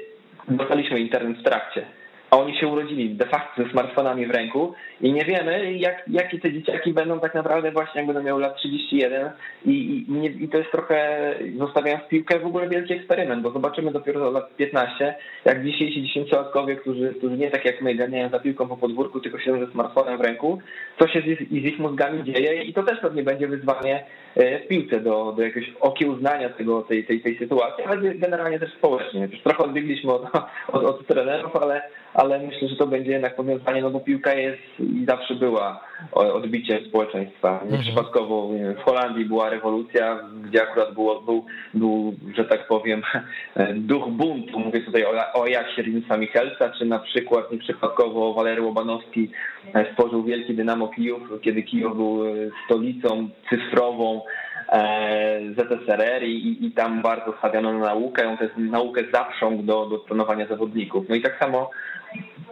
dostaliśmy 0.48 1.00
internet 1.00 1.38
w 1.38 1.42
trakcie 1.42 1.97
a 2.30 2.36
oni 2.36 2.58
się 2.58 2.68
urodzili 2.68 3.14
de 3.14 3.26
facto 3.26 3.62
ze 3.62 3.70
smartfonami 3.70 4.26
w 4.26 4.30
ręku 4.30 4.74
i 5.00 5.12
nie 5.12 5.24
wiemy, 5.24 5.74
jak, 5.74 6.04
jakie 6.08 6.38
te 6.38 6.52
dzieciaki 6.52 6.92
będą 6.92 7.20
tak 7.20 7.34
naprawdę 7.34 7.72
właśnie, 7.72 8.00
jak 8.00 8.06
będą 8.06 8.22
miały 8.22 8.40
lat 8.40 8.56
31 8.56 9.30
i, 9.66 9.70
i, 9.70 10.44
i 10.44 10.48
to 10.48 10.58
jest 10.58 10.70
trochę, 10.70 11.34
zostawiając 11.58 12.08
piłkę, 12.08 12.38
w 12.38 12.46
ogóle 12.46 12.68
wielki 12.68 12.94
eksperyment, 12.94 13.42
bo 13.42 13.50
zobaczymy 13.50 13.92
dopiero 13.92 14.20
za 14.20 14.30
lat 14.30 14.56
15, 14.56 15.14
jak 15.44 15.64
dzisiejsi 15.64 16.02
dziesięciolatkowie, 16.02 16.76
którzy, 16.76 17.14
którzy 17.18 17.36
nie 17.36 17.50
tak 17.50 17.64
jak 17.64 17.82
my 17.82 17.94
ganiają 17.94 18.28
za 18.28 18.38
piłką 18.38 18.68
po 18.68 18.76
podwórku, 18.76 19.20
tylko 19.20 19.38
siedzą 19.38 19.66
ze 19.66 19.72
smartfonem 19.72 20.18
w 20.18 20.20
ręku, 20.20 20.58
co 20.98 21.08
się 21.08 21.20
z, 21.20 21.48
z 21.50 21.52
ich 21.52 21.78
mózgami 21.78 22.24
dzieje 22.24 22.62
i 22.62 22.72
to 22.72 22.82
też 22.82 23.00
pewnie 23.00 23.22
będzie 23.22 23.48
wyzwanie 23.48 24.04
w 24.38 24.68
piłce 24.68 25.00
do, 25.00 25.32
do 25.36 25.42
jakiegoś 25.42 25.72
okiełznania 25.80 26.48
tego, 26.48 26.82
tej, 26.82 27.04
tej, 27.04 27.20
tej 27.20 27.38
sytuacji, 27.38 27.84
ale 27.84 28.14
generalnie 28.14 28.58
też 28.58 28.72
społecznie. 28.72 29.28
Już 29.32 29.42
trochę 29.42 29.64
odbiegliśmy 29.64 30.12
od, 30.12 30.22
od, 30.72 30.84
od 30.84 31.06
trenerów, 31.06 31.56
ale 31.56 31.82
ale 32.14 32.38
myślę, 32.38 32.68
że 32.68 32.76
to 32.76 32.86
będzie 32.86 33.12
jednak 33.12 33.36
powiązanie, 33.36 33.82
no 33.82 33.90
bo 33.90 34.00
piłka 34.00 34.34
jest 34.34 34.62
i 34.80 35.04
zawsze 35.08 35.34
była 35.34 35.80
odbiciem 36.12 36.84
społeczeństwa. 36.84 37.60
Nieprzypadkowo 37.70 38.48
w 38.78 38.80
Holandii 38.84 39.24
była 39.24 39.50
rewolucja, 39.50 40.20
gdzie 40.44 40.62
akurat 40.62 40.94
było, 40.94 41.20
był, 41.20 41.44
był, 41.74 42.14
że 42.36 42.44
tak 42.44 42.68
powiem, 42.68 43.02
duch 43.90 44.08
buntu. 44.08 44.58
Mówię 44.58 44.80
tutaj 44.80 45.04
o, 45.04 45.40
o 45.40 45.46
Jaksie 45.46 45.82
Rinsa 45.82 46.16
Michelsa, 46.16 46.70
czy 46.78 46.84
na 46.84 46.98
przykład 46.98 47.52
nieprzypadkowo 47.52 48.34
Walery 48.34 48.62
Łobanowski 48.62 49.30
stworzył 49.92 50.22
wielki 50.22 50.54
Dynamo 50.54 50.88
Kijów, 50.88 51.22
kiedy 51.42 51.62
Kijów 51.62 51.96
był 51.96 52.24
stolicą 52.64 53.28
cyfrową 53.50 54.16
e, 54.16 54.27
ZSRR 55.56 56.22
i, 56.22 56.66
i 56.66 56.72
tam 56.72 57.02
bardzo 57.02 57.34
stawiano 57.38 57.72
na 57.72 57.78
naukę, 57.78 58.36
to 58.38 58.44
jest 58.44 58.56
naukę 58.56 59.02
zaprząg 59.12 59.62
do, 59.62 59.86
do 59.86 59.98
trenowania 59.98 60.46
zawodników. 60.46 61.08
No 61.08 61.14
i 61.14 61.22
tak 61.22 61.38
samo 61.38 61.70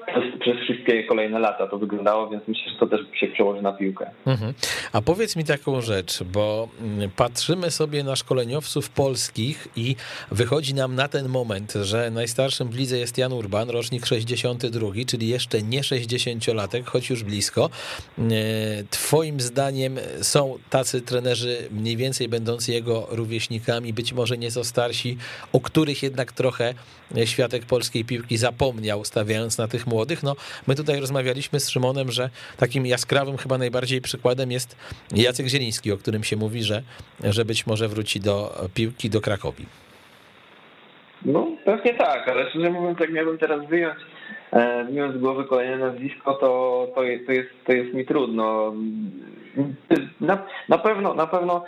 przez, 0.07 0.41
przez 0.41 0.57
wszystkie 0.57 1.05
kolejne 1.05 1.39
lata 1.39 1.67
to 1.67 1.79
wyglądało, 1.79 2.29
więc 2.29 2.49
myślę, 2.49 2.73
że 2.73 2.79
to 2.79 2.87
też 2.87 3.01
się 3.21 3.27
przełoży 3.27 3.63
na 3.63 3.73
piłkę. 3.73 4.11
Mhm. 4.27 4.55
A 4.93 5.03
powiedz 5.03 5.37
mi 5.37 5.45
taką 5.45 5.81
rzecz, 5.81 6.23
bo 6.23 6.69
mm, 6.81 7.11
patrzymy 7.17 7.71
sobie 7.71 8.05
na 8.05 8.17
szkoleniowców 8.17 8.91
polskich 8.91 9.69
i 9.77 9.97
wychodzi 10.31 10.75
nam 10.75 10.95
na 10.95 11.09
ten 11.09 11.29
moment, 11.29 11.73
że 11.73 12.11
najstarszym 12.11 12.69
w 12.69 12.79
lidze 12.79 12.99
jest 12.99 13.19
Jan 13.19 13.33
Urban, 13.33 13.71
rocznik 13.71 14.07
62, 14.07 14.89
czyli 15.07 15.29
jeszcze 15.29 15.63
nie 15.63 15.81
60-latek, 15.81 16.85
choć 16.85 17.11
już 17.11 17.25
blisko. 17.25 17.71
E, 18.19 18.23
twoim 18.91 19.41
zdaniem 19.41 19.97
są 20.23 20.59
tacy 20.71 21.01
trenerzy 21.01 21.69
mniej 21.71 21.97
więcej 21.97 22.29
będący 22.29 22.73
jego 22.73 23.07
rówieśnikami, 23.11 23.93
być 23.93 24.13
może 24.13 24.39
nieco 24.39 24.65
starsi, 24.65 25.17
o 25.53 25.61
których 25.61 26.03
jednak 26.03 26.33
trochę 26.33 26.75
światek 27.25 27.65
polskiej 27.65 28.05
piłki 28.05 28.37
zapomniał, 28.37 29.05
stawiając 29.05 29.59
na 29.59 29.69
tych 29.69 29.87
młodych. 29.87 30.23
No, 30.23 30.37
my 30.67 30.75
tutaj 30.75 31.01
rozmawialiśmy 31.01 31.61
z 31.61 31.71
Szymonem, 31.71 32.11
że 32.11 32.31
takim 32.57 32.87
jaskrawym 32.87 33.37
chyba 33.37 33.59
najbardziej 33.59 34.01
przykładem 34.01 34.51
jest 34.51 34.77
Jacek 35.15 35.47
Zieliński, 35.47 35.93
o 35.93 35.97
którym 35.97 36.25
się 36.25 36.37
mówi, 36.37 36.63
że, 36.63 36.83
że 37.25 37.45
być 37.45 37.67
może 37.67 37.89
wróci 37.89 38.21
do 38.21 38.65
piłki 38.75 39.11
do 39.11 39.21
Krakowi. 39.21 39.67
No, 41.25 41.47
pewnie 41.65 41.95
tak, 41.95 42.29
ale 42.29 42.51
szczerze 42.51 42.71
mówiąc, 42.71 43.01
jak 43.01 43.13
miałbym 43.13 43.39
teraz 43.39 43.67
wyjąć, 43.67 43.99
e, 44.53 44.85
wyjąć 44.85 45.15
z 45.15 45.19
głowy 45.19 45.45
kolejne 45.45 45.79
nazwisko, 45.79 46.35
to, 46.35 46.87
to, 46.95 47.01
to, 47.27 47.33
jest, 47.33 47.51
to 47.67 47.73
jest 47.73 47.95
mi 47.95 48.07
trudno. 48.07 48.73
Na, 50.21 50.39
na 50.69 50.79
pewno, 50.79 51.15
na 51.15 51.27
pewno 51.27 51.65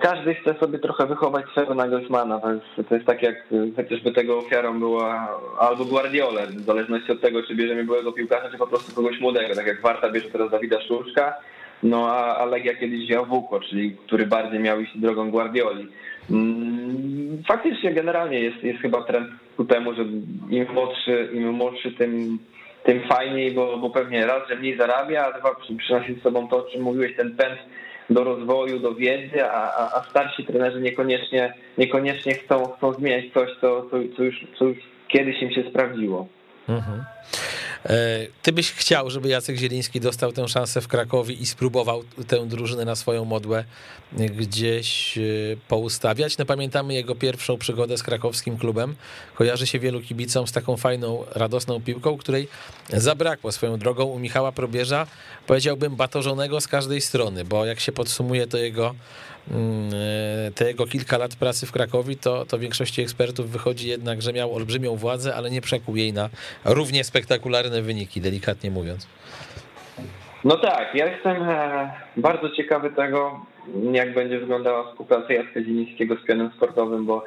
każdy 0.00 0.34
chce 0.34 0.54
sobie 0.54 0.78
trochę 0.78 1.06
wychować 1.06 1.44
swego 1.52 1.74
Nagelsmana. 1.74 2.40
Jest, 2.54 2.88
to 2.88 2.94
jest 2.94 3.06
tak 3.06 3.22
jak 3.22 3.34
chociażby 3.76 4.12
tego 4.12 4.38
ofiarą 4.38 4.78
była 4.78 5.38
albo 5.58 5.84
Guardiola, 5.84 6.40
w 6.46 6.60
zależności 6.60 7.12
od 7.12 7.20
tego, 7.20 7.42
czy 7.42 7.54
bierzemy 7.54 7.84
byłego 7.84 8.12
piłkarza, 8.12 8.50
czy 8.50 8.58
po 8.58 8.66
prostu 8.66 8.94
kogoś 8.94 9.20
młodego. 9.20 9.54
Tak 9.54 9.66
jak 9.66 9.80
Warta 9.80 10.10
bierze 10.10 10.30
teraz 10.30 10.50
Dawida 10.50 10.80
Szurczka, 10.80 11.34
no 11.82 12.10
a, 12.10 12.36
a 12.36 12.44
Legia 12.44 12.74
kiedyś 12.74 13.04
wziął 13.04 13.26
Wuko, 13.26 13.60
czyli 13.60 13.96
który 14.06 14.26
bardziej 14.26 14.60
miał 14.60 14.80
iść 14.80 14.98
drogą 14.98 15.30
Guardioli. 15.30 15.88
Mm, 16.30 17.42
faktycznie 17.48 17.92
generalnie 17.92 18.40
jest, 18.40 18.64
jest 18.64 18.80
chyba 18.80 19.02
trend 19.02 19.28
ku 19.56 19.64
temu, 19.64 19.94
że 19.94 20.02
im 20.50 20.72
młodszy, 20.74 21.28
im 21.32 21.50
młodszy 21.50 21.92
tym, 21.92 22.38
tym 22.84 23.00
fajniej, 23.08 23.50
bo, 23.50 23.78
bo 23.78 23.90
pewnie 23.90 24.26
raz, 24.26 24.48
że 24.48 24.56
mniej 24.56 24.76
zarabia, 24.76 25.26
a 25.26 25.38
dwa 25.38 25.56
przynosi 25.78 26.14
z 26.14 26.22
sobą 26.22 26.48
to, 26.48 26.56
o 26.56 26.70
czym 26.70 26.82
mówiłeś, 26.82 27.16
ten 27.16 27.36
pęd 27.36 27.58
do 28.10 28.24
rozwoju, 28.24 28.78
do 28.78 28.94
wiedzy, 28.94 29.44
a, 29.44 29.72
a, 29.74 29.98
a 29.98 30.04
starsi 30.10 30.44
trenerzy 30.44 30.80
niekoniecznie, 30.80 31.54
niekoniecznie 31.78 32.34
chcą, 32.34 32.66
chcą 32.76 32.92
zmieniać 32.92 33.24
coś, 33.34 33.50
co, 33.60 33.82
co, 33.82 33.96
co, 34.16 34.22
już, 34.22 34.46
co 34.58 34.64
już 34.64 34.78
kiedyś 35.08 35.42
im 35.42 35.50
się 35.50 35.70
sprawdziło. 35.70 36.26
Mhm. 36.68 37.04
E, 37.86 38.26
ty 38.42 38.52
byś 38.52 38.72
chciał, 38.72 39.10
żeby 39.10 39.28
Jacek 39.28 39.56
Zieliński 39.56 40.00
dostał 40.00 40.32
tę 40.32 40.48
szansę 40.48 40.80
w 40.80 40.88
Krakowie 40.88 41.34
i 41.34 41.46
spróbował 41.46 42.04
tę 42.26 42.46
drużynę 42.46 42.84
na 42.84 42.96
swoją 42.96 43.24
modłę 43.24 43.64
gdzieś 44.12 45.18
e, 45.18 45.20
poustawiać. 45.68 46.38
No 46.38 46.44
pamiętamy 46.44 46.94
jego 46.94 47.14
pierwszą 47.14 47.58
przygodę 47.58 47.98
z 47.98 48.02
krakowskim 48.02 48.58
klubem. 48.58 48.94
Kojarzy 49.34 49.66
się 49.66 49.78
wielu 49.78 50.00
kibicom 50.00 50.46
z 50.46 50.52
taką 50.52 50.76
fajną, 50.76 51.24
radosną 51.30 51.80
piłką, 51.80 52.16
której 52.16 52.48
zabrakło 52.92 53.52
swoją 53.52 53.78
drogą 53.78 54.04
u 54.04 54.18
Michała 54.18 54.52
Probierza, 54.52 55.06
powiedziałbym 55.46 55.96
batorzonego 55.96 56.60
z 56.60 56.68
każdej 56.68 57.00
strony, 57.00 57.44
bo 57.44 57.64
jak 57.64 57.80
się 57.80 57.92
podsumuje 57.92 58.46
to 58.46 58.58
jego 58.58 58.94
te 60.54 60.64
jego 60.64 60.86
kilka 60.86 61.18
lat 61.18 61.36
pracy 61.36 61.66
w 61.66 61.72
Krakowie, 61.72 62.16
to, 62.16 62.46
to 62.46 62.58
większości 62.58 63.02
ekspertów 63.02 63.50
wychodzi 63.50 63.88
jednak, 63.88 64.22
że 64.22 64.32
miał 64.32 64.54
olbrzymią 64.54 64.96
władzę, 64.96 65.34
ale 65.34 65.50
nie 65.50 65.60
przekuł 65.60 65.96
jej 65.96 66.12
na 66.12 66.28
równie 66.64 67.04
spektakularne 67.04 67.82
wyniki, 67.82 68.20
delikatnie 68.20 68.70
mówiąc. 68.70 69.08
No 70.44 70.56
tak, 70.56 70.94
ja 70.94 71.06
jestem 71.06 71.42
e, 71.42 71.92
bardzo 72.16 72.50
ciekawy 72.50 72.90
tego, 72.90 73.46
jak 73.92 74.14
będzie 74.14 74.38
wyglądała 74.38 74.90
współpraca 74.90 75.32
Jacka 75.32 75.60
Zielińskiego 75.60 76.16
z 76.16 76.26
pionem 76.26 76.50
sportowym, 76.56 77.06
bo 77.06 77.24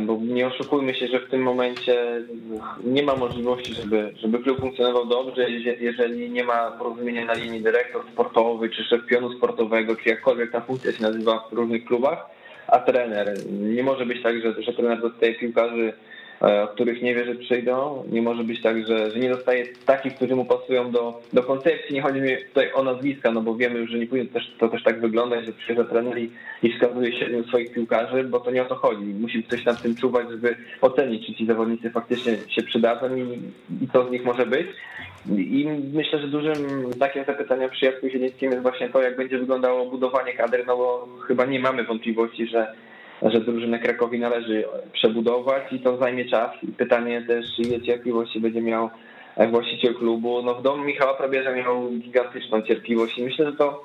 bo 0.00 0.18
nie 0.22 0.46
oszukujmy 0.46 0.94
się, 0.94 1.06
że 1.06 1.20
w 1.20 1.30
tym 1.30 1.42
momencie 1.42 2.22
nie 2.84 3.02
ma 3.02 3.16
możliwości, 3.16 3.74
żeby, 3.74 4.12
żeby 4.16 4.38
klub 4.38 4.60
funkcjonował 4.60 5.06
dobrze, 5.06 5.50
jeżeli 5.80 6.30
nie 6.30 6.44
ma 6.44 6.70
porozumienia 6.70 7.24
na 7.24 7.34
linii 7.34 7.60
dyrektor 7.60 8.02
sportowy, 8.12 8.70
czy 8.70 8.84
szef 8.84 9.06
pionu 9.06 9.32
sportowego, 9.32 9.96
czy 9.96 10.08
jakkolwiek 10.08 10.52
ta 10.52 10.60
funkcja 10.60 10.92
się 10.92 11.02
nazywa 11.02 11.48
w 11.50 11.52
różnych 11.52 11.84
klubach, 11.84 12.26
a 12.66 12.78
trener. 12.78 13.34
Nie 13.50 13.82
może 13.82 14.06
być 14.06 14.22
tak, 14.22 14.42
że, 14.42 14.62
że 14.62 14.72
trener 14.72 15.00
dostaje 15.00 15.34
piłkarzy 15.34 15.92
E, 15.92 16.07
o 16.40 16.68
których 16.68 17.02
nie 17.02 17.14
wie, 17.14 17.24
że 17.24 17.34
przyjdą. 17.34 18.04
Nie 18.10 18.22
może 18.22 18.44
być 18.44 18.62
tak, 18.62 18.86
że, 18.86 19.10
że 19.10 19.18
nie 19.18 19.28
dostaje 19.28 19.66
takich, 19.86 20.14
którzy 20.14 20.36
mu 20.36 20.44
pasują 20.44 20.90
do, 20.90 21.20
do 21.32 21.42
koncepcji. 21.42 21.94
Nie 21.94 22.02
chodzi 22.02 22.20
mi 22.20 22.36
tutaj 22.48 22.72
o 22.72 22.82
nazwiska, 22.82 23.30
no 23.30 23.40
bo 23.40 23.54
wiemy 23.54 23.78
już, 23.78 23.90
że 23.90 23.98
nie 23.98 24.06
powinno 24.06 24.32
też, 24.32 24.54
to 24.58 24.68
też 24.68 24.82
tak 24.82 25.00
wyglądać, 25.00 25.46
że 25.46 25.52
przyjeżdża 25.52 25.84
trener 25.84 26.18
i, 26.18 26.30
i 26.62 26.72
wskazuje 26.72 27.12
siedmiu 27.12 27.44
swoich 27.44 27.72
piłkarzy, 27.72 28.24
bo 28.24 28.40
to 28.40 28.50
nie 28.50 28.62
o 28.62 28.64
to 28.64 28.74
chodzi. 28.74 29.04
Musi 29.04 29.44
coś 29.44 29.64
nad 29.64 29.82
tym 29.82 29.96
czuwać, 29.96 30.30
żeby 30.30 30.56
ocenić, 30.80 31.26
czy 31.26 31.34
ci 31.34 31.46
zawodnicy 31.46 31.90
faktycznie 31.90 32.36
się 32.48 32.62
przydadzą 32.62 33.16
i, 33.16 33.22
i 33.84 33.88
co 33.92 34.08
z 34.08 34.10
nich 34.10 34.24
może 34.24 34.46
być. 34.46 34.66
I 35.36 35.68
myślę, 35.92 36.18
że 36.18 36.28
dużym 36.28 36.92
znakiem 36.92 37.24
zapytania 37.24 37.68
przy 37.68 37.84
Jacku 37.86 38.08
Zielińskim 38.08 38.50
jest 38.50 38.62
właśnie 38.62 38.88
to, 38.88 39.02
jak 39.02 39.16
będzie 39.16 39.38
wyglądało 39.38 39.86
budowanie 39.86 40.32
kadry, 40.32 40.64
no 40.66 40.76
bo 40.76 41.08
chyba 41.26 41.44
nie 41.44 41.60
mamy 41.60 41.84
wątpliwości, 41.84 42.46
że 42.46 42.74
że 43.22 43.40
drużynę 43.40 43.78
Krakowi 43.78 44.18
należy 44.18 44.64
przebudować 44.92 45.72
i 45.72 45.80
to 45.80 45.96
zajmie 45.96 46.24
czas. 46.24 46.50
I 46.62 46.66
pytanie 46.66 47.22
też, 47.22 47.58
ile 47.58 47.80
cierpliwości 47.80 48.40
będzie 48.40 48.62
miał 48.62 48.90
właściciel 49.50 49.94
klubu. 49.94 50.42
No 50.42 50.54
w 50.54 50.62
domu 50.62 50.84
Michała 50.84 51.14
Probierza 51.14 51.52
miał 51.52 51.88
gigantyczną 51.90 52.62
cierpliwość 52.62 53.18
i 53.18 53.22
myślę, 53.22 53.50
że 53.50 53.56
to 53.56 53.84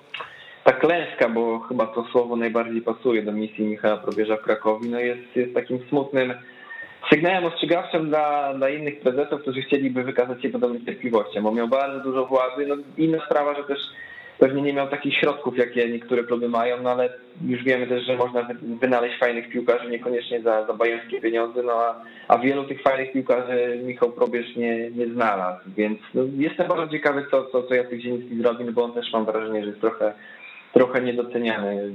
ta 0.63 0.71
klęska, 0.71 1.29
bo 1.29 1.59
chyba 1.59 1.87
to 1.87 2.05
słowo 2.11 2.35
najbardziej 2.35 2.81
pasuje 2.81 3.23
do 3.23 3.31
misji 3.31 3.65
Michała 3.65 3.97
Probierza 3.97 4.37
w 4.37 4.41
Krakowi, 4.41 4.89
no 4.89 4.99
jest, 4.99 5.35
jest 5.35 5.53
takim 5.53 5.79
smutnym 5.89 6.33
sygnałem 7.09 7.45
ostrzegawczym 7.45 8.09
dla, 8.09 8.53
dla 8.53 8.69
innych 8.69 8.99
prezesów, 8.99 9.41
którzy 9.41 9.61
chcieliby 9.61 10.03
wykazać 10.03 10.41
się 10.41 10.49
podobną 10.49 10.85
cierpliwością, 10.85 11.41
bo 11.41 11.51
miał 11.51 11.67
bardzo 11.67 11.99
dużo 11.99 12.25
władzy. 12.25 12.65
No 12.67 12.75
inna 12.97 13.25
sprawa, 13.25 13.55
że 13.55 13.63
też 13.63 13.79
pewnie 14.39 14.61
nie 14.61 14.73
miał 14.73 14.87
takich 14.87 15.17
środków, 15.17 15.57
jakie 15.57 15.89
niektóre 15.89 16.23
kluby 16.23 16.49
mają, 16.49 16.81
no 16.81 16.89
ale 16.89 17.09
już 17.45 17.63
wiemy 17.63 17.87
też, 17.87 18.05
że 18.05 18.17
można 18.17 18.47
wynaleźć 18.81 19.19
fajnych 19.19 19.49
piłkarzy 19.49 19.89
niekoniecznie 19.89 20.41
za, 20.41 20.65
za 20.67 20.73
bajerskie 20.73 21.21
pieniądze, 21.21 21.63
no 21.63 21.73
a, 21.73 22.01
a 22.27 22.37
wielu 22.37 22.63
tych 22.63 22.81
fajnych 22.81 23.11
piłkarzy 23.11 23.79
Michał 23.83 24.11
Probierz 24.11 24.55
nie, 24.55 24.91
nie 24.91 25.07
znalazł, 25.07 25.69
więc 25.77 25.99
no, 26.13 26.23
jestem 26.37 26.67
bardzo 26.67 26.87
ciekawy, 26.87 27.25
co, 27.31 27.45
co, 27.45 27.63
co 27.63 27.75
Jacek 27.75 28.01
Zieliński 28.01 28.37
zrobi, 28.37 28.65
no 28.65 28.71
bo 28.71 28.83
on 28.83 28.93
też 28.93 29.13
mam 29.13 29.25
wrażenie, 29.25 29.61
że 29.61 29.67
jest 29.67 29.81
trochę, 29.81 30.13
trochę 30.73 31.01
niedoceniany 31.01 31.91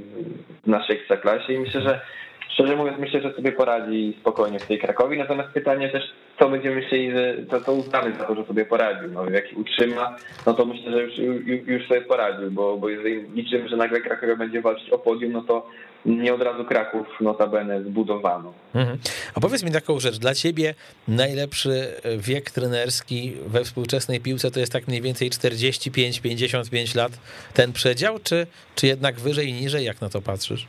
w 0.64 0.66
naszej 0.66 0.96
ekstraklasie 0.96 1.52
i 1.52 1.58
myślę, 1.58 1.80
że 1.80 2.00
szczerze 2.48 2.76
mówiąc, 2.76 2.98
myślę, 2.98 3.20
że 3.20 3.34
sobie 3.34 3.52
poradzi 3.52 4.16
spokojnie 4.20 4.58
w 4.58 4.66
tej 4.66 4.78
Krakowi. 4.78 5.18
Natomiast 5.18 5.50
pytanie 5.50 5.88
też, 5.88 6.02
co 6.38 6.48
będziemy 6.48 6.76
myśleli, 6.76 7.12
że 7.12 7.34
to, 7.50 7.60
to 7.60 7.72
uznamy 7.72 8.12
za 8.18 8.24
to, 8.24 8.34
że 8.34 8.44
sobie 8.44 8.64
poradził. 8.64 9.08
No, 9.12 9.30
jak 9.30 9.44
utrzyma, 9.56 10.16
no 10.46 10.54
to 10.54 10.64
myślę, 10.64 10.92
że 10.92 11.02
już, 11.02 11.18
już, 11.18 11.66
już 11.66 11.88
sobie 11.88 12.00
poradził, 12.00 12.50
bo, 12.50 12.76
bo 12.76 12.88
jeżeli 12.88 13.30
liczymy, 13.34 13.68
że 13.68 13.76
nagle 13.76 14.00
Krakowa 14.00 14.36
będzie 14.36 14.60
walczyć 14.60 14.90
o 14.90 14.98
podium, 14.98 15.32
no 15.32 15.42
to 15.42 15.66
nie 16.06 16.34
od 16.34 16.42
razu 16.42 16.64
Kraków 16.64 17.06
notabene 17.20 17.82
zbudowano. 17.82 18.52
Mhm. 18.74 18.98
A 19.34 19.40
powiedz 19.40 19.62
mi 19.62 19.70
taką 19.70 20.00
rzecz, 20.00 20.18
dla 20.18 20.34
ciebie 20.34 20.74
najlepszy 21.08 21.94
wiek 22.18 22.50
trenerski 22.50 23.32
we 23.46 23.64
współczesnej 23.64 24.20
piłce 24.20 24.50
to 24.50 24.60
jest 24.60 24.72
tak 24.72 24.88
mniej 24.88 25.02
więcej 25.02 25.30
45-55 25.30 26.96
lat 26.96 27.12
ten 27.54 27.72
przedział, 27.72 28.18
czy, 28.24 28.46
czy 28.74 28.86
jednak 28.86 29.20
wyżej 29.20 29.48
i 29.48 29.52
niżej, 29.52 29.84
jak 29.84 30.00
na 30.00 30.08
to 30.08 30.22
patrzysz? 30.22 30.66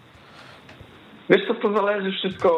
Wiesz 1.29 1.47
co, 1.47 1.53
to 1.53 1.73
zależy 1.73 2.11
wszystko 2.11 2.49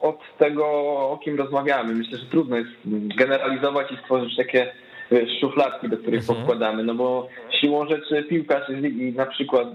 od 0.00 0.18
tego, 0.38 0.66
o 1.10 1.18
kim 1.24 1.38
rozmawiamy. 1.38 1.94
Myślę, 1.94 2.18
że 2.18 2.26
trudno 2.26 2.56
jest 2.56 2.70
generalizować 3.16 3.92
i 3.92 3.96
stworzyć 3.96 4.36
takie 4.36 4.72
szufladki, 5.40 5.88
do 5.88 5.96
których 5.96 6.20
mhm. 6.20 6.38
podkładamy, 6.38 6.84
no 6.84 6.94
bo 6.94 7.28
siłą 7.60 7.88
rzeczy 7.88 8.22
piłkarz, 8.22 8.68
jeżeli 8.68 9.12
na 9.12 9.26
przykład 9.26 9.68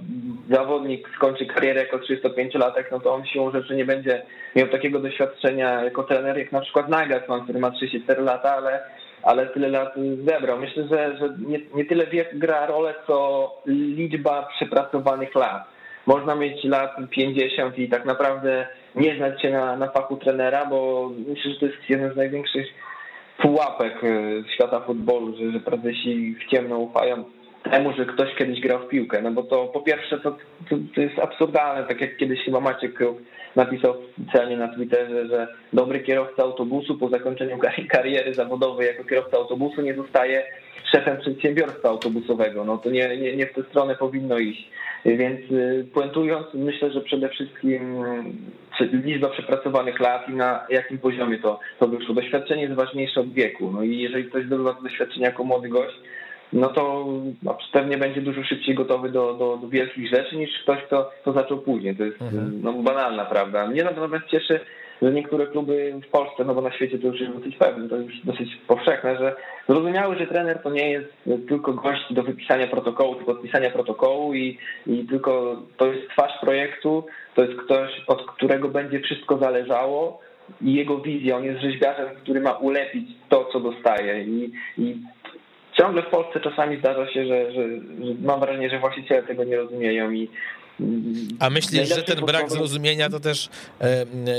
zawodnik 0.50 1.10
skończy 1.16 1.46
karierę 1.46 1.82
jako 1.82 1.98
35-latek, 1.98 2.84
no 2.92 3.00
to 3.00 3.14
on 3.14 3.26
siłą 3.26 3.52
rzeczy 3.52 3.76
nie 3.76 3.86
będzie 3.86 4.22
miał 4.56 4.68
takiego 4.68 5.00
doświadczenia 5.00 5.84
jako 5.84 6.04
trener, 6.04 6.38
jak 6.38 6.52
na 6.52 6.62
przykład 6.62 6.90
Nagelsmann, 6.90 7.44
który 7.44 7.60
ma 7.60 7.72
34 7.72 8.22
lata, 8.22 8.52
ale 8.52 8.80
ale 9.24 9.48
tyle 9.48 9.70
lat 9.70 9.96
zebrał. 10.26 10.60
Myślę, 10.60 10.88
że, 10.88 11.18
że 11.18 11.36
nie, 11.48 11.60
nie 11.76 11.86
tyle 11.86 12.08
wiek 12.08 12.38
gra 12.38 12.66
rolę, 12.66 12.96
co 13.08 13.52
liczba 13.66 14.48
przepracowanych 14.56 15.36
lat 15.36 15.79
można 16.10 16.36
mieć 16.36 16.64
lat 16.64 16.96
50 17.10 17.80
i 17.80 17.90
tak 17.90 18.06
naprawdę 18.06 18.68
nie 18.96 19.16
znać 19.16 19.42
się 19.42 19.50
na, 19.50 19.78
na 19.78 19.88
fachu 19.88 20.18
trenera, 20.18 20.66
bo 20.66 21.10
myślę, 21.28 21.52
że 21.52 21.60
to 21.60 21.66
jest 21.66 21.90
jeden 21.90 22.14
z 22.14 22.16
największych 22.16 22.68
pułapek 23.38 24.04
e, 24.04 24.10
świata 24.54 24.80
futbolu, 24.80 25.38
że, 25.38 25.52
że 25.52 25.60
prezesi 25.60 26.36
w 26.36 26.52
ciemno 26.52 26.78
ufają 26.78 27.24
temu, 27.64 27.94
że 27.94 28.06
ktoś 28.06 28.36
kiedyś 28.36 28.62
grał 28.62 28.80
w 28.80 28.88
piłkę. 28.88 29.22
No 29.22 29.32
bo 29.32 29.44
to 29.44 29.68
po 29.68 29.82
pierwsze 29.82 30.20
to, 30.20 30.32
to, 30.70 30.76
to 30.96 31.02
jest 31.02 31.20
absurdalne, 31.20 31.88
tak 31.88 32.02
jak 32.02 32.18
kiedyś 32.18 32.44
chyba 32.46 32.60
Maciek 32.60 32.94
Kruk 32.94 33.18
napisał 33.56 33.96
specjalnie 34.24 34.58
na 34.58 34.68
Twitterze, 34.68 35.28
że 35.28 35.48
dobry 35.74 36.00
kierowca 36.00 36.44
autobusu 36.44 36.98
po 36.98 37.10
zakończeniu 37.10 37.58
kariery 37.90 38.34
zawodowej 38.34 38.88
jako 38.88 39.04
kierowca 39.04 39.38
autobusu 39.38 39.82
nie 39.82 39.94
zostaje 39.94 40.44
szefem 40.92 41.18
przedsiębiorstwa 41.18 41.90
autobusowego. 41.90 42.66
No 42.66 42.78
to 42.78 42.90
nie, 42.90 43.18
nie, 43.18 43.36
nie 43.36 43.48
w 43.48 43.54
tę 43.54 43.64
stronę 43.64 43.96
powinno 43.96 44.38
iść. 44.38 44.70
Więc 45.06 45.52
y, 45.52 45.86
puentując, 45.94 46.48
myślę, 46.54 46.92
że 46.92 47.02
przede 47.02 47.30
wszystkim 47.30 48.04
liczba 48.80 49.30
przepracowanych 49.30 50.00
lat 50.00 50.30
i 50.30 50.34
na 50.34 50.66
jakim 50.70 50.98
poziomie 50.98 51.40
to, 51.40 51.60
to 51.80 51.88
wyszło. 51.88 52.16
Doświadczenie 52.16 52.62
jest 52.62 52.76
ważniejsze 52.76 53.20
od 53.20 53.34
wieku. 53.34 53.72
No 53.72 53.84
i 53.84 53.98
jeżeli 53.98 54.26
ktoś 54.26 54.46
zdobywa 54.46 54.74
to 54.74 54.82
doświadczenie 54.82 55.26
jako 55.26 55.44
młody 55.44 55.70
gość, 55.70 55.96
no 56.54 56.68
to 56.70 57.06
no, 57.44 57.58
pewnie 57.74 57.98
będzie 57.98 58.22
dużo 58.22 58.44
szybciej 58.44 58.76
gotowy 58.76 59.10
do, 59.10 59.34
do, 59.34 59.58
do 59.58 59.70
wielkich 59.70 60.10
rzeczy 60.10 60.36
niż 60.36 60.50
ktoś, 60.64 60.84
kto, 60.84 61.12
kto 61.22 61.34
zaczął 61.34 61.58
później. 61.58 61.96
To 61.96 62.04
jest 62.04 62.22
mhm. 62.22 62.60
no, 62.64 62.74
banalna 62.74 63.26
prawda. 63.26 63.68
Mnie 63.68 63.84
natomiast 63.84 64.26
cieszy, 64.28 64.60
że 65.02 65.12
niektóre 65.12 65.48
kluby 65.48 65.94
w 66.08 66.12
Polsce, 66.12 66.44
no 66.46 66.56
bo 66.56 66.62
na 66.62 66.72
świecie 66.72 67.00
to 67.00 67.08
już 67.08 67.20
jest 67.20 67.34
dosyć 67.34 67.56
pewne, 67.56 67.90
to 67.90 67.98
już 67.98 68.14
dosyć 68.24 68.56
powszechne, 68.68 69.18
że 69.18 69.36
zrozumiały, 69.70 70.18
że 70.18 70.28
trener 70.28 70.62
to 70.64 70.70
nie 70.70 70.92
jest 70.92 71.14
tylko 71.48 71.74
gość 71.74 72.14
do 72.14 72.24
wypisania 72.24 72.68
protokołu, 72.68 73.16
do 73.16 73.26
podpisania 73.26 73.70
protokołu 73.70 74.34
i, 74.34 74.58
i 74.88 75.06
tylko 75.06 75.62
to 75.78 75.86
jest 75.86 76.10
twarz 76.10 76.40
projektu, 76.42 77.06
to 77.36 77.44
jest 77.44 77.60
ktoś, 77.60 78.04
od 78.08 78.32
którego 78.32 78.70
będzie 78.70 79.00
wszystko 79.00 79.38
zależało, 79.38 80.20
i 80.62 80.74
jego 80.74 80.98
wizja. 80.98 81.38
On 81.38 81.44
jest 81.44 81.62
rzeźbiarzem, 81.62 82.08
który 82.24 82.42
ma 82.42 82.52
ulepić 82.52 83.10
to, 83.30 83.50
co 83.54 83.60
dostaje. 83.60 84.24
I, 84.24 84.52
i 84.78 84.98
ciągle 85.80 86.02
w 86.02 86.08
Polsce 86.08 86.40
czasami 86.40 86.80
zdarza 86.80 87.14
się, 87.14 87.26
że, 87.26 87.52
że, 87.52 87.68
że 88.06 88.14
mam 88.22 88.40
wrażenie, 88.40 88.70
że 88.70 88.80
właściciele 88.80 89.24
tego 89.24 89.44
nie 89.44 89.58
rozumieją 89.58 90.12
i 90.12 90.30
a 91.40 91.50
myślisz, 91.50 91.90
że 91.90 92.04
ten 92.04 92.26
brak 92.26 92.52
zrozumienia 92.52 93.10
to 93.10 93.20
też, 93.20 93.50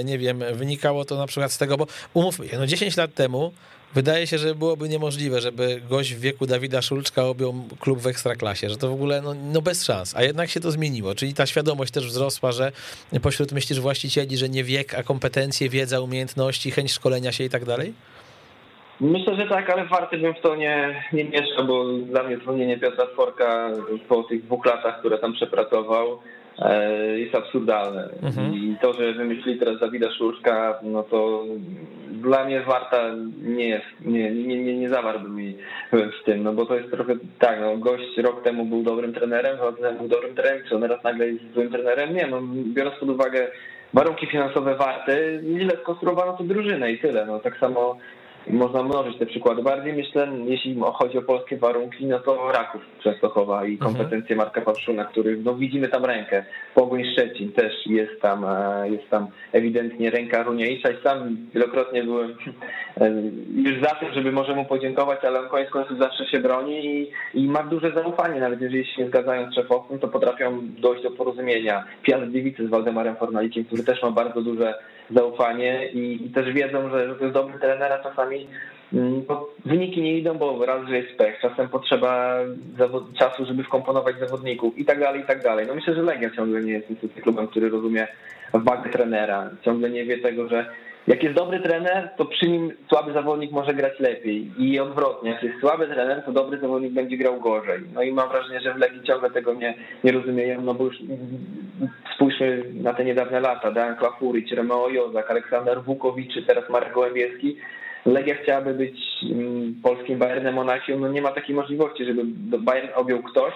nie 0.05 0.18
wiem, 0.18 0.43
wynikało 0.53 1.05
to 1.05 1.16
na 1.16 1.26
przykład 1.26 1.53
z 1.53 1.59
tego, 1.59 1.76
bo 1.76 1.86
umówmy 2.14 2.49
się, 2.49 2.59
no 2.59 2.66
10 2.66 2.97
lat 2.97 3.14
temu 3.14 3.53
wydaje 3.95 4.26
się, 4.26 4.38
że 4.38 4.55
byłoby 4.55 4.88
niemożliwe, 4.88 5.41
żeby 5.41 5.80
gość 5.88 6.14
w 6.14 6.20
wieku 6.20 6.47
Dawida 6.47 6.82
Szulczka 6.82 7.24
objął 7.24 7.55
klub 7.80 7.99
w 7.99 8.07
ekstraklasie, 8.07 8.70
że 8.70 8.76
to 8.76 8.88
w 8.88 8.93
ogóle 8.93 9.22
no, 9.22 9.34
no, 9.53 9.62
bez 9.62 9.84
szans, 9.84 10.16
a 10.16 10.22
jednak 10.22 10.51
się 10.51 10.61
to 10.61 10.70
zmieniło, 10.70 11.14
czyli 11.14 11.34
ta 11.34 11.47
świadomość 11.47 11.93
też 11.93 12.07
wzrosła, 12.07 12.53
że 12.53 12.72
pośród 13.22 13.53
myślisz 13.53 13.80
właścicieli, 13.80 14.36
że 14.36 14.49
nie 14.49 14.64
wiek, 14.64 14.95
a 14.95 15.03
kompetencje, 15.03 15.68
wiedza, 15.68 16.01
umiejętności, 16.01 16.70
chęć 16.70 16.93
szkolenia 16.93 17.32
się 17.32 17.45
i 17.45 17.51
tak 17.51 17.64
dalej? 17.64 17.95
Myślę, 19.01 19.34
że 19.34 19.46
tak, 19.46 19.70
ale 19.70 19.84
warty 19.84 20.18
bym 20.18 20.34
w 20.34 20.40
to 20.40 20.57
nie, 20.57 21.03
nie 21.12 21.24
mieszał, 21.24 21.66
bo 21.66 21.84
dla 21.84 22.22
mnie 22.22 22.36
zwolnienie 22.36 22.78
Piotra 22.78 23.07
Tworka 23.07 23.70
po 24.09 24.22
tych 24.22 24.44
dwóch 24.44 24.66
latach, 24.66 24.98
które 24.98 25.18
tam 25.18 25.32
przepracował, 25.32 26.18
e, 26.59 26.98
jest 27.18 27.34
absurdalne. 27.34 28.09
Mhm. 28.22 28.55
I 28.55 28.76
to, 28.82 28.92
że 28.92 29.12
wymyślili 29.12 29.59
teraz 29.59 29.80
Dawida 29.80 30.11
Szulczka, 30.11 30.78
no 30.82 31.03
to 31.03 31.44
dla 32.11 32.44
mnie 32.44 32.61
Warta 32.61 33.11
nie 33.42 33.68
jest, 33.68 33.86
nie, 34.01 34.30
nie, 34.30 34.64
nie, 34.64 34.76
nie 34.78 34.88
zawarłby 34.88 35.28
mi 35.28 35.57
w 35.92 36.24
tym, 36.24 36.42
no 36.42 36.53
bo 36.53 36.66
to 36.66 36.76
jest 36.76 36.90
trochę 36.90 37.14
tak, 37.38 37.61
no 37.61 37.76
gość 37.76 38.18
rok 38.18 38.42
temu 38.42 38.64
był 38.64 38.82
dobrym 38.82 39.14
trenerem, 39.14 39.59
rok 39.59 39.80
temu 39.80 39.98
był 39.98 40.09
dobrym 40.09 40.34
trenerem, 40.34 40.62
czy 40.68 40.74
on 40.74 40.82
teraz 40.82 41.05
nagle 41.05 41.26
jest 41.26 41.53
złym 41.55 41.70
trenerem? 41.70 42.14
Nie, 42.14 42.26
no 42.26 42.40
biorąc 42.64 42.96
pod 42.96 43.09
uwagę 43.09 43.48
warunki 43.94 44.26
finansowe 44.26 44.74
Warty, 44.74 45.42
źle 45.59 45.76
skonstruowano 45.82 46.32
to 46.32 46.44
drużynę 46.44 46.92
i 46.92 46.98
tyle, 46.98 47.26
no 47.26 47.38
tak 47.38 47.59
samo 47.59 47.96
można 48.47 48.82
mnożyć 48.82 49.18
te 49.18 49.26
przykłady. 49.26 49.62
Bardziej 49.62 49.93
myślę, 49.93 50.28
jeśli 50.45 50.80
chodzi 50.95 51.18
o 51.18 51.22
polskie 51.22 51.57
warunki, 51.57 52.07
no 52.07 52.18
to 52.18 52.53
Raków 52.53 52.82
Częstochowa 53.03 53.64
i 53.64 53.72
mhm. 53.72 53.93
kompetencje 53.93 54.36
Marka 54.36 54.61
Pawszuna, 54.61 55.05
który 55.05 55.36
no 55.36 55.55
widzimy 55.55 55.88
tam 55.88 56.05
rękę. 56.05 56.45
Pogoń 56.74 57.05
Szczecin 57.12 57.53
też 57.53 57.86
jest 57.86 58.20
tam, 58.22 58.45
e, 58.45 58.91
jest 58.91 59.11
tam 59.11 59.26
ewidentnie 59.53 60.11
ręka 60.11 60.43
Runiejsza 60.43 60.91
i 60.91 61.03
sam 61.03 61.36
wielokrotnie 61.55 62.05
byłem 62.05 62.36
e, 63.01 63.11
już 63.55 63.82
za 63.82 63.95
tym, 63.95 64.12
żeby 64.12 64.32
może 64.32 64.55
mu 64.55 64.64
podziękować, 64.64 65.24
ale 65.24 65.41
on 65.41 65.49
koniec 65.49 65.70
końców 65.70 65.99
zawsze 65.99 66.26
się 66.26 66.38
broni 66.38 66.86
i, 66.86 67.11
i 67.34 67.49
ma 67.49 67.62
duże 67.62 67.93
zaufanie, 67.93 68.41
nawet 68.41 68.61
jeżeli 68.61 68.86
się 68.86 69.03
nie 69.03 69.09
zgadzają 69.09 69.51
z 69.51 69.55
szefowcem, 69.55 69.99
to 69.99 70.09
potrafią 70.09 70.61
dojść 70.62 71.03
do 71.03 71.11
porozumienia. 71.11 71.84
Piast 72.03 72.24
Gliwice 72.24 72.66
z 72.66 72.70
Waldemarem 72.70 73.16
Fornalikiem, 73.16 73.64
który 73.64 73.84
też 73.84 74.03
ma 74.03 74.11
bardzo 74.11 74.43
duże 74.43 74.74
zaufanie 75.14 75.86
i, 75.92 76.30
też 76.34 76.52
wiedzą, 76.52 76.90
że, 76.90 77.14
to 77.14 77.24
jest 77.24 77.34
dobry 77.34 77.58
trener, 77.58 77.92
a 77.92 78.02
czasami 78.02 78.46
mm, 78.92 79.22
wyniki 79.64 80.02
nie 80.02 80.18
idą, 80.18 80.34
bo 80.34 80.66
raz, 80.66 80.88
że 80.88 80.96
jest 80.96 81.18
pech, 81.18 81.40
czasem 81.40 81.68
potrzeba 81.68 82.36
czasu, 83.18 83.46
żeby 83.46 83.64
wkomponować 83.64 84.18
zawodników 84.18 84.78
i 84.78 84.84
tak 84.84 85.00
dalej, 85.00 85.20
i 85.20 85.24
tak 85.24 85.42
dalej. 85.42 85.66
No 85.66 85.74
myślę, 85.74 85.94
że 85.94 86.02
Legia 86.02 86.30
ciągle 86.30 86.62
nie 86.62 86.72
jest 86.72 86.90
niestety 86.90 87.22
klubem, 87.22 87.48
który 87.48 87.68
rozumie 87.68 88.08
wagę 88.54 88.90
trenera. 88.90 89.50
Ciągle 89.62 89.90
nie 89.90 90.04
wie 90.04 90.18
tego, 90.18 90.48
że 90.48 90.66
jak 91.07 91.22
jest 91.22 91.34
dobry 91.34 91.61
trener, 91.61 92.11
to 92.16 92.24
przy 92.24 92.48
nim 92.48 92.72
słaby 92.88 93.12
zawodnik 93.12 93.51
może 93.51 93.74
grać 93.74 94.01
lepiej 94.01 94.51
i 94.59 94.80
odwrotnie. 94.80 95.30
Jak 95.30 95.42
jest 95.42 95.61
słaby 95.61 95.86
trener, 95.86 96.22
to 96.24 96.32
dobry 96.32 96.59
zawodnik 96.59 96.92
będzie 96.92 97.16
grał 97.16 97.40
gorzej. 97.40 97.80
No 97.94 98.03
i 98.03 98.12
mam 98.12 98.28
wrażenie, 98.28 98.61
że 98.61 98.74
w 98.74 98.78
Legii 98.78 99.03
ciągle 99.03 99.30
tego 99.30 99.55
nie, 99.55 99.74
nie 100.05 100.12
rozumieją, 100.12 100.61
no 100.61 100.74
bo 100.74 100.84
już 100.84 100.96
spójrzmy 102.14 102.64
na 102.74 102.94
te 102.94 103.05
niedawne 103.05 103.40
lata. 103.40 103.70
Dan 103.70 103.96
Klafuric, 103.96 104.53
Romeo 104.53 104.88
Jozak, 104.88 105.30
Aleksander 105.30 105.82
Wukowicz, 105.82 106.46
teraz 106.46 106.70
Marek 106.70 106.92
Gołębieski. 106.92 107.57
Legia 108.07 108.34
chciałaby 108.34 108.74
być 108.74 109.01
mm, 109.30 109.74
polskim 109.82 110.18
Bayernem 110.18 110.55
Monachium, 110.55 111.01
no 111.01 111.09
nie 111.09 111.22
ma 111.22 111.30
takiej 111.30 111.55
możliwości, 111.57 112.05
żeby 112.05 112.22
Bayern 112.59 112.88
objął 112.94 113.22
ktoś, 113.22 113.55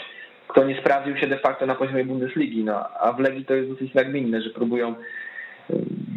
kto 0.48 0.64
nie 0.64 0.80
sprawdził 0.80 1.16
się 1.16 1.26
de 1.26 1.38
facto 1.38 1.66
na 1.66 1.74
poziomie 1.74 2.04
Bundesligi. 2.04 2.64
No, 2.64 2.88
a 3.00 3.12
w 3.12 3.20
Legii 3.20 3.44
to 3.44 3.54
jest 3.54 3.70
dosyć 3.70 3.94
nagminne, 3.94 4.42
że 4.42 4.50
próbują 4.50 4.94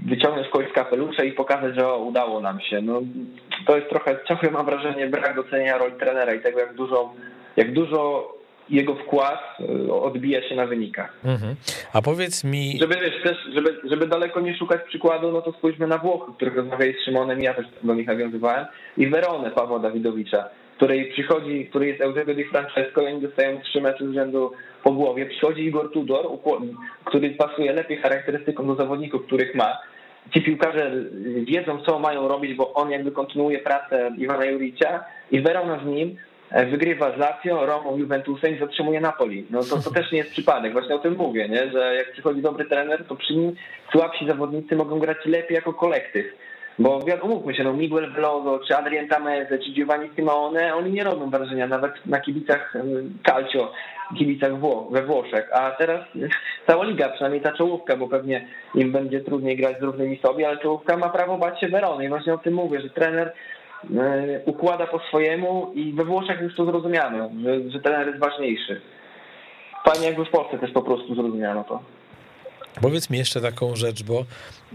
wyciągnąć 0.07 0.47
kogoś 0.47 0.69
z 0.69 0.73
kapelusza 0.73 1.23
i 1.23 1.31
pokazać, 1.31 1.75
że 1.75 1.87
o, 1.87 1.97
udało 1.97 2.41
nam 2.41 2.61
się. 2.61 2.81
No, 2.81 3.01
to 3.65 3.75
jest 3.75 3.89
trochę, 3.89 4.19
ciągle 4.27 4.51
mam 4.51 4.65
wrażenie, 4.65 5.07
brak 5.07 5.35
docenienia 5.35 5.77
roli 5.77 5.93
trenera 5.99 6.33
i 6.33 6.41
tego, 6.41 6.59
jak 6.59 6.73
dużo, 6.73 7.13
jak 7.57 7.73
dużo 7.73 8.33
jego 8.69 8.95
wkład 8.95 9.39
y, 9.59 9.93
odbija 9.93 10.49
się 10.49 10.55
na 10.55 10.65
wynikach. 10.65 11.13
Mhm. 11.25 11.55
A 11.93 12.01
powiedz 12.01 12.43
mi... 12.43 12.77
Żeby, 12.79 12.95
wiesz, 12.95 13.23
też, 13.23 13.37
żeby, 13.53 13.77
żeby 13.83 14.07
daleko 14.07 14.39
nie 14.39 14.57
szukać 14.57 14.81
przykładu, 14.87 15.31
no 15.31 15.41
to 15.41 15.51
spójrzmy 15.51 15.87
na 15.87 15.97
Włochy, 15.97 16.31
których 16.35 16.55
rozmawiali 16.55 16.93
z 16.93 17.05
Szymonem, 17.05 17.41
ja 17.41 17.53
też 17.53 17.65
do 17.83 17.95
nich 17.95 18.07
nawiązywałem, 18.07 18.65
i 18.97 19.07
Weronę 19.07 19.51
Pawła 19.51 19.79
Dawidowicza, 19.79 20.49
której 20.77 21.11
przychodzi, 21.11 21.67
który 21.69 21.87
jest 21.87 22.01
Eusebio 22.01 22.33
Di 22.33 22.45
Francesco 22.45 23.01
i 23.01 23.05
oni 23.05 23.21
dostają 23.21 23.61
trzy 23.61 23.81
mecze 23.81 24.07
z 24.07 24.13
rzędu 24.13 24.51
po 24.83 24.91
głowie. 24.91 25.25
Przychodzi 25.25 25.65
Igor 25.65 25.91
Tudor, 25.91 26.25
który 27.05 27.29
pasuje 27.29 27.73
lepiej 27.73 27.97
charakterystyką 27.97 28.67
do 28.67 28.75
zawodników, 28.75 29.25
których 29.25 29.55
ma. 29.55 29.77
Ci 30.33 30.41
piłkarze 30.41 30.91
wiedzą, 31.43 31.81
co 31.85 31.99
mają 31.99 32.27
robić, 32.27 32.53
bo 32.53 32.73
on 32.73 32.91
jakby 32.91 33.11
kontynuuje 33.11 33.59
pracę 33.59 34.11
Iwana 34.17 34.45
Juricia 34.45 35.03
i 35.31 35.41
Verona 35.41 35.79
z 35.83 35.85
nim 35.85 36.15
e, 36.51 36.65
wygrywa 36.65 37.15
z 37.15 37.17
Lazio, 37.17 37.65
Romą, 37.65 37.97
Juventusem 37.97 38.55
i 38.55 38.59
zatrzymuje 38.59 39.01
Napoli. 39.01 39.45
No 39.49 39.63
to, 39.63 39.81
to 39.81 39.91
też 39.91 40.11
nie 40.11 40.17
jest 40.17 40.31
przypadek, 40.31 40.73
właśnie 40.73 40.95
o 40.95 40.99
tym 40.99 41.15
mówię, 41.15 41.49
nie? 41.49 41.71
że 41.71 41.95
jak 41.95 42.11
przychodzi 42.11 42.41
dobry 42.41 42.65
trener, 42.65 43.05
to 43.05 43.15
przy 43.15 43.35
nim 43.35 43.55
słabsi 43.91 44.27
zawodnicy 44.27 44.75
mogą 44.75 44.99
grać 44.99 45.17
lepiej 45.25 45.55
jako 45.55 45.73
kolektyw. 45.73 46.25
Bo 46.79 46.99
umówmy 47.23 47.55
się, 47.55 47.63
no 47.63 47.73
Miguel 47.73 48.11
Veloso, 48.13 48.59
czy 48.67 48.77
Adrien 48.77 49.07
Tameze, 49.07 49.59
czy 49.59 49.71
Giovanni 49.71 50.09
Simone, 50.15 50.75
oni 50.75 50.91
nie 50.91 51.03
robią 51.03 51.29
wrażenia 51.29 51.67
nawet 51.67 52.05
na 52.05 52.19
kibicach 52.19 52.73
Calcio, 53.27 53.71
kibicach 54.17 54.51
we 54.91 55.03
Włoszech. 55.03 55.49
A 55.53 55.71
teraz 55.71 56.01
cała 56.67 56.85
liga, 56.85 57.09
przynajmniej 57.09 57.41
ta 57.41 57.51
czołówka, 57.51 57.97
bo 57.97 58.07
pewnie 58.07 58.47
im 58.75 58.91
będzie 58.91 59.21
trudniej 59.21 59.57
grać 59.57 59.79
z 59.79 59.83
równymi 59.83 60.17
sobie, 60.17 60.47
ale 60.47 60.57
czołówka 60.57 60.97
ma 60.97 61.09
prawo 61.09 61.37
bać 61.37 61.59
się 61.59 61.67
Werony. 61.67 62.05
I 62.05 62.09
właśnie 62.09 62.33
o 62.33 62.37
tym 62.37 62.53
mówię, 62.53 62.81
że 62.81 62.89
trener 62.89 63.33
e, 63.97 64.39
układa 64.45 64.87
po 64.87 64.99
swojemu 64.99 65.71
i 65.75 65.93
we 65.93 66.05
Włoszech 66.05 66.41
już 66.41 66.55
to 66.55 66.65
zrozumiano, 66.65 67.29
że, 67.43 67.69
że 67.69 67.79
trener 67.79 68.07
jest 68.07 68.19
ważniejszy. 68.19 68.81
Fajnie 69.85 70.07
jakby 70.07 70.25
w 70.25 70.29
Polsce 70.29 70.57
też 70.57 70.71
po 70.71 70.81
prostu 70.81 71.15
zrozumiano 71.15 71.63
to. 71.63 71.96
Powiedz 72.81 73.09
mi 73.09 73.17
jeszcze 73.17 73.41
taką 73.41 73.75
rzecz, 73.75 74.03
bo 74.03 74.25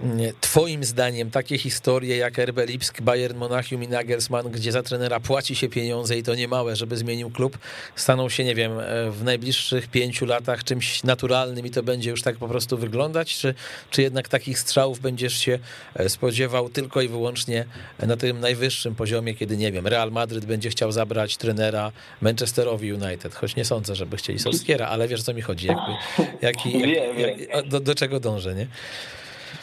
mm, 0.02 0.32
twoim 0.40 0.84
zdaniem 0.84 1.30
takie 1.30 1.58
historie 1.58 2.16
jak 2.16 2.38
RB 2.38 2.58
Lipsk, 2.66 3.00
Bayern 3.00 3.36
Monachium 3.36 3.82
i 3.82 3.88
Nagelsmann, 3.88 4.50
gdzie 4.50 4.72
za 4.72 4.82
trenera 4.82 5.20
płaci 5.20 5.56
się 5.56 5.68
pieniądze 5.68 6.18
i 6.18 6.22
to 6.22 6.34
nie 6.34 6.48
małe, 6.48 6.76
żeby 6.76 6.96
zmienił 6.96 7.30
klub, 7.30 7.58
staną 7.96 8.28
się, 8.28 8.44
nie 8.44 8.54
wiem, 8.54 8.72
e, 8.78 9.10
w 9.10 9.24
najbliższych 9.24 9.88
pięciu 9.88 10.26
latach 10.26 10.64
czymś 10.64 11.04
naturalnym 11.04 11.66
i 11.66 11.70
to 11.70 11.82
będzie 11.82 12.10
już 12.10 12.22
tak 12.22 12.36
po 12.36 12.48
prostu 12.48 12.78
wyglądać, 12.78 13.38
czy, 13.38 13.54
czy 13.90 14.02
jednak 14.02 14.28
takich 14.28 14.58
strzałów 14.58 15.00
będziesz 15.00 15.38
się 15.38 15.58
e, 15.94 16.08
spodziewał 16.08 16.68
tylko 16.68 17.02
i 17.02 17.08
wyłącznie 17.08 17.64
na 17.98 18.16
tym 18.16 18.40
najwyższym 18.40 18.94
poziomie, 18.94 19.34
kiedy, 19.34 19.56
nie 19.56 19.72
wiem, 19.72 19.86
Real 19.86 20.10
Madryd 20.10 20.44
będzie 20.44 20.70
chciał 20.70 20.92
zabrać 20.92 21.36
trenera 21.36 21.92
Manchesterowi 22.20 22.92
United, 22.92 23.34
choć 23.34 23.56
nie 23.56 23.64
sądzę, 23.64 23.94
żeby 23.94 24.16
chcieli 24.16 24.38
Solskiera, 24.38 24.86
ale 24.86 25.08
wiesz, 25.08 25.22
co 25.22 25.34
mi 25.34 25.42
chodzi, 25.42 25.66
jakby, 25.66 25.92
jaki, 26.42 26.80
jak, 26.80 27.18
jak, 27.18 27.68
do, 27.68 27.80
do 27.80 27.91
do 27.92 27.98
czego 27.98 28.20
dążę, 28.20 28.54
nie? 28.54 28.66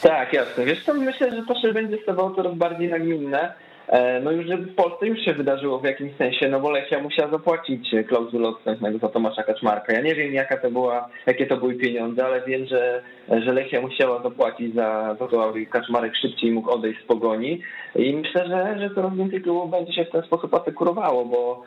Tak, 0.02 0.32
jasne. 0.32 0.64
Wiesz 0.64 0.84
co, 0.84 0.94
myślę, 0.94 1.30
że 1.30 1.42
to 1.48 1.60
się 1.60 1.72
będzie 1.72 1.98
stawało 2.02 2.34
coraz 2.34 2.54
bardziej 2.54 2.88
nagminne. 2.88 3.54
E, 3.88 4.20
no 4.20 4.30
już 4.30 4.46
w 4.46 4.74
Polsce 4.74 5.06
już 5.06 5.24
się 5.24 5.32
wydarzyło 5.32 5.78
w 5.78 5.84
jakimś 5.84 6.16
sensie, 6.16 6.48
no 6.48 6.60
bo 6.60 6.70
Lechia 6.70 7.00
musiała 7.02 7.30
zapłacić 7.30 7.94
klauzulę 8.08 8.48
odstępnego 8.48 8.98
za 8.98 9.08
Tomasza 9.08 9.42
Kaczmarka. 9.42 9.92
Ja 9.92 10.00
nie 10.00 10.14
wiem 10.14 10.34
jaka 10.34 10.56
to 10.56 10.70
była, 10.70 11.08
jakie 11.26 11.46
to 11.46 11.56
były 11.56 11.74
pieniądze, 11.74 12.24
ale 12.24 12.42
wiem, 12.46 12.66
że, 12.66 13.02
że 13.28 13.52
Lechia 13.52 13.80
musiała 13.80 14.22
zapłacić 14.22 14.74
za, 14.74 15.16
to, 15.18 15.48
aby 15.48 15.66
Kaczmarek 15.66 16.16
szybciej 16.16 16.52
mógł 16.52 16.70
odejść 16.70 17.00
z 17.00 17.06
pogoni 17.06 17.62
i 17.96 18.12
myślę, 18.12 18.46
że, 18.46 18.78
że 18.80 18.94
coraz 18.94 19.16
więcej 19.16 19.42
klubów 19.42 19.70
będzie 19.70 19.92
się 19.92 20.04
w 20.04 20.10
ten 20.10 20.22
sposób 20.22 20.54
asekurowało, 20.54 21.24
bo 21.24 21.62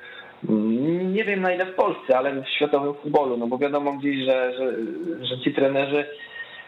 mm, 0.49 1.13
nie 1.13 1.23
wiem 1.23 1.41
na 1.41 1.53
ile 1.53 1.65
w 1.65 1.75
Polsce, 1.75 2.17
ale 2.17 2.41
w 2.41 2.49
światowym 2.49 2.93
futbolu, 2.93 3.37
no 3.37 3.47
bo 3.47 3.57
wiadomo 3.57 3.93
gdzieś, 3.93 4.25
że, 4.25 4.53
że, 4.57 4.73
że 5.25 5.39
ci 5.43 5.53
trenerzy 5.53 6.05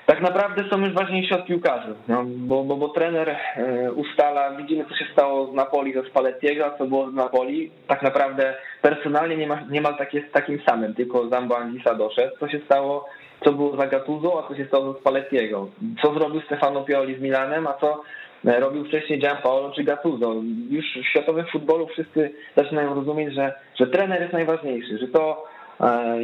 tak 0.06 0.22
naprawdę 0.22 0.64
są 0.70 0.80
już 0.80 0.94
ważniejsi 0.94 1.34
od 1.34 1.46
piłkarzy, 1.46 1.96
no, 2.08 2.24
bo, 2.26 2.64
bo, 2.64 2.76
bo 2.76 2.90
trener 2.90 3.30
e, 3.30 3.92
ustala, 3.92 4.56
widzimy 4.56 4.86
co 4.86 4.96
się 4.96 5.06
stało 5.14 5.52
z 5.52 5.54
Napoli, 5.54 5.94
ze 5.94 6.04
Spallettiego, 6.04 6.72
co 6.78 6.86
było 6.86 7.12
z 7.12 7.14
Napoli, 7.14 7.72
tak 7.88 8.02
naprawdę 8.02 8.54
personalnie 8.82 9.38
nie 9.38 9.48
ma, 9.48 9.62
niemal 9.70 9.98
tak 9.98 10.14
jest 10.14 10.34
takim 10.34 10.62
samym, 10.70 10.94
tylko 10.94 11.30
Zamba 11.30 11.58
Anglisa 11.58 11.96
doszedł, 11.96 12.36
co 12.40 12.48
się 12.48 12.60
stało, 12.66 13.06
co 13.44 13.52
było 13.52 13.78
za 13.78 13.88
Gattuso, 13.88 14.44
a 14.44 14.48
co 14.48 14.56
się 14.56 14.66
stało 14.66 14.94
ze 14.94 15.00
Spallettiego, 15.00 15.68
co 16.02 16.14
zrobił 16.14 16.42
Stefano 16.42 16.82
Pioli 16.82 17.16
z 17.16 17.22
Milanem, 17.22 17.68
a 17.68 17.74
co 17.74 18.02
e, 18.46 18.60
robił 18.60 18.86
wcześniej 18.86 19.20
Gianpaolo 19.20 19.72
czy 19.72 19.84
Gattuso. 19.84 20.34
Już 20.70 20.86
w 20.86 21.10
światowym 21.10 21.46
futbolu 21.52 21.88
wszyscy 21.88 22.32
zaczynają 22.56 22.94
rozumieć, 22.94 23.34
że, 23.34 23.54
że 23.80 23.88
trener 23.88 24.22
jest 24.22 24.34
najważniejszy, 24.34 24.98
że 24.98 25.08
to 25.08 25.46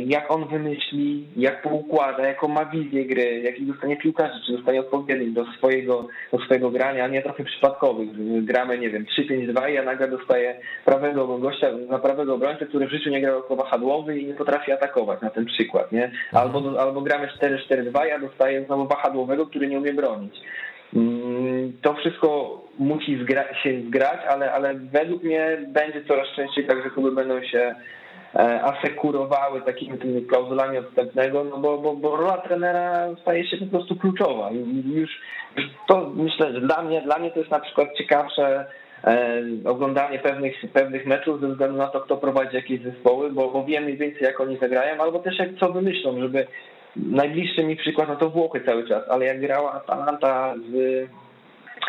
jak 0.05 0.31
on 0.31 0.47
wymyśli, 0.47 1.27
jak 1.37 1.61
poukłada, 1.61 2.27
jaką 2.27 2.47
ma 2.47 2.65
wizję 2.65 3.05
gry, 3.05 3.39
jaki 3.39 3.65
dostanie 3.65 3.97
piłkarzy, 3.97 4.39
czy 4.45 4.51
dostanie 4.51 4.79
odpowiednik 4.79 5.33
do 5.33 5.45
swojego, 5.57 6.07
do 6.31 6.39
swojego 6.39 6.71
grania, 6.71 7.05
a 7.05 7.07
nie 7.07 7.21
trochę 7.21 7.43
przypadkowych. 7.43 8.09
Gramy, 8.45 8.77
nie 8.77 8.89
wiem, 8.89 9.05
3-5-2 9.05 9.69
i 9.69 9.73
ja 9.73 9.83
nagle 9.83 10.07
dostaję 10.07 10.55
prawego 10.85 11.37
gościa, 11.37 11.67
na 11.89 11.99
prawego 11.99 12.33
obrońcę, 12.33 12.65
który 12.65 12.87
w 12.87 12.91
życiu 12.91 13.09
nie 13.09 13.21
grał 13.21 13.35
jako 13.35 13.55
wahadłowy 13.55 14.19
i 14.19 14.25
nie 14.25 14.33
potrafi 14.33 14.71
atakować, 14.71 15.21
na 15.21 15.29
ten 15.29 15.45
przykład, 15.45 15.91
nie? 15.91 16.11
Albo, 16.31 16.81
albo 16.81 17.01
gramy 17.01 17.27
4-4-2, 17.27 18.05
ja 18.05 18.19
dostaję 18.19 18.65
znowu 18.65 18.87
wahadłowego, 18.87 19.45
który 19.45 19.67
nie 19.67 19.79
umie 19.79 19.93
bronić. 19.93 20.35
Mm, 20.95 21.73
to 21.81 21.93
wszystko 21.93 22.61
musi 22.79 23.23
zgra 23.23 23.55
się 23.63 23.81
zgrać, 23.87 24.19
ale, 24.29 24.51
ale 24.51 24.73
według 24.73 25.23
mnie 25.23 25.57
będzie 25.67 26.03
coraz 26.07 26.27
częściej 26.35 26.67
tak, 26.67 26.83
że 26.83 26.89
kluby 26.89 27.11
będą 27.11 27.43
się 27.43 27.75
E, 27.75 27.75
asekurowały 28.63 29.61
takimi 29.61 29.97
tymi 29.97 30.25
klauzulami 30.25 30.77
odstępnego, 30.77 31.43
no 31.43 31.57
bo, 31.57 31.77
bo, 31.77 31.95
bo 31.95 32.17
rola 32.17 32.38
trenera 32.38 33.07
staje 33.21 33.47
się 33.47 33.57
po 33.57 33.65
prostu 33.65 33.95
kluczowa. 33.95 34.49
Już 34.86 35.09
to 35.88 36.11
myślę, 36.15 36.53
że 36.53 36.61
dla 36.61 36.82
mnie, 36.82 37.01
dla 37.01 37.19
mnie 37.19 37.32
to 37.32 37.39
jest 37.39 37.51
na 37.51 37.59
przykład 37.59 37.88
ciekawsze 37.97 38.65
e, 39.03 39.41
oglądanie 39.65 40.19
pewnych, 40.19 40.71
pewnych 40.73 41.05
meczów 41.05 41.41
ze 41.41 41.47
względu 41.47 41.77
na 41.77 41.88
to, 41.88 42.01
kto 42.01 42.17
prowadzi 42.17 42.55
jakieś 42.55 42.82
zespoły, 42.82 43.32
bo, 43.32 43.49
bo 43.49 43.65
wiem 43.65 43.84
mniej 43.84 43.97
więcej 43.97 44.23
jak 44.23 44.39
oni 44.39 44.57
zagrają, 44.57 45.01
albo 45.01 45.19
też 45.19 45.39
jak 45.39 45.49
co 45.59 45.71
wymyślą, 45.71 46.19
żeby 46.19 46.47
najbliższy 46.95 47.63
mi 47.63 47.75
przykład, 47.75 48.07
no 48.09 48.15
to 48.15 48.29
Włochy 48.29 48.61
cały 48.65 48.88
czas, 48.88 49.03
ale 49.09 49.25
jak 49.25 49.41
grała 49.41 49.73
Atalanta 49.73 50.55
z 50.71 51.07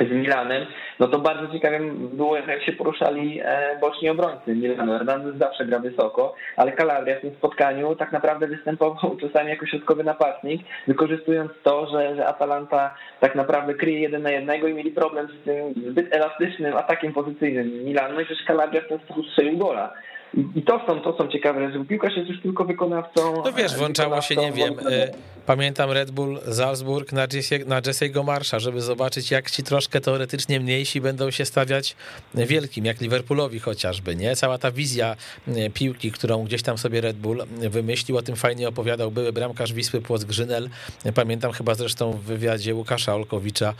z 0.00 0.10
Milanem, 0.10 0.66
no 0.98 1.08
to 1.08 1.18
bardzo 1.18 1.52
ciekawe 1.52 1.78
było, 2.12 2.36
jak 2.36 2.62
się 2.62 2.72
poruszali 2.72 3.40
e, 3.44 3.78
boczni 3.80 4.08
obrońcy 4.08 4.54
Milanu. 4.54 4.92
Hernandez 4.92 5.36
zawsze 5.36 5.64
gra 5.64 5.78
wysoko, 5.78 6.34
ale 6.56 6.72
Calabria 6.72 7.18
w 7.18 7.20
tym 7.20 7.34
spotkaniu 7.34 7.96
tak 7.96 8.12
naprawdę 8.12 8.46
występował 8.46 9.16
czasami 9.22 9.50
jako 9.50 9.66
środkowy 9.66 10.04
napastnik, 10.04 10.62
wykorzystując 10.86 11.52
to, 11.62 11.86
że, 11.86 12.16
że 12.16 12.26
Atalanta 12.26 12.94
tak 13.20 13.34
naprawdę 13.34 13.74
kryje 13.74 14.00
jeden 14.00 14.22
na 14.22 14.30
jednego 14.30 14.68
i 14.68 14.74
mieli 14.74 14.90
problem 14.90 15.28
z 15.28 15.44
tym 15.44 15.74
zbyt 15.90 16.14
elastycznym 16.14 16.76
atakiem 16.76 17.12
pozycyjnym 17.12 17.84
Milanu, 17.84 18.14
no 18.14 18.20
i 18.20 18.26
też 18.26 18.44
Calabria 18.46 18.80
w 18.80 18.88
ten 18.88 18.98
sposób 18.98 19.26
strzelił 19.26 19.58
gola. 19.58 19.92
I 20.34 20.62
to 20.62 20.80
są, 20.86 21.00
to 21.00 21.18
są 21.18 21.28
ciekawe 21.28 21.72
rzeczy. 21.72 21.84
Piłkarz 21.84 22.16
jest 22.16 22.30
już 22.30 22.42
tylko 22.42 22.64
wykonawcą. 22.64 23.42
No 23.44 23.52
wiesz, 23.52 23.76
włączało 23.76 24.20
się, 24.20 24.36
nie 24.36 24.52
wiem, 24.52 24.74
e, 24.90 25.08
pamiętam 25.46 25.90
Red 25.90 26.10
Bull 26.10 26.40
Salzburg 26.52 27.12
na, 27.12 27.26
Jesse, 27.32 27.58
na 27.66 27.80
Jesse'ego 27.80 28.24
Marsza, 28.24 28.58
żeby 28.58 28.80
zobaczyć, 28.80 29.30
jak 29.30 29.50
ci 29.50 29.62
troszkę 29.62 30.00
teoretycznie 30.00 30.60
mniejsi 30.60 31.00
będą 31.00 31.30
się 31.30 31.44
stawiać 31.44 31.96
wielkim, 32.34 32.84
jak 32.84 33.00
Liverpoolowi 33.00 33.60
chociażby, 33.60 34.16
nie? 34.16 34.36
Cała 34.36 34.58
ta 34.58 34.70
wizja 34.70 35.16
e, 35.48 35.70
piłki, 35.70 36.12
którą 36.12 36.44
gdzieś 36.44 36.62
tam 36.62 36.78
sobie 36.78 37.00
Red 37.00 37.16
Bull 37.16 37.44
wymyślił, 37.70 38.16
o 38.16 38.22
tym 38.22 38.36
fajnie 38.36 38.68
opowiadał 38.68 39.10
były 39.10 39.32
bramkarz 39.32 39.72
Wisły 39.72 40.00
Płock 40.00 40.24
Grzynel. 40.24 40.68
Pamiętam 41.14 41.52
chyba 41.52 41.74
zresztą 41.74 42.12
w 42.12 42.20
wywiadzie 42.20 42.74
Łukasza 42.74 43.14
Olkowicza 43.14 43.68
e, 43.68 43.74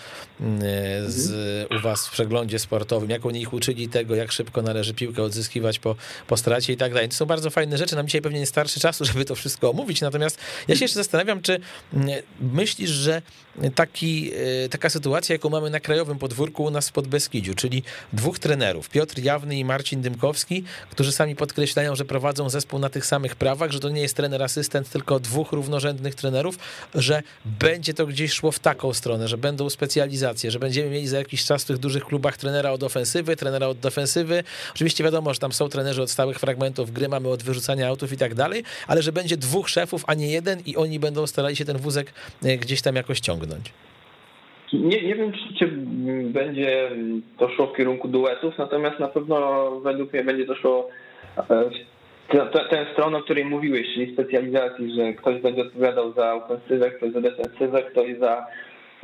z, 1.07 1.33
u 1.73 1.81
was 1.81 2.09
w 2.09 2.11
przeglądzie 2.11 2.59
sportowym, 2.59 3.11
jak 3.11 3.27
oni 3.27 3.41
ich 3.41 3.53
uczyli 3.53 3.89
tego, 3.89 4.15
jak 4.15 4.33
szybko 4.33 4.63
należy 4.63 4.95
piłkę 4.95 5.23
odzyskiwać 5.23 5.79
po, 5.79 5.97
po 6.27 6.37
stracie 6.43 6.73
i 6.73 6.77
tak 6.77 6.93
dalej. 6.93 7.09
To 7.09 7.15
są 7.15 7.27
bardzo 7.27 7.51
fajne 7.51 7.79
rzeczy. 7.79 7.97
Nam 7.97 8.07
dzisiaj 8.07 8.23
pewnie 8.23 8.41
nie 8.41 8.47
starszy 8.47 8.81
czasu, 8.81 9.05
żeby 9.13 9.25
to 9.25 9.35
wszystko 9.35 9.71
omówić. 9.71 10.01
Natomiast 10.01 10.39
ja 10.69 10.77
się 10.77 10.85
jeszcze 10.85 10.99
zastanawiam, 10.99 11.43
czy 11.43 11.61
mm, 11.93 12.09
myślisz, 12.41 12.91
że 12.91 13.23
taki, 13.75 14.33
e, 14.65 14.69
taka 14.69 14.91
sytuacja, 14.91 15.33
jaką 15.33 15.51
mamy 15.51 15.71
na 15.71 15.81
krajowym 15.81 16.19
podwórku 16.19 16.65
u 16.65 16.71
nas 16.71 16.89
w 16.89 16.93
Podbeskidziu, 16.93 17.55
czyli 17.55 17.83
dwóch 18.13 18.39
trenerów, 18.39 18.89
Piotr 18.89 19.19
Jawny 19.19 19.57
i 19.57 19.65
Marcin 19.65 20.03
Dymkowski, 20.03 20.65
którzy 20.91 21.13
sami 21.13 21.37
podkreślają, 21.37 21.97
że 21.97 22.05
prowadzą 22.05 22.51
zespół 22.51 22.79
na 22.79 22.89
tych 22.89 23.07
samych 23.07 23.37
prawach, 23.37 23.71
że 23.71 23.81
to 23.81 23.89
nie 23.89 24.01
jest 24.01 24.17
trener 24.17 24.43
asystent, 24.43 24.91
tylko 24.91 25.21
dwóch 25.21 25.53
równorzędnych 25.53 26.15
trenerów, 26.15 26.59
że 26.95 27.23
będzie 27.45 27.95
to 27.95 28.07
gdzieś 28.07 28.33
szło 28.33 28.53
w 28.53 28.59
taką 28.59 28.93
stronę, 28.93 29.29
że 29.29 29.39
będą 29.39 29.71
specjalizacje, 29.71 30.51
że 30.51 30.59
będziemy 30.59 30.91
mieli 30.91 31.09
za 31.09 31.19
jakiś 31.19 31.45
czas 31.45 31.63
w 31.63 31.67
tych 31.67 31.79
dużych 31.79 32.05
klubach 32.05 32.37
trenera 32.37 32.71
od 32.71 32.83
ofensywy, 32.83 33.37
trenera 33.37 33.67
od 33.67 33.79
defensywy. 33.79 34.45
Oczywiście 34.75 35.05
wiadomo, 35.05 35.35
że 35.35 35.41
tam 35.41 35.53
są 35.53 35.69
trenerzy 35.69 36.03
od 36.03 36.11
stałych 36.11 36.39
fragmentów 36.39 36.93
gry, 36.93 37.09
mamy 37.09 37.29
od 37.29 37.43
wyrzucania 37.43 37.89
autów 37.89 38.13
i 38.13 38.17
tak 38.17 38.35
dalej, 38.35 38.65
ale 38.87 39.03
że 39.03 39.13
będzie 39.13 39.37
dwóch 39.37 39.69
szefów, 39.69 40.05
a 40.07 40.15
nie 40.15 40.31
jeden 40.31 40.61
i 40.61 40.77
oni 40.77 40.99
będą 40.99 41.27
starali 41.27 41.57
się 41.57 41.65
ten 41.65 41.79
wózek 41.79 42.13
e, 42.43 42.59
gdzieś 42.59 42.83
tam 42.83 42.97
jakoś 42.97 43.21
ciągnąć. 43.21 43.42
Nie, 44.73 45.03
nie 45.03 45.15
wiem, 45.15 45.33
czy, 45.33 45.55
czy, 45.59 45.67
będzie 46.25 46.91
to 47.39 47.49
szło 47.49 47.67
w 47.67 47.77
kierunku 47.77 48.09
duetów, 48.09 48.59
natomiast 48.59 48.99
na 48.99 49.09
pewno 49.09 49.71
według 49.81 50.13
mnie 50.13 50.25
będzie 50.25 50.47
to 50.47 50.55
szło 50.55 50.89
e, 51.37 51.71
w 52.29 52.71
tę 52.71 52.87
stronę, 52.93 53.19
o 53.19 53.23
której 53.23 53.45
mówiłeś, 53.45 53.87
czyli 53.95 54.13
specjalizacji, 54.13 54.95
że 54.95 55.13
ktoś 55.13 55.41
będzie 55.41 55.63
odpowiadał 55.63 56.13
za 56.13 56.35
ofensywę, 56.35 56.91
ktoś 56.91 57.13
za 57.13 57.21
defensywę, 57.21 57.83
ktoś 57.83 58.19
za 58.19 58.47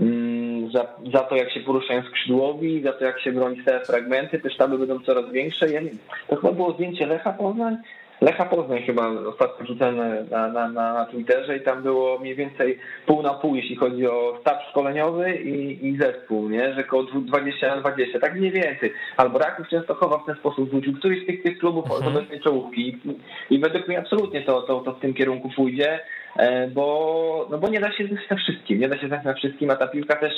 Mm, 0.01 0.71
za, 0.71 0.87
za 1.13 1.19
to, 1.19 1.37
jak 1.37 1.53
się 1.53 1.61
poruszają 1.61 2.03
skrzydłowi, 2.03 2.83
za 2.83 2.93
to, 2.93 3.05
jak 3.05 3.21
się 3.21 3.33
broni 3.33 3.65
te 3.65 3.81
fragmenty, 3.81 4.39
te 4.39 4.51
sztaby 4.51 4.79
będą 4.79 5.01
coraz 5.01 5.33
większe. 5.33 5.71
Ja 5.71 5.81
nie, 5.81 5.91
to 6.29 6.37
chyba 6.37 6.53
było 6.53 6.73
zdjęcie 6.73 7.07
Lecha 7.07 7.33
Poznań, 7.33 7.77
Lecha 8.21 8.45
Poznań 8.45 8.83
chyba 8.83 9.09
ostatnio 9.09 9.67
rzucone 9.67 10.25
na, 10.31 10.49
na, 10.49 10.69
na 10.69 11.05
Twitterze 11.05 11.57
i 11.57 11.61
tam 11.61 11.83
było 11.83 12.19
mniej 12.19 12.35
więcej 12.35 12.79
pół 13.07 13.23
na 13.23 13.35
pół, 13.35 13.55
jeśli 13.55 13.77
chodzi 13.77 14.07
o 14.07 14.39
sztab 14.41 14.59
szkoleniowy 14.71 15.37
i, 15.37 15.87
i 15.87 15.97
zespół, 15.97 16.49
nie? 16.49 16.75
że 16.75 16.81
około 16.81 17.03
20 17.03 17.75
na 17.75 17.81
20, 17.81 18.21
tak 18.21 18.35
mniej 18.35 18.53
więcej. 18.53 18.93
Albo 19.17 19.39
Raków 19.39 19.69
Częstochowa 19.69 20.19
w 20.19 20.27
ten 20.27 20.35
sposób 20.35 20.71
wrócił, 20.71 20.95
któryś 20.95 21.23
z 21.23 21.27
tych, 21.27 21.43
tych 21.43 21.59
klubów 21.59 21.85
mhm. 21.85 22.17
obecnej 22.17 22.41
czołówki 22.41 22.89
I, 22.89 22.99
i 23.51 23.59
według 23.59 23.89
mnie 23.89 23.99
absolutnie 23.99 24.43
to, 24.43 24.63
to, 24.63 24.81
to 24.81 24.93
w 24.93 25.01
tym 25.01 25.15
kierunku 25.15 25.51
pójdzie. 25.57 26.01
E, 26.39 26.69
bo, 26.69 27.47
no 27.51 27.59
bo 27.59 27.69
nie 27.69 27.81
da 27.81 27.93
się 27.93 28.07
znać 28.07 28.31
na 28.31 28.37
wszystkim, 28.37 28.81
nie 28.81 28.89
da 28.89 28.99
się 28.99 29.09
znać 29.09 29.25
na 29.25 29.35
wszystkim, 29.35 29.71
a 29.71 29.77
ta 29.77 29.87
piłka 29.87 30.17
też 30.17 30.33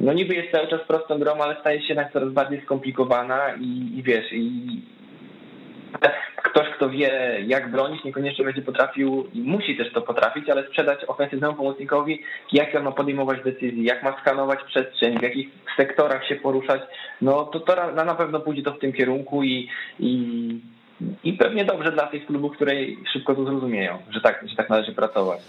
no 0.00 0.12
niby 0.12 0.34
jest 0.34 0.52
cały 0.52 0.68
czas 0.68 0.80
prostą 0.88 1.18
grą, 1.18 1.32
ale 1.32 1.56
staje 1.60 1.80
się 1.80 1.86
jednak 1.88 2.12
coraz 2.12 2.32
bardziej 2.32 2.60
skomplikowana 2.60 3.54
i, 3.60 3.98
i 3.98 4.02
wiesz, 4.02 4.32
i 4.32 4.60
ktoś, 6.36 6.68
kto 6.76 6.90
wie 6.90 7.40
jak 7.46 7.70
bronić, 7.70 8.04
niekoniecznie 8.04 8.44
będzie 8.44 8.62
potrafił 8.62 9.26
i 9.34 9.40
musi 9.40 9.76
też 9.76 9.92
to 9.92 10.02
potrafić, 10.02 10.48
ale 10.48 10.66
sprzedać 10.66 11.04
ofensywnemu 11.06 11.54
pomocnikowi, 11.54 12.22
jak 12.52 12.74
on 12.74 12.82
ma 12.82 12.92
podejmować 12.92 13.38
decyzje, 13.44 13.84
jak 13.84 14.02
ma 14.02 14.20
skanować 14.20 14.58
przestrzeń, 14.64 15.18
w 15.18 15.22
jakich 15.22 15.48
sektorach 15.76 16.26
się 16.26 16.36
poruszać, 16.36 16.82
no 17.22 17.44
to, 17.44 17.60
to 17.60 17.92
na, 17.92 18.14
pewno 18.14 18.40
pójdzie 18.40 18.62
to 18.62 18.72
w 18.72 18.78
tym 18.78 18.92
kierunku 18.92 19.42
i, 19.42 19.68
i 20.00 20.60
i 21.24 21.32
pewnie 21.32 21.64
dobrze 21.64 21.92
dla 21.92 22.06
tych 22.06 22.26
klubów, 22.26 22.54
które 22.54 22.72
szybko 23.12 23.34
to 23.34 23.44
zrozumieją, 23.44 23.98
że 24.10 24.20
tak, 24.20 24.44
że 24.48 24.56
tak 24.56 24.70
należy 24.70 24.92
pracować. 24.92 25.40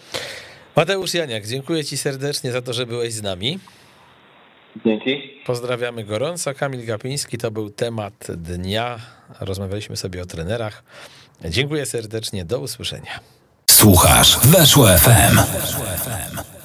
Mateusz 0.76 1.14
Janiak, 1.14 1.46
dziękuję 1.46 1.84
Ci 1.84 1.98
serdecznie 1.98 2.52
za 2.52 2.62
to, 2.62 2.74
że 2.74 2.86
byłeś 2.86 3.14
z 3.14 3.24
nami. 3.24 3.60
Dzięki. 4.86 5.22
Pozdrawiamy 5.46 6.04
gorąco. 6.04 6.54
Kamil 6.54 6.86
Gapiński 6.86 7.38
to 7.38 7.52
był 7.52 7.70
temat 7.70 8.28
dnia. 8.38 9.00
Rozmawialiśmy 9.40 9.98
sobie 9.98 10.22
o 10.22 10.26
trenerach. 10.26 10.84
Dziękuję 11.46 11.86
serdecznie. 11.86 12.46
Do 12.46 12.60
usłyszenia. 12.60 13.20
Słuchasz 13.72 14.40
Weszło 14.40 14.88
FM. 14.88 15.36
Weszło 15.36 15.86
FM. 15.86 16.61